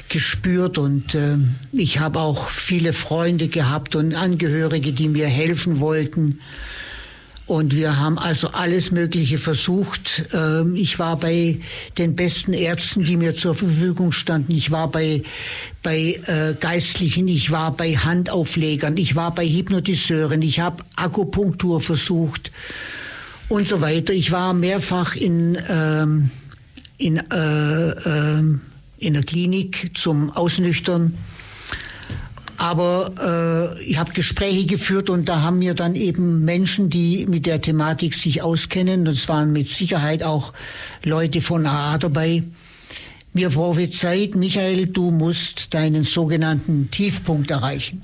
gespürt 0.08 0.78
und 0.78 1.14
äh, 1.14 1.36
ich 1.72 1.98
habe 1.98 2.20
auch 2.20 2.50
viele 2.50 2.92
Freunde 2.92 3.48
gehabt 3.48 3.96
und 3.96 4.14
Angehörige, 4.14 4.92
die 4.92 5.08
mir 5.08 5.26
helfen 5.26 5.80
wollten. 5.80 6.38
Und 7.46 7.76
wir 7.76 7.96
haben 7.96 8.18
also 8.18 8.48
alles 8.48 8.90
Mögliche 8.90 9.38
versucht. 9.38 10.24
Ähm, 10.34 10.74
ich 10.74 10.98
war 10.98 11.16
bei 11.16 11.60
den 11.96 12.16
besten 12.16 12.52
Ärzten, 12.52 13.04
die 13.04 13.16
mir 13.16 13.36
zur 13.36 13.54
Verfügung 13.54 14.10
standen. 14.10 14.50
Ich 14.52 14.72
war 14.72 14.90
bei, 14.90 15.22
bei 15.84 16.20
äh, 16.26 16.54
Geistlichen, 16.58 17.28
ich 17.28 17.52
war 17.52 17.70
bei 17.70 17.94
Handauflegern, 17.94 18.96
ich 18.96 19.14
war 19.14 19.32
bei 19.32 19.46
Hypnotiseuren, 19.46 20.42
ich 20.42 20.58
habe 20.58 20.84
Akupunktur 20.96 21.80
versucht 21.80 22.50
und 23.48 23.68
so 23.68 23.80
weiter. 23.80 24.12
Ich 24.12 24.32
war 24.32 24.52
mehrfach 24.52 25.14
in, 25.14 25.56
ähm, 25.68 26.30
in, 26.98 27.18
äh, 27.30 27.90
äh, 27.90 28.42
in 28.98 29.14
der 29.14 29.22
Klinik 29.22 29.92
zum 29.94 30.30
Ausnüchtern. 30.30 31.16
Aber 32.58 33.76
äh, 33.78 33.82
ich 33.84 33.98
habe 33.98 34.12
Gespräche 34.12 34.66
geführt 34.66 35.10
und 35.10 35.28
da 35.28 35.42
haben 35.42 35.58
mir 35.58 35.74
dann 35.74 35.94
eben 35.94 36.44
Menschen, 36.44 36.88
die 36.88 37.26
mit 37.26 37.44
der 37.44 37.60
Thematik 37.60 38.14
sich 38.14 38.42
auskennen, 38.42 39.00
und 39.00 39.12
es 39.12 39.28
waren 39.28 39.52
mit 39.52 39.68
Sicherheit 39.68 40.22
auch 40.22 40.54
Leute 41.04 41.42
von 41.42 41.66
AA 41.66 41.98
dabei, 41.98 42.44
mir 43.34 43.50
prophezeit, 43.50 44.34
Michael, 44.34 44.86
du 44.86 45.10
musst 45.10 45.74
deinen 45.74 46.04
sogenannten 46.04 46.90
Tiefpunkt 46.90 47.50
erreichen. 47.50 48.00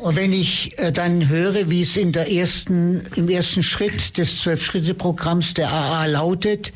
Und 0.00 0.16
wenn 0.16 0.32
ich 0.32 0.78
äh, 0.78 0.92
dann 0.92 1.28
höre, 1.28 1.68
wie 1.68 1.82
es 1.82 1.94
in 1.98 2.12
der 2.12 2.32
ersten, 2.32 3.02
im 3.16 3.28
ersten 3.28 3.62
Schritt 3.62 4.16
des 4.16 4.40
Zwölf-Schritte-Programms 4.40 5.52
der 5.52 5.70
AA 5.70 6.06
lautet, 6.06 6.72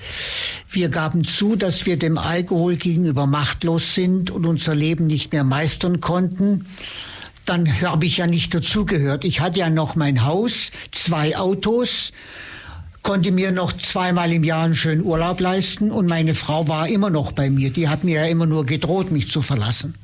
wir 0.70 0.91
gaben 0.91 1.25
zu, 1.25 1.57
dass 1.57 1.87
wir 1.87 1.99
dem 1.99 2.18
Alkohol 2.18 2.77
gegenüber 2.77 3.27
machtlos 3.27 3.95
sind 3.95 4.31
und 4.31 4.45
unser 4.45 4.75
Leben 4.75 5.07
nicht 5.07 5.33
mehr 5.33 5.43
meistern 5.43 6.01
konnten, 6.01 6.66
dann 7.47 7.81
habe 7.81 8.05
ich 8.05 8.18
ja 8.18 8.27
nicht 8.27 8.53
dazugehört. 8.53 9.25
Ich 9.25 9.41
hatte 9.41 9.61
ja 9.61 9.70
noch 9.70 9.97
mein 9.97 10.27
Haus, 10.27 10.70
zwei 10.93 11.39
Autos, 11.39 12.12
konnte 13.03 13.33
mir 13.33 13.53
noch 13.53 13.72
zweimal 13.72 14.33
im 14.33 14.45
Jahr 14.45 14.64
einen 14.64 14.77
schönen 14.77 15.03
Urlaub 15.03 15.41
leisten 15.41 15.91
und 15.91 16.07
meine 16.07 16.35
Frau 16.35 16.68
war 16.68 16.89
immer 16.89 17.09
noch 17.09 17.33
bei 17.33 17.49
mir. 17.49 17.70
Die 17.70 17.89
hat 17.89 18.05
mir 18.05 18.20
ja 18.20 18.27
immer 18.27 18.45
nur 18.45 18.66
gedroht, 18.66 19.11
mich 19.11 19.31
zu 19.31 19.41
verlassen. 19.41 19.95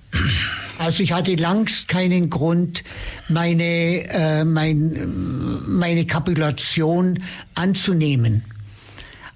Also 0.80 1.02
ich 1.02 1.12
hatte 1.12 1.34
langst 1.34 1.88
keinen 1.88 2.30
Grund, 2.30 2.84
meine, 3.28 4.08
äh, 4.08 4.44
mein, 4.46 5.62
meine 5.66 6.06
Kapitulation 6.06 7.22
anzunehmen. 7.54 8.44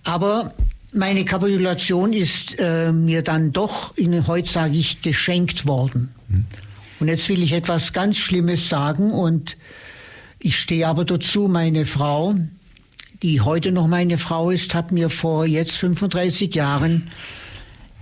Aber 0.05 0.55
meine 0.91 1.27
Kapitulation 1.27 2.15
ist 2.15 2.59
äh, 2.59 2.93
mir 2.93 3.21
dann 3.21 3.53
doch, 3.53 3.95
in, 3.95 4.27
heute 4.27 4.49
sage 4.49 4.79
ich, 4.79 5.03
geschenkt 5.03 5.67
worden. 5.67 6.15
Mhm. 6.29 6.47
Und 7.01 7.09
jetzt 7.09 7.29
will 7.29 7.43
ich 7.43 7.53
etwas 7.53 7.93
ganz 7.93 8.17
Schlimmes 8.17 8.71
sagen 8.71 9.11
und 9.11 9.59
ich 10.39 10.59
stehe 10.59 10.89
aber 10.89 11.05
dazu, 11.05 11.47
meine 11.47 11.85
Frau, 11.85 12.37
die 13.23 13.43
heute 13.43 13.71
noch 13.71 13.87
meine 13.87 14.17
Frau 14.17 14.49
ist, 14.49 14.75
hat 14.75 14.93
mir 14.93 15.11
vor 15.11 15.45
jetzt 15.45 15.77
35 15.77 16.55
Jahren 16.55 17.11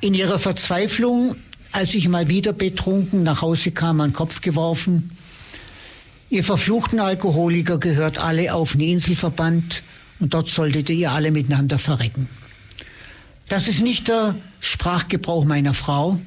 in 0.01 0.15
ihrer 0.15 0.39
Verzweiflung 0.39 1.35
als 1.73 1.95
ich 1.95 2.09
mal 2.09 2.29
wieder 2.29 2.53
betrunken 2.53 3.23
nach 3.23 3.43
Hause 3.43 3.71
kam, 3.71 4.01
an 4.01 4.11
den 4.11 4.17
Kopf 4.17 4.41
geworfen. 4.41 5.17
Ihr 6.31 6.45
verfluchten 6.45 7.01
Alkoholiker 7.01 7.79
gehört 7.79 8.19
alle 8.19 8.55
auf 8.55 8.75
eine 8.75 8.85
Insel 8.85 9.17
verbannt 9.17 9.83
und 10.21 10.35
dort 10.35 10.49
solltet 10.49 10.89
ihr 10.91 11.11
alle 11.11 11.31
miteinander 11.31 11.79
verrecken. 11.79 12.29
Das 13.49 13.69
ist 13.69 13.83
nicht 13.83 14.09
der 14.09 14.35
Sprachgebrauch 14.61 15.45
meiner 15.45 15.75
Frau. 15.75 16.19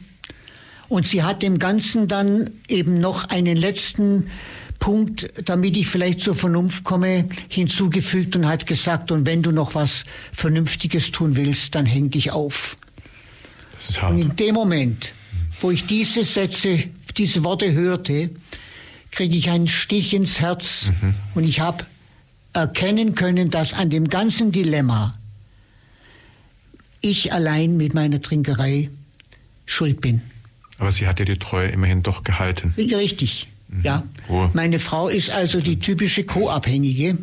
Und 0.90 1.08
sie 1.08 1.24
hat 1.24 1.42
dem 1.42 1.58
Ganzen 1.58 2.08
dann 2.08 2.52
eben 2.68 3.00
noch 3.00 3.30
einen 3.30 3.58
letzten 3.58 4.30
Punkt, 4.78 5.32
damit 5.44 5.76
ich 5.78 5.88
vielleicht 5.88 6.22
zur 6.22 6.36
Vernunft 6.36 6.84
komme, 6.84 7.28
hinzugefügt 7.48 8.36
und 8.36 8.48
hat 8.48 8.68
gesagt, 8.68 9.10
und 9.12 9.26
wenn 9.26 9.42
du 9.42 9.52
noch 9.52 9.74
was 9.74 10.06
Vernünftiges 10.32 11.12
tun 11.12 11.36
willst, 11.36 11.74
dann 11.74 11.88
häng 11.88 12.12
dich 12.12 12.32
auf. 12.32 12.78
Das 13.74 13.90
ist 13.90 14.02
hart. 14.02 14.12
Und 14.12 14.22
in 14.22 14.36
dem 14.36 14.54
Moment 14.54 15.14
wo 15.62 15.72
ich 15.72 15.86
diese 15.86 16.24
Sätze, 16.24 16.84
diese 17.18 17.44
Worte 17.44 17.72
hörte, 17.72 18.30
kriege 19.12 19.38
ich 19.38 19.50
einen 19.50 19.68
Stich 19.68 20.14
ins 20.14 20.42
Herz 20.42 20.92
mhm. 21.02 21.16
und 21.36 21.44
ich 21.44 21.60
habe 21.60 21.86
erkennen 22.54 23.16
können, 23.16 23.50
dass 23.50 23.74
an 23.74 23.90
dem 23.90 24.10
ganzen 24.10 24.52
Dilemma 24.52 25.14
ich 27.02 27.34
allein 27.34 27.78
mit 27.78 27.94
meiner 27.94 28.22
Trinkerei 28.22 28.90
schuld 29.66 30.02
bin. 30.02 30.22
Aber 30.78 30.92
sie 30.92 31.08
hat 31.08 31.20
ja 31.20 31.26
die 31.26 31.38
Treue 31.38 31.70
immerhin 31.70 32.04
doch 32.04 32.24
gehalten. 32.24 32.74
Richtig, 32.78 33.48
mhm. 33.68 33.82
ja. 33.84 34.04
Oh. 34.28 34.50
Meine 34.54 34.80
Frau 34.80 35.08
ist 35.08 35.30
also 35.30 35.62
die 35.62 35.80
typische 35.80 36.24
Co-Abhängige. 36.24 37.18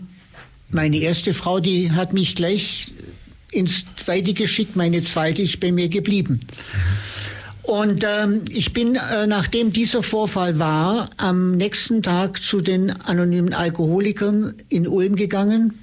Meine 0.70 0.96
erste 0.98 1.34
Frau, 1.34 1.60
die 1.60 1.92
hat 1.92 2.12
mich 2.12 2.34
gleich 2.34 2.92
ins 3.50 3.84
Zweite 3.96 4.32
geschickt, 4.32 4.76
meine 4.76 5.02
zweite 5.02 5.42
ist 5.42 5.60
bei 5.60 5.72
mir 5.72 5.88
geblieben. 5.88 6.40
Mhm. 6.40 6.78
Und 7.62 8.04
ähm, 8.04 8.44
ich 8.50 8.72
bin, 8.72 8.96
äh, 8.96 9.26
nachdem 9.26 9.72
dieser 9.72 10.02
Vorfall 10.02 10.58
war, 10.58 11.10
am 11.16 11.56
nächsten 11.56 12.02
Tag 12.02 12.42
zu 12.42 12.60
den 12.60 12.90
anonymen 12.90 13.54
Alkoholikern 13.54 14.54
in 14.68 14.88
Ulm 14.88 15.14
gegangen. 15.14 15.78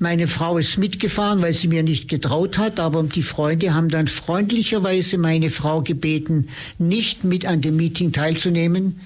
Meine 0.00 0.26
Frau 0.26 0.58
ist 0.58 0.78
mitgefahren, 0.78 1.42
weil 1.42 1.52
sie 1.52 1.68
mir 1.68 1.82
nicht 1.82 2.08
getraut 2.08 2.58
hat, 2.58 2.80
aber 2.80 3.02
die 3.02 3.22
Freunde 3.22 3.74
haben 3.74 3.90
dann 3.90 4.08
freundlicherweise 4.08 5.18
meine 5.18 5.50
Frau 5.50 5.82
gebeten, 5.82 6.48
nicht 6.78 7.22
mit 7.22 7.46
an 7.46 7.60
dem 7.60 7.76
Meeting 7.76 8.10
teilzunehmen, 8.10 9.00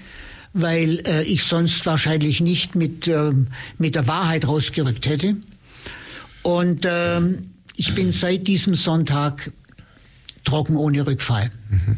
weil 0.53 1.01
äh, 1.07 1.25
ich 1.25 1.43
sonst 1.43 1.85
wahrscheinlich 1.85 2.41
nicht 2.41 2.77
mit, 2.77 3.09
äh, 3.09 3.33
mit 3.77 3.97
der 3.97 4.07
Wahrheit 4.07 4.47
rausgerückt 4.47 5.07
hätte. 5.07 5.37
Und 6.43 6.85
äh, 6.87 7.21
ich 7.77 7.95
bin 7.95 8.13
seit 8.13 8.47
diesem 8.47 8.75
Sonntag 8.75 9.53
trocken 10.45 10.77
ohne 10.77 11.07
Rückfall. 11.07 11.51
Mhm. 11.71 11.97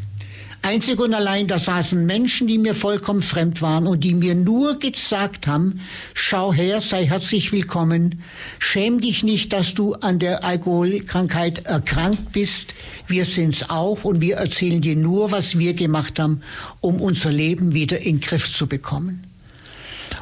Einzig 0.67 0.99
und 0.99 1.15
allein, 1.15 1.47
da 1.47 1.61
saßen 1.61 2.05
Menschen, 2.07 2.49
die 2.49 2.59
mir 2.59 2.75
vollkommen 2.75 3.23
fremd 3.23 3.63
waren 3.63 3.87
und 3.87 4.03
die 4.03 4.15
mir 4.15 4.35
nur 4.35 4.81
gesagt 4.81 5.47
haben, 5.47 5.81
schau 6.13 6.53
her, 6.53 6.81
sei 6.81 7.07
herzlich 7.07 7.53
willkommen, 7.53 8.23
schäm 8.59 9.01
dich 9.01 9.23
nicht, 9.23 9.53
dass 9.53 9.75
du 9.75 9.95
an 9.95 10.19
der 10.19 10.43
Alkoholkrankheit 10.43 11.67
erkrankt 11.67 12.33
bist, 12.33 12.75
wir 13.07 13.25
sind's 13.25 13.71
auch 13.71 14.03
und 14.03 14.21
wir 14.21 14.39
erzählen 14.39 14.81
dir 14.81 14.97
nur, 14.97 15.31
was 15.31 15.57
wir 15.57 15.75
gemacht 15.75 16.19
haben, 16.19 16.41
um 16.81 17.01
unser 17.01 17.31
Leben 17.31 17.73
wieder 17.73 17.99
in 17.99 18.17
den 18.17 18.21
Griff 18.21 18.53
zu 18.53 18.67
bekommen. 18.67 19.23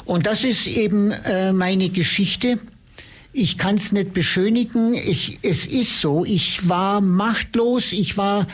Und 0.05 0.27
das 0.27 0.45
ist 0.45 0.67
eben 0.67 1.11
äh, 1.11 1.55
meine 1.55 1.89
Geschichte. 1.89 2.59
Ich 3.37 3.59
kann 3.59 3.75
es 3.75 3.91
nicht 3.91 4.15
beschönigen. 4.15 4.95
Ich, 4.95 5.41
es 5.43 5.67
ist 5.67 6.01
so. 6.01 6.25
Ich 6.25 6.69
war 6.69 7.01
machtlos. 7.01 7.93
Ich 7.93 8.17
war 8.17 8.47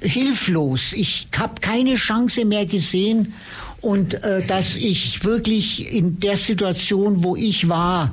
hilflos. 0.00 0.92
Ich 0.92 1.28
habe 1.36 1.60
keine 1.62 1.94
Chance 1.94 2.44
mehr 2.44 2.66
gesehen. 2.66 3.32
Und 3.80 4.22
äh, 4.22 4.44
dass 4.44 4.76
ich 4.76 5.24
wirklich 5.24 5.90
in 5.94 6.20
der 6.20 6.36
Situation, 6.36 7.24
wo 7.24 7.34
ich 7.34 7.70
war, 7.70 8.12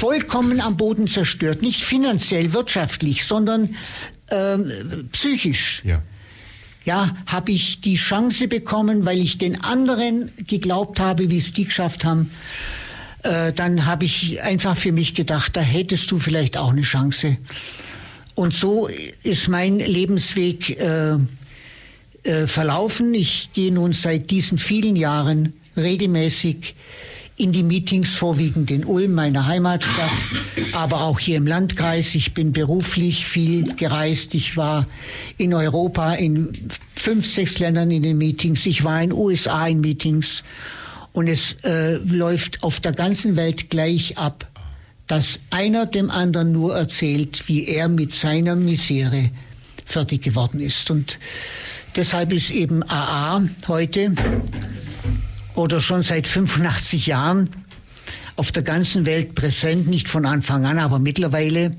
vollkommen 0.00 0.60
am 0.60 0.76
Boden 0.76 1.06
zerstört. 1.06 1.62
Nicht 1.62 1.84
finanziell, 1.84 2.52
wirtschaftlich, 2.52 3.24
sondern 3.24 3.76
äh, 4.26 4.58
psychisch. 5.12 5.82
Ja 5.84 6.02
ja, 6.84 7.16
habe 7.26 7.52
ich 7.52 7.80
die 7.80 7.94
Chance 7.94 8.48
bekommen, 8.48 9.04
weil 9.04 9.20
ich 9.20 9.38
den 9.38 9.62
anderen 9.62 10.32
geglaubt 10.48 10.98
habe, 10.98 11.30
wie 11.30 11.38
es 11.38 11.52
die 11.52 11.66
geschafft 11.66 12.04
haben. 12.04 12.30
Äh, 13.22 13.52
dann 13.52 13.86
habe 13.86 14.04
ich 14.04 14.42
einfach 14.42 14.76
für 14.76 14.92
mich 14.92 15.14
gedacht, 15.14 15.56
da 15.56 15.60
hättest 15.60 16.10
du 16.10 16.18
vielleicht 16.18 16.56
auch 16.56 16.70
eine 16.70 16.82
Chance. 16.82 17.36
Und 18.34 18.54
so 18.54 18.88
ist 19.22 19.48
mein 19.48 19.78
Lebensweg 19.78 20.80
äh, 20.80 21.16
äh, 22.24 22.46
verlaufen. 22.46 23.14
Ich 23.14 23.50
gehe 23.52 23.72
nun 23.72 23.92
seit 23.92 24.30
diesen 24.30 24.58
vielen 24.58 24.96
Jahren 24.96 25.52
regelmäßig 25.76 26.74
in 27.36 27.52
die 27.52 27.62
Meetings, 27.62 28.14
vorwiegend 28.14 28.70
in 28.70 28.84
Ulm, 28.84 29.14
meiner 29.14 29.46
Heimatstadt, 29.46 30.10
aber 30.72 31.02
auch 31.02 31.18
hier 31.18 31.38
im 31.38 31.46
Landkreis. 31.46 32.14
Ich 32.14 32.34
bin 32.34 32.52
beruflich 32.52 33.26
viel 33.26 33.74
gereist. 33.74 34.34
Ich 34.34 34.56
war 34.56 34.86
in 35.38 35.54
Europa 35.54 36.14
in 36.14 36.52
fünf, 36.94 37.26
sechs 37.26 37.58
Ländern 37.58 37.90
in 37.90 38.02
den 38.02 38.18
Meetings. 38.18 38.66
Ich 38.66 38.84
war 38.84 39.02
in 39.02 39.12
USA 39.12 39.66
in 39.66 39.80
Meetings. 39.80 40.44
Und 41.12 41.28
es 41.28 41.54
äh, 41.64 41.94
läuft 41.96 42.62
auf 42.62 42.80
der 42.80 42.92
ganzen 42.92 43.36
Welt 43.36 43.70
gleich 43.70 44.16
ab, 44.16 44.48
dass 45.06 45.40
einer 45.50 45.86
dem 45.86 46.10
anderen 46.10 46.52
nur 46.52 46.74
erzählt, 46.74 47.48
wie 47.48 47.66
er 47.66 47.88
mit 47.88 48.14
seiner 48.14 48.56
Misere 48.56 49.30
fertig 49.84 50.22
geworden 50.22 50.60
ist. 50.60 50.90
Und 50.90 51.18
deshalb 51.96 52.32
ist 52.32 52.50
eben 52.50 52.82
AA 52.82 53.42
heute 53.68 54.12
oder 55.54 55.80
schon 55.82 56.02
seit 56.02 56.28
85 56.28 57.06
Jahren 57.06 57.50
auf 58.36 58.50
der 58.50 58.62
ganzen 58.62 59.04
Welt 59.04 59.34
präsent, 59.34 59.86
nicht 59.88 60.08
von 60.08 60.24
Anfang 60.24 60.64
an, 60.64 60.78
aber 60.78 60.98
mittlerweile 60.98 61.76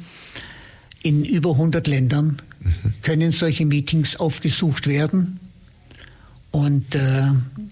in 1.01 1.25
über 1.25 1.51
100 1.51 1.87
Ländern 1.87 2.41
mhm. 2.59 2.93
können 3.01 3.31
solche 3.31 3.65
Meetings 3.65 4.15
aufgesucht 4.15 4.87
werden. 4.87 5.39
Und 6.53 6.93
äh, 6.93 7.31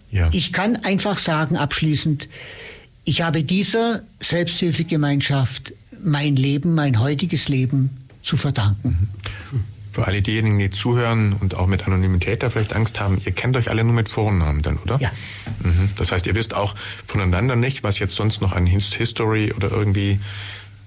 ja. 0.09 0.29
ich 0.31 0.51
kann 0.51 0.75
einfach 0.77 1.19
sagen, 1.19 1.55
abschließend, 1.55 2.27
ich 3.05 3.21
habe 3.21 3.43
dieser 3.43 4.01
Selbsthilfegemeinschaft 4.19 5.73
mein 6.03 6.35
Leben, 6.35 6.73
mein 6.73 6.99
heutiges 6.99 7.47
Leben 7.47 7.91
zu 8.23 8.37
verdanken. 8.37 9.07
Mhm. 9.51 9.63
Für 9.91 10.07
alle 10.07 10.23
diejenigen, 10.23 10.57
die 10.57 10.71
zuhören 10.71 11.33
und 11.33 11.53
auch 11.53 11.67
mit 11.67 11.85
Anonymität 11.85 12.41
da 12.41 12.49
vielleicht 12.49 12.73
Angst 12.73 12.99
haben, 12.99 13.21
ihr 13.23 13.33
kennt 13.33 13.55
euch 13.55 13.69
alle 13.69 13.83
nur 13.83 13.93
mit 13.93 14.09
Vornamen 14.09 14.63
dann, 14.63 14.77
oder? 14.77 14.99
Ja. 14.99 15.11
Mhm. 15.61 15.89
Das 15.95 16.11
heißt, 16.11 16.25
ihr 16.25 16.33
wisst 16.33 16.55
auch 16.55 16.75
voneinander 17.05 17.55
nicht, 17.55 17.83
was 17.83 17.99
jetzt 17.99 18.15
sonst 18.15 18.41
noch 18.41 18.53
an 18.53 18.65
History 18.65 19.53
oder 19.53 19.69
irgendwie 19.69 20.19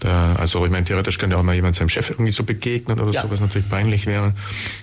da, 0.01 0.35
also 0.35 0.65
ich 0.65 0.73
meine, 0.73 0.85
theoretisch 0.85 1.19
könnte 1.19 1.39
auch 1.39 1.45
mal 1.45 1.55
jemand 1.55 1.77
seinem 1.77 1.91
Chef 1.91 2.11
irgendwie 2.11 2.33
so 2.33 2.43
begegnen 2.43 2.99
oder 2.99 3.13
ja. 3.13 3.23
so, 3.23 3.31
was 3.31 3.41
natürlich 3.41 3.69
peinlich 3.69 4.07
wäre. 4.07 4.35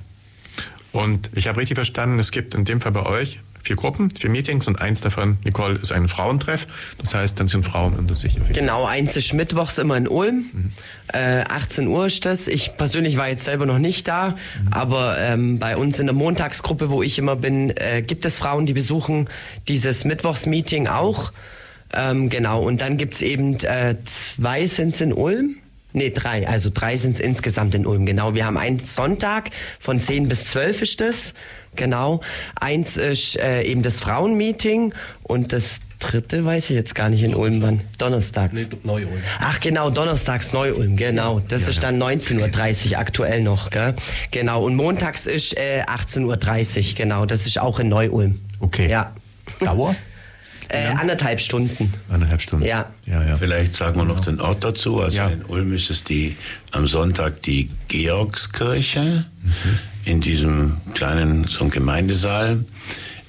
Und 0.92 1.30
ich 1.34 1.48
habe 1.48 1.62
richtig 1.62 1.76
verstanden, 1.76 2.20
es 2.20 2.32
gibt 2.32 2.56
in 2.56 2.66
dem 2.66 2.82
Fall 2.82 2.92
bei 2.92 3.06
euch 3.06 3.40
vier 3.66 3.76
Gruppen, 3.76 4.12
vier 4.12 4.30
Meetings 4.30 4.68
und 4.68 4.80
eins 4.80 5.02
davon, 5.02 5.38
Nicole, 5.44 5.76
ist 5.76 5.92
ein 5.92 6.08
Frauentreff. 6.08 6.68
Das 7.00 7.16
heißt, 7.16 7.40
dann 7.40 7.48
sind 7.48 7.66
Frauen 7.66 7.96
unter 7.96 8.14
sich. 8.14 8.38
Genau, 8.54 8.86
eins 8.86 9.18
ist 9.18 9.34
mittwochs 9.34 9.80
immer 9.80 9.98
in 9.98 10.08
Ulm. 10.08 10.46
Mhm. 10.54 10.72
Äh, 11.12 11.44
18 11.50 11.88
Uhr 11.88 12.06
ist 12.06 12.26
das. 12.26 12.48
Ich 12.48 12.78
persönlich 12.78 13.18
war 13.18 13.28
jetzt 13.28 13.44
selber 13.44 13.66
noch 13.66 13.80
nicht 13.80 14.08
da, 14.08 14.30
mhm. 14.30 14.36
aber 14.72 15.18
ähm, 15.18 15.58
bei 15.58 15.76
uns 15.78 16.00
in 16.00 16.06
der 16.06 16.16
Montagsgruppe, 16.16 16.92
wo 16.92 17.02
ich 17.02 17.18
immer 17.18 17.36
bin, 17.36 17.76
äh, 17.76 18.04
gibt 18.04 18.26
es 18.26 18.38
Frauen, 18.38 18.68
die 18.68 18.74
besuchen 18.74 19.30
dieses 19.68 20.06
Mittwochsmeeting 20.06 20.88
auch. 20.88 21.32
Ähm, 21.92 22.30
genau, 22.30 22.62
und 22.62 22.82
dann 22.82 22.98
gibt's 22.98 23.24
eben 23.24 23.56
äh, 23.64 23.96
zwei 24.06 24.68
sind's 24.68 25.02
in 25.02 25.12
Ulm. 25.12 25.58
Nee, 25.96 26.10
drei. 26.10 26.46
Also 26.46 26.70
drei 26.74 26.98
sind 26.98 27.14
es 27.14 27.22
insgesamt 27.22 27.74
in 27.74 27.86
Ulm, 27.86 28.06
genau. 28.06 28.34
Wir 28.34 28.46
haben 28.46 28.58
einen 28.58 28.80
Sonntag 28.80 29.50
von 29.80 29.98
10 29.98 30.28
bis 30.28 30.44
12 30.44 30.82
ist 30.82 31.02
das. 31.02 31.34
Genau. 31.78 32.20
Eins 32.60 32.98
ist 32.98 33.38
äh, 33.38 33.62
eben 33.62 33.82
das 33.82 34.02
Frauenmeeting 34.02 34.94
und 35.24 35.54
das 35.54 35.80
dritte 36.00 36.44
weiß 36.44 36.70
ich 36.70 36.76
jetzt 36.76 36.96
gar 36.96 37.08
nicht 37.08 37.24
in 37.24 37.34
Ulm 37.34 37.62
wann. 37.62 37.80
Donnerstags. 37.98 38.54
Nee, 38.54 38.68
Neu-Ulm. 38.84 39.24
Ach 39.40 39.58
genau, 39.62 39.90
Donnerstags 39.90 40.52
Neu-Ulm, 40.52 40.98
genau. 40.98 41.40
Das 41.48 41.62
ja, 41.64 41.70
ist 41.70 41.82
dann 41.82 42.02
19.30 42.02 42.92
Uhr 42.92 43.00
aktuell 43.00 43.42
noch, 43.42 43.70
gell? 43.70 43.96
Genau. 44.32 44.66
Und 44.66 44.76
montags 44.76 45.26
ist 45.26 45.56
äh, 45.58 45.84
18.30 45.88 46.90
Uhr, 46.90 46.96
genau. 46.96 47.26
Das 47.26 47.48
ist 47.48 47.58
auch 47.58 47.80
in 47.80 47.88
Neu-Ulm. 47.88 48.42
Okay. 48.60 48.90
Ja. 48.90 49.14
Dauer? 49.62 49.96
Äh, 50.70 50.88
anderthalb 50.88 51.42
Stunden. 51.42 51.94
Anderthalb 52.10 52.42
Stunden. 52.42 52.66
Ja. 52.66 52.92
ja, 53.06 53.24
ja. 53.24 53.38
Vielleicht 53.38 53.76
sagen 53.76 53.98
wir 53.98 54.06
noch 54.06 54.22
den 54.22 54.42
Ort 54.42 54.64
dazu. 54.64 55.02
Also 55.02 55.18
ja. 55.18 55.30
in 55.30 55.44
Ulm 55.46 55.74
ist 55.74 55.90
es 55.90 56.04
die, 56.04 56.36
am 56.72 56.88
Sonntag 56.88 57.44
die 57.44 57.70
Georgskirche. 57.88 59.26
Mhm 59.44 59.80
in 60.06 60.22
diesem 60.22 60.78
kleinen, 60.94 61.46
so 61.46 61.68
Gemeindesaal 61.68 62.64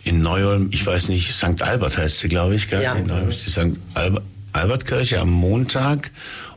in 0.05 0.22
Neu-Ulm, 0.22 0.68
ich 0.70 0.87
weiß 0.87 1.09
nicht, 1.09 1.32
St. 1.32 1.62
Albert 1.62 1.99
heißt 1.99 2.18
sie, 2.18 2.28
glaube 2.28 2.55
ich, 2.55 2.68
gell? 2.68 2.82
Ja. 2.82 2.93
In 2.93 3.07
Neu-Ulm 3.07 3.30
die 3.30 3.51
St. 3.51 3.76
Albert, 3.95 4.22
Albertkirche 4.53 5.20
am 5.20 5.30
Montag 5.30 6.11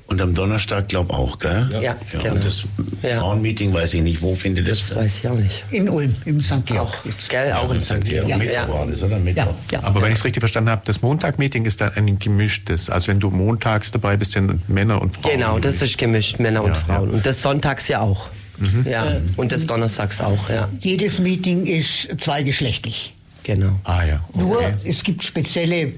und 0.09 0.19
am 0.21 0.33
Donnerstag, 0.33 0.89
glaube 0.89 1.13
auch, 1.13 1.37
gell? 1.37 1.69
Ja, 1.71 1.81
ja, 1.81 1.95
genau. 2.11 2.35
Und 2.35 2.43
das 2.43 2.63
ja. 3.03 3.19
Frauenmeeting 3.19 3.73
weiß 3.73 3.93
ich 3.93 4.01
nicht, 4.01 4.21
wo 4.21 4.35
findet 4.35 4.67
das? 4.67 4.87
Das 4.89 4.97
weiß 4.97 5.19
ich 5.19 5.27
auch 5.29 5.35
nicht. 5.35 5.63
In 5.69 5.87
Ulm, 5.87 6.15
im 6.25 6.41
St. 6.41 6.65
Georg. 6.65 6.87
Auch, 6.87 7.27
gell, 7.29 7.53
auch 7.53 7.71
in 7.71 7.81
St. 7.81 8.03
Georg. 8.03 8.27
Ja, 8.27 8.37
Mittwoch 8.37 8.69
war 8.69 8.87
das, 8.87 9.03
oder? 9.03 9.19
Mittwoch. 9.19 9.53
Ja, 9.71 9.83
Aber 9.83 10.01
wenn 10.01 10.11
ich 10.11 10.17
es 10.17 10.25
richtig 10.25 10.41
verstanden 10.41 10.71
habe, 10.71 10.81
das 10.85 11.01
Montag-Meeting 11.01 11.65
ist 11.65 11.81
dann 11.81 11.93
ein 11.95 12.17
gemischtes. 12.17 12.89
Also 12.89 13.09
wenn 13.09 13.19
du 13.19 13.29
montags 13.29 13.91
dabei 13.91 14.17
bist, 14.17 14.31
sind 14.31 14.67
Männer 14.67 15.01
und 15.01 15.15
Frauen. 15.15 15.33
Genau, 15.33 15.59
das 15.59 15.81
ist 15.81 15.97
gemischt, 15.97 16.39
Männer 16.39 16.63
und 16.63 16.75
Frauen. 16.75 17.11
Und 17.11 17.25
das 17.25 17.41
sonntags 17.41 17.87
ja 17.87 18.01
auch. 18.01 18.29
Mhm. 18.57 18.85
Ja, 18.89 19.09
äh, 19.09 19.21
und 19.37 19.51
des 19.51 19.67
Donnerstags 19.67 20.19
auch, 20.19 20.49
ja. 20.49 20.67
Jedes 20.79 21.19
Meeting 21.19 21.65
ist 21.65 22.19
zweigeschlechtlich. 22.19 23.13
Genau. 23.43 23.79
Ah 23.83 24.03
ja. 24.03 24.25
Okay. 24.33 24.43
Nur 24.43 24.61
es 24.83 25.03
gibt 25.03 25.23
spezielle 25.23 25.93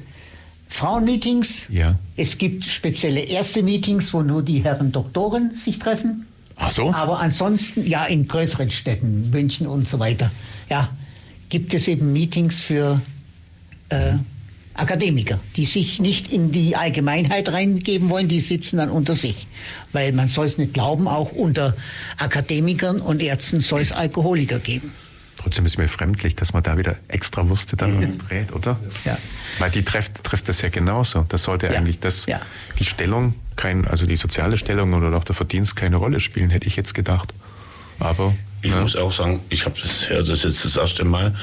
Frauenmeetings. 0.71 1.65
Ja. 1.69 1.99
Es 2.15 2.37
gibt 2.37 2.63
spezielle 2.63 3.19
erste 3.19 3.61
Meetings, 3.61 4.13
wo 4.13 4.21
nur 4.21 4.41
die 4.41 4.63
Herren 4.63 4.93
Doktoren 4.93 5.53
sich 5.55 5.79
treffen. 5.79 6.27
Ach 6.55 6.71
so. 6.71 6.93
Aber 6.93 7.19
ansonsten, 7.19 7.85
ja, 7.85 8.05
in 8.05 8.27
größeren 8.27 8.71
Städten, 8.71 9.29
München 9.31 9.67
und 9.67 9.87
so 9.87 9.99
weiter, 9.99 10.31
ja, 10.69 10.89
gibt 11.49 11.73
es 11.73 11.89
eben 11.89 12.13
Meetings 12.13 12.61
für 12.61 13.01
äh, 13.89 14.13
Akademiker, 14.73 15.39
die 15.57 15.65
sich 15.65 15.99
nicht 15.99 16.31
in 16.31 16.53
die 16.53 16.77
Allgemeinheit 16.77 17.51
reingeben 17.51 18.09
wollen, 18.09 18.29
die 18.29 18.39
sitzen 18.39 18.77
dann 18.77 18.89
unter 18.89 19.15
sich. 19.15 19.47
Weil 19.91 20.13
man 20.13 20.29
soll 20.29 20.45
es 20.45 20.57
nicht 20.57 20.73
glauben, 20.73 21.09
auch 21.09 21.33
unter 21.33 21.75
Akademikern 22.17 23.01
und 23.01 23.21
Ärzten 23.21 23.59
soll 23.59 23.81
es 23.81 23.91
Alkoholiker 23.91 24.59
geben. 24.59 24.93
Trotzdem 25.41 25.65
ist 25.65 25.77
mir 25.77 25.87
fremdlich, 25.87 26.35
dass 26.35 26.53
man 26.53 26.61
da 26.61 26.77
wieder 26.77 26.97
extra 27.07 27.49
Wurste 27.49 27.75
dann 27.75 27.99
mhm. 27.99 28.17
brät, 28.19 28.53
oder? 28.53 28.79
Ja. 29.05 29.17
Weil 29.57 29.71
die 29.71 29.83
trifft, 29.83 30.23
trifft 30.23 30.47
das 30.47 30.61
ja 30.61 30.69
genauso. 30.69 31.25
Das 31.29 31.43
sollte 31.43 31.67
ja. 31.67 31.73
eigentlich 31.73 31.99
das, 31.99 32.27
ja. 32.27 32.39
die 32.77 32.85
Stellung, 32.85 33.33
kein, 33.55 33.87
also 33.87 34.05
die 34.05 34.17
soziale 34.17 34.57
Stellung 34.57 34.93
oder 34.93 35.15
auch 35.17 35.23
der 35.23 35.33
Verdienst 35.33 35.75
keine 35.75 35.95
Rolle 35.95 36.19
spielen, 36.19 36.51
hätte 36.51 36.67
ich 36.67 36.75
jetzt 36.75 36.93
gedacht. 36.93 37.33
Aber. 37.99 38.35
Ich 38.61 38.69
ja. 38.69 38.81
muss 38.81 38.95
auch 38.95 39.11
sagen, 39.11 39.39
ich 39.49 39.65
habe 39.65 39.79
das, 39.81 40.09
höre 40.09 40.23
das 40.23 40.43
jetzt 40.43 40.63
das 40.63 40.77
erste 40.77 41.03
Mal 41.03 41.35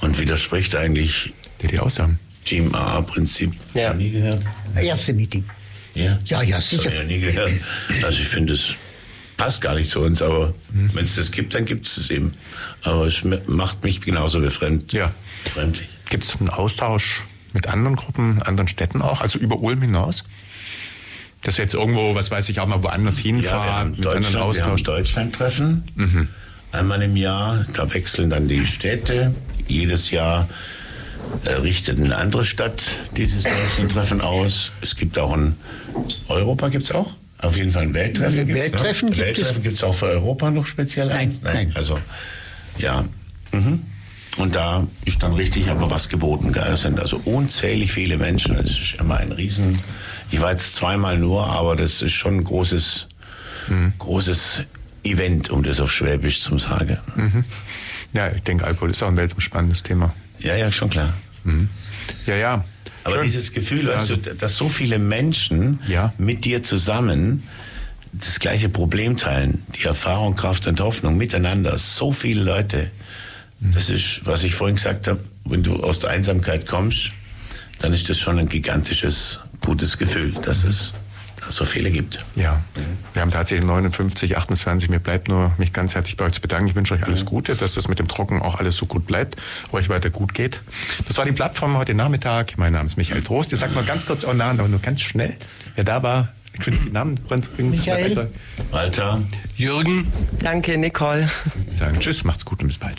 und 0.00 0.18
widerspricht 0.18 0.74
eigentlich. 0.74 1.32
Die, 1.62 1.68
die 1.68 1.78
Aussagen. 1.78 2.18
Team 2.44 2.74
AA-Prinzip. 2.74 3.52
Ja. 3.74 3.94
Nie 3.94 4.10
gehört? 4.10 4.42
Erste 4.74 5.12
Meeting. 5.12 5.44
Ja? 5.94 6.18
Ja, 6.24 6.42
ja, 6.42 6.60
sicher. 6.60 6.90
Ich 6.90 6.98
ja 6.98 7.04
nie 7.04 7.20
gehört. 7.20 7.52
Also 8.02 8.20
ich 8.20 8.28
finde, 8.28 8.54
es 8.54 8.74
passt 9.36 9.60
gar 9.60 9.74
nicht 9.74 9.90
zu 9.90 10.00
uns, 10.00 10.22
aber 10.22 10.54
mhm. 10.72 10.90
wenn 10.94 11.04
es 11.04 11.16
das 11.16 11.30
gibt, 11.30 11.54
dann 11.54 11.64
gibt 11.64 11.86
es 11.86 11.96
es 11.96 12.10
eben. 12.10 12.34
Aber 12.82 13.06
es 13.06 13.22
macht 13.46 13.82
mich 13.84 14.00
genauso 14.00 14.40
befremd. 14.40 14.92
Ja. 14.92 15.10
Fremdlich. 15.52 15.88
Gibt 16.10 16.24
es 16.24 16.36
einen 16.38 16.50
Austausch 16.50 17.22
mit 17.52 17.68
anderen 17.68 17.96
Gruppen, 17.96 18.42
anderen 18.42 18.68
Städten 18.68 19.02
auch, 19.02 19.20
also 19.20 19.38
über 19.38 19.60
Ulm 19.60 19.80
hinaus? 19.80 20.24
Dass 21.42 21.58
jetzt 21.58 21.74
irgendwo, 21.74 22.14
was 22.14 22.30
weiß 22.30 22.48
ich, 22.48 22.60
auch 22.60 22.66
mal 22.66 22.82
woanders 22.82 23.18
hinfahren, 23.18 23.58
ja, 23.60 23.64
wir 23.66 23.74
haben 23.74 24.00
Deutschland, 24.00 24.54
wir 24.56 24.64
haben 24.64 24.82
Deutschland-Treffen. 24.82 25.84
Mhm. 25.94 26.28
Einmal 26.72 27.02
im 27.02 27.16
Jahr, 27.16 27.66
da 27.72 27.92
wechseln 27.92 28.30
dann 28.30 28.48
die 28.48 28.66
Städte. 28.66 29.34
Jedes 29.68 30.10
Jahr 30.10 30.48
äh, 31.44 31.52
richtet 31.52 32.00
eine 32.00 32.16
andere 32.16 32.44
Stadt 32.44 32.98
dieses 33.16 33.44
Deutschland-Treffen 33.44 34.20
aus. 34.20 34.72
Es 34.80 34.96
gibt 34.96 35.18
auch 35.18 35.32
ein 35.32 35.56
Europa, 36.28 36.68
gibt 36.68 36.84
es 36.84 36.92
auch? 36.92 37.14
Auf 37.44 37.56
jeden 37.56 37.70
Fall 37.70 37.82
ein 37.82 37.94
Welttreffen. 37.94 38.48
Welttreffen 38.48 39.10
gibt 39.10 39.20
Welttreffen 39.20 39.62
gibt 39.62 39.74
es 39.76 39.84
auch 39.84 39.94
für 39.94 40.06
Europa 40.06 40.50
noch 40.50 40.66
speziell? 40.66 41.08
Nein, 41.08 41.36
nein. 41.42 41.54
nein. 41.54 41.72
Also, 41.74 41.98
ja. 42.78 43.04
Mhm. 43.52 43.82
Und 44.36 44.56
da 44.56 44.86
ist 45.04 45.22
dann 45.22 45.34
richtig 45.34 45.68
aber 45.68 45.90
was 45.90 46.08
geboten. 46.08 46.52
Gell? 46.52 46.66
Es 46.72 46.82
sind 46.82 46.98
also 46.98 47.20
unzählig 47.24 47.92
viele 47.92 48.16
Menschen. 48.16 48.56
Es 48.56 48.72
ist 48.72 48.94
immer 48.98 49.18
ein 49.18 49.30
Riesen. 49.30 49.78
Ich 50.30 50.40
war 50.40 50.50
jetzt 50.50 50.74
zweimal 50.74 51.18
nur, 51.18 51.46
aber 51.46 51.76
das 51.76 52.02
ist 52.02 52.14
schon 52.14 52.38
ein 52.38 52.44
großes, 52.44 53.06
mhm. 53.68 53.92
großes 53.98 54.64
Event, 55.04 55.50
um 55.50 55.62
das 55.62 55.80
auf 55.80 55.92
Schwäbisch 55.92 56.40
zu 56.40 56.58
sagen. 56.58 56.98
Mhm. 57.14 57.44
Ja, 58.12 58.30
ich 58.32 58.42
denke, 58.42 58.64
Alkohol 58.64 58.90
ist 58.90 59.02
auch 59.02 59.08
ein 59.08 59.16
weltumspannendes 59.16 59.82
Thema. 59.82 60.14
Ja, 60.40 60.56
ja, 60.56 60.72
schon 60.72 60.90
klar. 60.90 61.14
Mhm. 61.44 61.68
Ja, 62.26 62.34
ja. 62.36 62.64
Aber 63.04 63.16
Schön. 63.16 63.24
dieses 63.24 63.52
Gefühl, 63.52 63.86
weißt 63.86 64.10
du, 64.10 64.16
dass 64.16 64.56
so 64.56 64.68
viele 64.68 64.98
Menschen 64.98 65.80
ja. 65.86 66.12
mit 66.18 66.44
dir 66.44 66.62
zusammen 66.62 67.44
das 68.12 68.40
gleiche 68.40 68.68
Problem 68.68 69.16
teilen, 69.16 69.62
die 69.76 69.84
Erfahrung, 69.84 70.36
Kraft 70.36 70.66
und 70.66 70.80
Hoffnung 70.80 71.16
miteinander, 71.16 71.76
so 71.78 72.12
viele 72.12 72.42
Leute, 72.42 72.90
das 73.60 73.90
ist, 73.90 74.22
was 74.24 74.42
ich 74.42 74.54
vorhin 74.54 74.76
gesagt 74.76 75.08
habe, 75.08 75.20
wenn 75.44 75.62
du 75.62 75.82
aus 75.82 76.00
der 76.00 76.10
Einsamkeit 76.10 76.66
kommst, 76.66 77.10
dann 77.80 77.92
ist 77.92 78.08
das 78.08 78.18
schon 78.18 78.38
ein 78.38 78.48
gigantisches, 78.48 79.40
gutes 79.60 79.98
Gefühl, 79.98 80.32
dass 80.42 80.64
es 80.64 80.94
so 81.48 81.64
viele 81.64 81.90
gibt. 81.90 82.24
Ja, 82.36 82.60
wir 83.12 83.22
haben 83.22 83.30
tatsächlich 83.30 83.66
59, 83.66 84.36
28. 84.36 84.88
Mir 84.88 84.98
bleibt 84.98 85.28
nur, 85.28 85.52
mich 85.58 85.72
ganz 85.72 85.94
herzlich 85.94 86.16
bei 86.16 86.24
euch 86.24 86.32
zu 86.32 86.40
bedanken. 86.40 86.68
Ich 86.68 86.74
wünsche 86.74 86.94
euch 86.94 87.04
alles 87.04 87.24
Gute, 87.24 87.54
dass 87.54 87.74
das 87.74 87.88
mit 87.88 87.98
dem 87.98 88.08
Trocken 88.08 88.42
auch 88.42 88.56
alles 88.56 88.76
so 88.76 88.86
gut 88.86 89.06
bleibt, 89.06 89.36
euch 89.72 89.88
weiter 89.88 90.10
gut 90.10 90.34
geht. 90.34 90.60
Das 91.06 91.18
war 91.18 91.24
die 91.24 91.32
Plattform 91.32 91.76
heute 91.76 91.94
Nachmittag. 91.94 92.56
Mein 92.56 92.72
Name 92.72 92.86
ist 92.86 92.96
Michael 92.96 93.22
Trost. 93.22 93.52
Ihr 93.52 93.58
sagt 93.58 93.74
mal 93.74 93.84
ganz 93.84 94.06
kurz 94.06 94.24
euren 94.24 94.38
Namen, 94.38 94.60
aber 94.60 94.68
nur 94.68 94.80
ganz 94.80 95.00
schnell, 95.00 95.36
wer 95.74 95.84
da 95.84 96.02
war. 96.02 96.28
Ich 96.56 96.64
finde 96.64 96.80
die 96.84 96.90
Namen 96.90 97.16
übrigens. 97.16 97.50
Michael. 97.58 98.30
Walter. 98.70 99.20
Jürgen. 99.56 100.12
Danke, 100.38 100.78
Nicole. 100.78 101.28
Sagen 101.72 101.98
Tschüss, 101.98 102.22
macht's 102.24 102.44
gut 102.44 102.62
und 102.62 102.68
bis 102.68 102.78
bald. 102.78 102.98